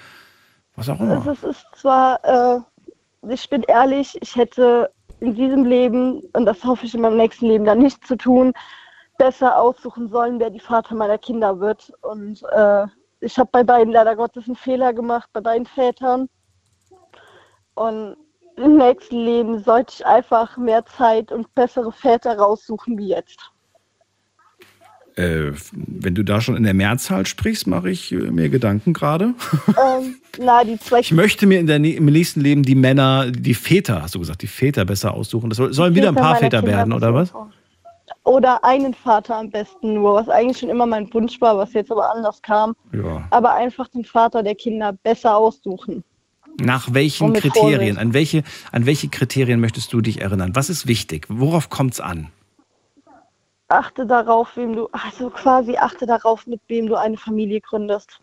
[0.79, 1.15] Was auch immer.
[1.15, 2.59] Also es ist zwar, äh,
[3.33, 4.89] ich bin ehrlich, ich hätte
[5.19, 8.53] in diesem Leben, und das hoffe ich in meinem nächsten Leben dann nicht zu tun,
[9.17, 11.91] besser aussuchen sollen, wer die Vater meiner Kinder wird.
[12.01, 12.85] Und äh,
[13.19, 16.29] ich habe bei beiden leider Gottes einen Fehler gemacht, bei beiden Vätern.
[17.75, 18.15] Und
[18.55, 23.51] im nächsten Leben sollte ich einfach mehr Zeit und bessere Väter raussuchen wie jetzt.
[25.19, 29.33] Äh, wenn du da schon in der Mehrzahl sprichst, mache ich äh, mir Gedanken gerade.
[29.67, 33.53] ähm, na, die zwei Ich möchte mir in der, im nächsten Leben die Männer, die
[33.53, 35.49] Väter, hast du gesagt, die Väter besser aussuchen.
[35.49, 37.33] Das soll, sollen wieder ein paar Väter Kinder werden, oder was?
[38.23, 41.91] Oder einen Vater am besten nur, was eigentlich schon immer mein Wunsch war, was jetzt
[41.91, 42.73] aber anders kam.
[42.93, 43.27] Ja.
[43.29, 46.03] Aber einfach den Vater der Kinder besser aussuchen.
[46.61, 47.79] Nach welchen Kriterien?
[47.79, 47.97] Vorsicht.
[47.97, 50.55] An welche, an welche Kriterien möchtest du dich erinnern?
[50.55, 51.25] Was ist wichtig?
[51.27, 52.29] Worauf kommt es an?
[53.69, 58.19] Achte darauf, wem du, also quasi achte darauf, mit wem du eine Familie gründest.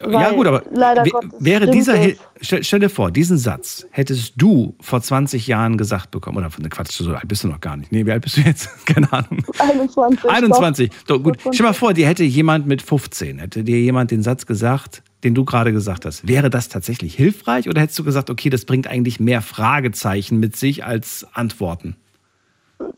[0.00, 1.96] ja, Weil gut, aber Gottes wäre dieser,
[2.40, 6.68] stell, stell dir vor, diesen Satz hättest du vor 20 Jahren gesagt bekommen, oder ne,
[6.68, 7.90] Quatsch, so alt bist du noch gar nicht.
[7.90, 8.68] Nee, wie alt bist du jetzt?
[8.86, 9.44] Keine Ahnung.
[9.58, 10.30] 21.
[10.30, 10.90] 21.
[11.08, 11.38] So, gut.
[11.44, 11.52] Doch.
[11.52, 15.34] Stell mal vor, dir hätte jemand mit 15, hätte dir jemand den Satz gesagt, den
[15.34, 16.28] du gerade gesagt hast.
[16.28, 20.54] Wäre das tatsächlich hilfreich oder hättest du gesagt, okay, das bringt eigentlich mehr Fragezeichen mit
[20.54, 21.96] sich als Antworten?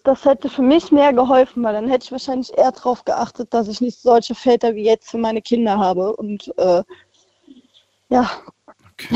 [0.03, 3.69] Das hätte für mich mehr geholfen, weil dann hätte ich wahrscheinlich eher darauf geachtet, dass
[3.69, 6.17] ich nicht solche Väter wie jetzt für meine Kinder habe.
[6.17, 6.83] Und äh,
[8.09, 8.31] ja.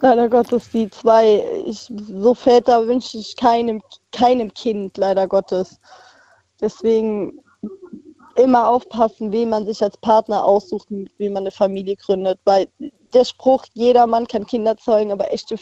[0.00, 5.80] Leider Gottes, die zwei, ich, so Väter wünsche ich keinem, keinem Kind, leider Gottes.
[6.60, 7.40] Deswegen
[8.36, 12.38] immer aufpassen, wen man sich als Partner aussucht, wie man eine Familie gründet.
[12.44, 12.68] Weil
[13.12, 15.56] der Spruch, jeder Mann kann Kinder zeugen, aber echte,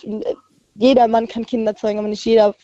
[0.74, 2.54] jeder Mann kann Kinder zeugen, aber nicht jeder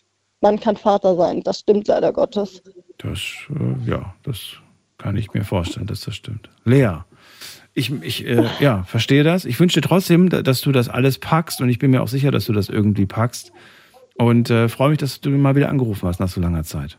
[0.43, 1.43] Mann kann Vater sein.
[1.43, 2.63] Das stimmt leider Gottes.
[2.99, 3.19] Das,
[3.51, 4.41] äh, ja, das
[4.99, 6.49] kann ich mir vorstellen, dass das stimmt.
[6.65, 6.99] Lea,
[7.75, 9.45] ich, ich äh, ja, verstehe das.
[9.45, 12.09] Ich wünsche dir trotzdem, da- dass du das alles packst und ich bin mir auch
[12.09, 13.53] sicher, dass du das irgendwie packst.
[14.17, 16.99] Und äh, freue mich, dass du mal wieder angerufen hast nach so langer Zeit.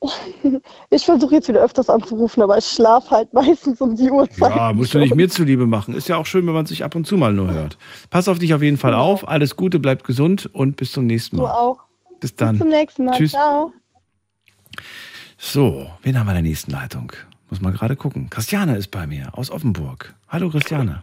[0.90, 4.54] Ich versuche jetzt wieder öfters anzurufen, aber ich schlafe halt meistens um die Uhrzeit.
[4.56, 5.94] Ja, musst du nicht mir zuliebe machen.
[5.94, 7.76] Ist ja auch schön, wenn man sich ab und zu mal nur hört.
[8.08, 9.28] Pass auf dich auf jeden Fall auf.
[9.28, 11.50] Alles Gute, bleib gesund und bis zum nächsten Du Mal.
[11.52, 11.80] auch.
[12.20, 12.52] Bis dann.
[12.52, 13.16] Bis zum nächsten Mal.
[13.16, 13.32] Tschüss.
[13.32, 13.72] Ciao.
[15.36, 17.12] So, wen haben wir in der nächsten Leitung?
[17.50, 18.28] Muss mal gerade gucken.
[18.30, 20.14] Christiane ist bei mir aus Offenburg.
[20.28, 21.02] Hallo Christiane.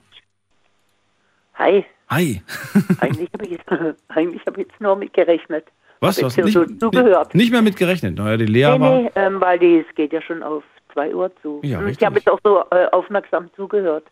[1.56, 2.42] Hi, Hi.
[3.00, 3.66] eigentlich habe ich, jetzt-
[4.10, 5.66] eigentlich hab ich jetzt nur mitgerechnet.
[6.02, 6.18] Was?
[6.18, 7.34] Du hast jetzt nicht, so zugehört.
[7.34, 8.18] nicht mehr mit gerechnet.
[8.18, 9.02] Naja, die Lea nee, war.
[9.02, 10.64] nee, ähm, weil die, es geht ja schon auf
[10.94, 11.62] 2 Uhr zu.
[11.64, 14.06] Ja, Und ich habe jetzt auch so äh, aufmerksam zugehört.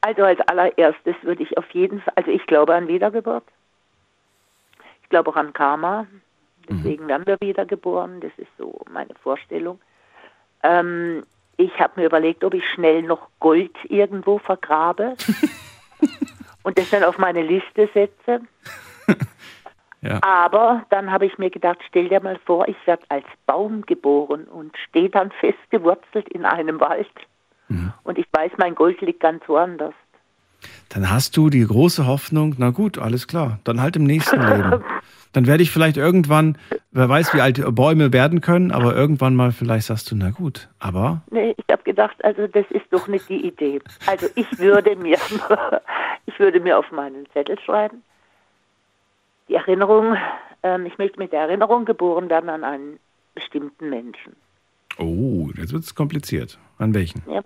[0.00, 3.44] Also als allererstes würde ich auf jeden Fall, also ich glaube an Wiedergeburt.
[5.12, 6.06] Ich glaube auch an Karma.
[6.70, 8.22] Deswegen werden wir wiedergeboren.
[8.22, 9.78] Das ist so meine Vorstellung.
[10.62, 11.22] Ähm,
[11.58, 15.14] ich habe mir überlegt, ob ich schnell noch Gold irgendwo vergrabe
[16.62, 18.40] und das dann auf meine Liste setze.
[20.04, 20.18] Ja.
[20.20, 24.46] Aber dann habe ich mir gedacht, stell dir mal vor, ich werde als Baum geboren
[24.46, 27.06] und stehe dann festgewurzelt in einem Wald.
[27.68, 27.92] Mhm.
[28.02, 29.94] Und ich weiß, mein Gold liegt ganz woanders.
[30.88, 34.82] Dann hast du die große Hoffnung, na gut, alles klar, dann halt im nächsten Leben.
[35.34, 36.58] Dann werde ich vielleicht irgendwann,
[36.90, 40.68] wer weiß, wie alt Bäume werden können, aber irgendwann mal vielleicht sagst du, na gut,
[40.78, 43.80] aber Nee, ich habe gedacht, also das ist doch nicht die Idee.
[44.06, 45.16] Also ich würde mir,
[46.26, 48.02] ich würde mir auf meinen Zettel schreiben,
[49.48, 50.16] die Erinnerung,
[50.62, 52.98] ähm, ich möchte mit der Erinnerung geboren werden an einen
[53.34, 54.36] bestimmten Menschen.
[54.98, 56.58] oh, jetzt wird es kompliziert.
[56.76, 57.22] An welchen?
[57.26, 57.40] Ja,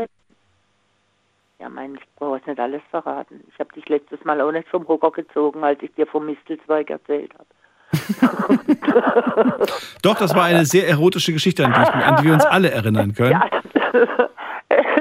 [1.59, 3.43] ja mein, ich brauche jetzt nicht alles verraten.
[3.49, 6.91] Ich habe dich letztes Mal auch nicht vom Hocker gezogen, als ich dir vom Mistelzweig
[6.91, 7.47] erzählt habe.
[10.03, 13.15] Doch, das war eine sehr erotische Geschichte, an die, an die wir uns alle erinnern
[13.15, 13.41] können.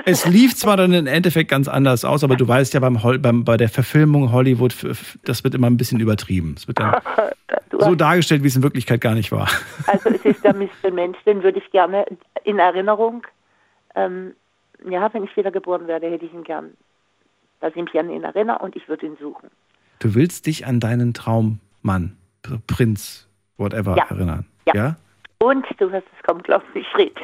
[0.07, 3.44] Es lief zwar dann im Endeffekt ganz anders aus, aber du weißt ja beim, beim
[3.44, 4.76] bei der Verfilmung Hollywood,
[5.23, 6.53] das wird immer ein bisschen übertrieben.
[6.56, 7.02] Es wird dann
[7.80, 9.49] so dargestellt, wie es in Wirklichkeit gar nicht war.
[9.88, 12.06] Also es ist der Mistelmensch, den würde ich gerne
[12.44, 13.26] in Erinnerung,
[13.95, 14.36] ähm,
[14.91, 16.75] ja, wenn ich wieder geboren werde, hätte ich ihn gern,
[17.59, 19.49] dass ich mich an ihn erinnere und ich würde ihn suchen.
[19.99, 24.05] Du willst dich an deinen Traummann, Pr- Prinz, whatever, Ja.
[24.09, 24.45] erinnern.
[24.67, 24.73] Ja.
[24.75, 24.95] ja?
[25.39, 27.21] Und du wirst es kaum glauben, ich rede.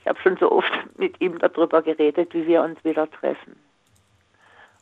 [0.00, 3.56] Ich habe schon so oft mit ihm darüber geredet, wie wir uns wieder treffen.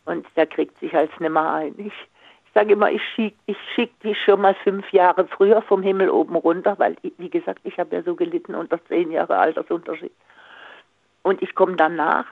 [0.05, 1.75] Und der kriegt sich als nimmer ein.
[1.79, 5.83] Ich, ich sage immer, ich schicke ich schick dich schon mal fünf Jahre früher vom
[5.83, 9.39] Himmel oben runter, weil, ich- wie gesagt, ich habe ja so gelitten unter zehn Jahre
[9.39, 10.13] Altersunterschied.
[11.23, 12.27] Und ich komme dann nach.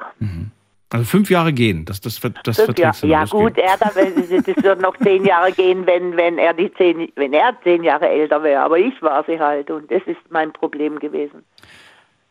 [0.93, 3.31] Also fünf Jahre gehen, das, das, das Fünf verträgst noch, Ja geht.
[3.31, 7.33] gut, er, da, das wird noch zehn Jahre gehen, wenn, wenn er die zehn, wenn
[7.33, 8.63] er zehn Jahre älter wäre.
[8.63, 11.45] Aber ich war sie halt und das ist mein Problem gewesen.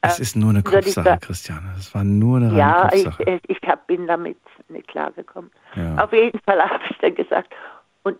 [0.02, 1.74] Es ist nur eine ich Kopfsache, Christiane.
[1.76, 3.40] Das war nur eine reine Ja, ich, Kopfsache.
[3.48, 4.38] ich hab, bin damit
[4.70, 5.52] nicht klargekommen.
[5.76, 6.04] Ja.
[6.04, 7.54] Auf jeden Fall habe ich dann gesagt,
[8.04, 8.18] und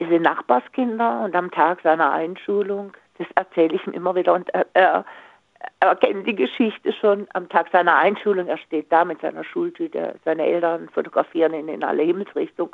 [0.00, 4.66] diese Nachbarskinder und am Tag seiner Einschulung, das erzähle ich ihm immer wieder und er,
[4.74, 5.04] er,
[5.80, 7.26] er kennt die Geschichte schon.
[7.34, 11.84] Am Tag seiner Einschulung, er steht da mit seiner Schultüte, seine Eltern fotografieren ihn in
[11.84, 12.72] alle Himmelsrichtungen.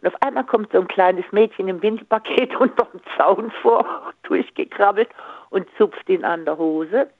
[0.00, 5.08] Und auf einmal kommt so ein kleines Mädchen im Windelpaket unter dem Zaun vor, durchgekrabbelt
[5.50, 7.10] und zupft ihn an der Hose.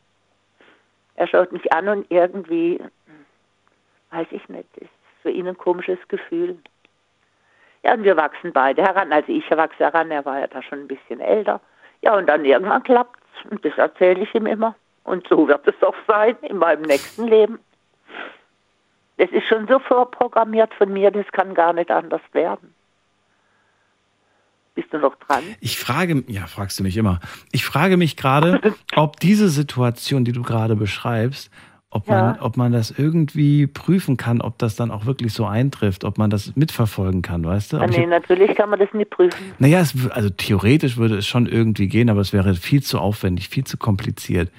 [1.17, 2.81] Er schaut mich an und irgendwie,
[4.11, 4.91] weiß ich nicht, ist
[5.23, 6.59] für ihn ein komisches Gefühl.
[7.83, 9.13] Ja, und wir wachsen beide heran.
[9.13, 11.61] Also ich wachse heran, er war ja da schon ein bisschen älter.
[12.03, 13.21] Ja, und dann irgendwann klappt's.
[13.51, 14.75] Und das erzähle ich ihm immer.
[15.11, 17.59] Und so wird es auch sein in meinem nächsten Leben.
[19.17, 22.73] Das ist schon so vorprogrammiert von mir, das kann gar nicht anders werden.
[24.77, 25.43] Bist du noch dran?
[25.61, 27.19] Ich frage, ja, fragst du mich immer.
[27.51, 28.61] Ich frage mich gerade,
[28.95, 31.51] ob diese Situation, die du gerade beschreibst,
[31.91, 32.43] ob man, Ja.
[32.43, 36.31] ob man das irgendwie prüfen kann, ob das dann auch wirklich so eintrifft, ob man
[36.31, 37.79] das mitverfolgen kann, weißt du?
[37.79, 39.53] Ah, Aber ich nee, hab- natürlich kann man das nicht prüfen.
[39.59, 43.49] naja, es, also theoretisch würde es schon irgendwie gehen, aber es wäre viel zu aufwendig,
[43.49, 44.53] viel zu kompliziert.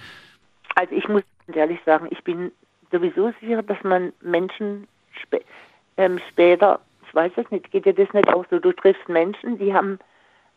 [0.81, 2.51] Also ich muss ganz ehrlich sagen, ich bin
[2.91, 4.87] sowieso sicher, dass man Menschen
[5.21, 5.41] spä
[5.97, 9.59] ähm, später, ich weiß es nicht, geht dir das nicht auch so, du triffst Menschen,
[9.59, 9.99] die haben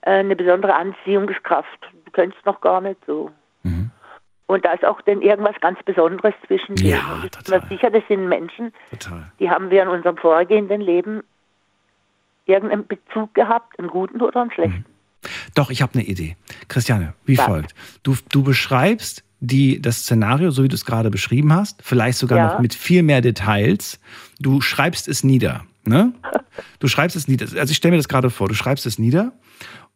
[0.01, 1.79] äh, eine besondere Anziehungskraft.
[2.07, 3.33] Du kennst noch gar nicht so.
[3.65, 3.91] Mhm.
[4.47, 6.89] Und da ist auch dann irgendwas ganz Besonderes zwischen denen.
[6.89, 8.73] Ja, ich bin mir sicher, das sind Menschen,
[9.39, 11.23] die haben wir in unserem vorhergehenden Leben
[12.47, 14.87] irgendeinen Bezug gehabt, einen guten oder einen schlechten.
[15.55, 16.37] Doch, ich habe eine Idee.
[16.69, 17.45] Christiane, wie Was?
[17.45, 17.75] folgt.
[18.03, 22.39] Du, du beschreibst die, das Szenario, so wie du es gerade beschrieben hast, vielleicht sogar
[22.39, 22.53] Ja.
[22.55, 23.99] noch mit viel mehr Details.
[24.41, 25.65] Du schreibst es nieder.
[25.85, 26.13] Ne?
[26.79, 27.47] Du schreibst es nieder.
[27.59, 29.33] Also ich stelle mir das gerade vor, du schreibst es nieder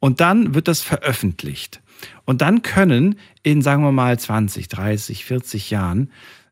[0.00, 1.80] und dann wird das veröffentlicht.
[2.24, 3.14] Und dann können
[3.44, 6.10] in, sagen wir mal, 20, 30, 40 Jahren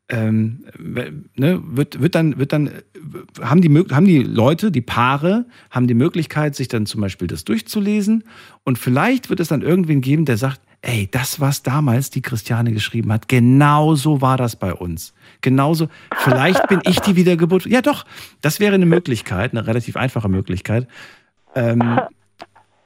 [0.09, 2.71] ähm, ne, wird, wird dann, wird dann,
[3.41, 7.45] haben die, haben die Leute, die Paare, haben die Möglichkeit, sich dann zum Beispiel das
[7.45, 8.23] durchzulesen
[8.63, 12.73] und vielleicht wird es dann irgendwen geben, der sagt, ey, das, was damals die Christiane
[12.73, 15.15] geschrieben hat, genau so war das bei uns.
[15.41, 17.67] Genauso, vielleicht bin ich die Wiedergeburt.
[17.67, 18.05] Ja, doch,
[18.41, 20.87] das wäre eine Möglichkeit, eine relativ einfache Möglichkeit.
[21.55, 22.01] Ähm,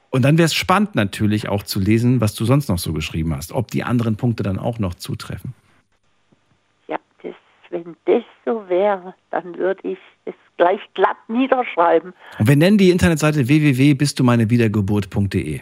[0.09, 3.35] und dann wäre es spannend natürlich auch zu lesen, was du sonst noch so geschrieben
[3.35, 5.53] hast, ob die anderen Punkte dann auch noch zutreffen.
[6.87, 7.33] Ja, das,
[7.69, 12.13] wenn das so wäre, dann würde ich es gleich glatt niederschreiben.
[12.39, 15.61] Und wir nennen die Internetseite www.bistdumeine-wiedergeburt.de.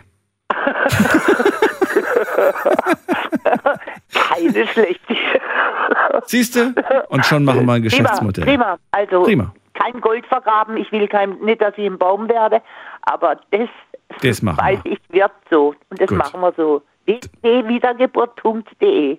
[4.13, 5.15] Keine schlechte.
[6.25, 6.73] Siehst du?
[7.09, 8.45] Und schon machen wir ein Geschäftsmodell.
[8.45, 8.79] Prima, prima.
[8.91, 9.53] Also Prima.
[9.73, 10.77] kein Gold vergraben.
[10.77, 12.61] Ich will kein, nicht, dass ich ein Baum werde,
[13.03, 13.69] aber das
[14.21, 15.73] Das weiß ich wird so.
[15.89, 16.17] Und das Gut.
[16.17, 16.81] machen wir so.
[17.05, 19.17] www.wiedergeburt.de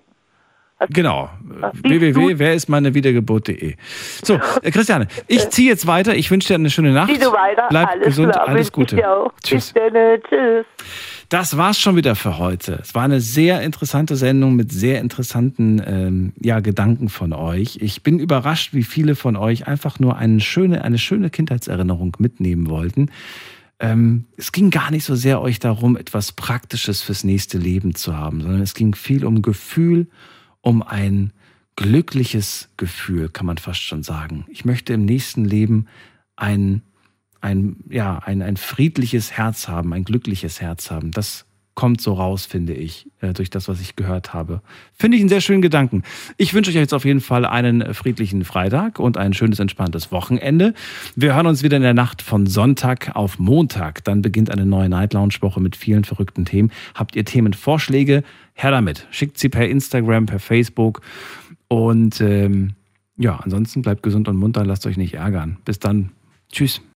[0.88, 1.28] Genau.
[1.74, 2.38] www.
[2.38, 3.74] Wer ist meine Wiedergeburt.de.
[4.22, 6.14] So, äh, Christiane, ich ziehe jetzt weiter.
[6.14, 7.10] Ich wünsche dir eine schöne Nacht.
[7.10, 7.66] Wie du weiter.
[7.68, 8.96] Bleib alles gesund, klar, alles Gute.
[9.44, 9.72] Tschüss.
[9.72, 10.22] Bis dann.
[10.26, 10.64] Tschüss.
[11.30, 12.80] Das war's schon wieder für heute.
[12.82, 17.78] Es war eine sehr interessante Sendung mit sehr interessanten ähm, ja, Gedanken von euch.
[17.80, 22.68] Ich bin überrascht, wie viele von euch einfach nur eine schöne, eine schöne Kindheitserinnerung mitnehmen
[22.68, 23.12] wollten.
[23.78, 28.16] Ähm, es ging gar nicht so sehr euch darum, etwas Praktisches fürs nächste Leben zu
[28.16, 30.08] haben, sondern es ging viel um Gefühl,
[30.62, 31.32] um ein
[31.76, 34.46] glückliches Gefühl, kann man fast schon sagen.
[34.48, 35.86] Ich möchte im nächsten Leben
[36.34, 36.82] ein,
[37.40, 41.10] ein, ja, ein, ein friedliches Herz haben, ein glückliches Herz haben.
[41.10, 44.60] Das kommt so raus, finde ich, äh, durch das, was ich gehört habe.
[44.92, 46.02] Finde ich einen sehr schönen Gedanken.
[46.36, 50.74] Ich wünsche euch jetzt auf jeden Fall einen friedlichen Freitag und ein schönes, entspanntes Wochenende.
[51.16, 54.04] Wir hören uns wieder in der Nacht von Sonntag auf Montag.
[54.04, 56.70] Dann beginnt eine neue Night Lounge Woche mit vielen verrückten Themen.
[56.94, 58.24] Habt ihr Themenvorschläge?
[58.52, 59.06] Her damit.
[59.10, 61.00] Schickt sie per Instagram, per Facebook.
[61.68, 62.74] Und ähm,
[63.16, 65.56] ja, ansonsten bleibt gesund und munter, lasst euch nicht ärgern.
[65.64, 66.10] Bis dann.
[66.52, 66.82] Tschüss.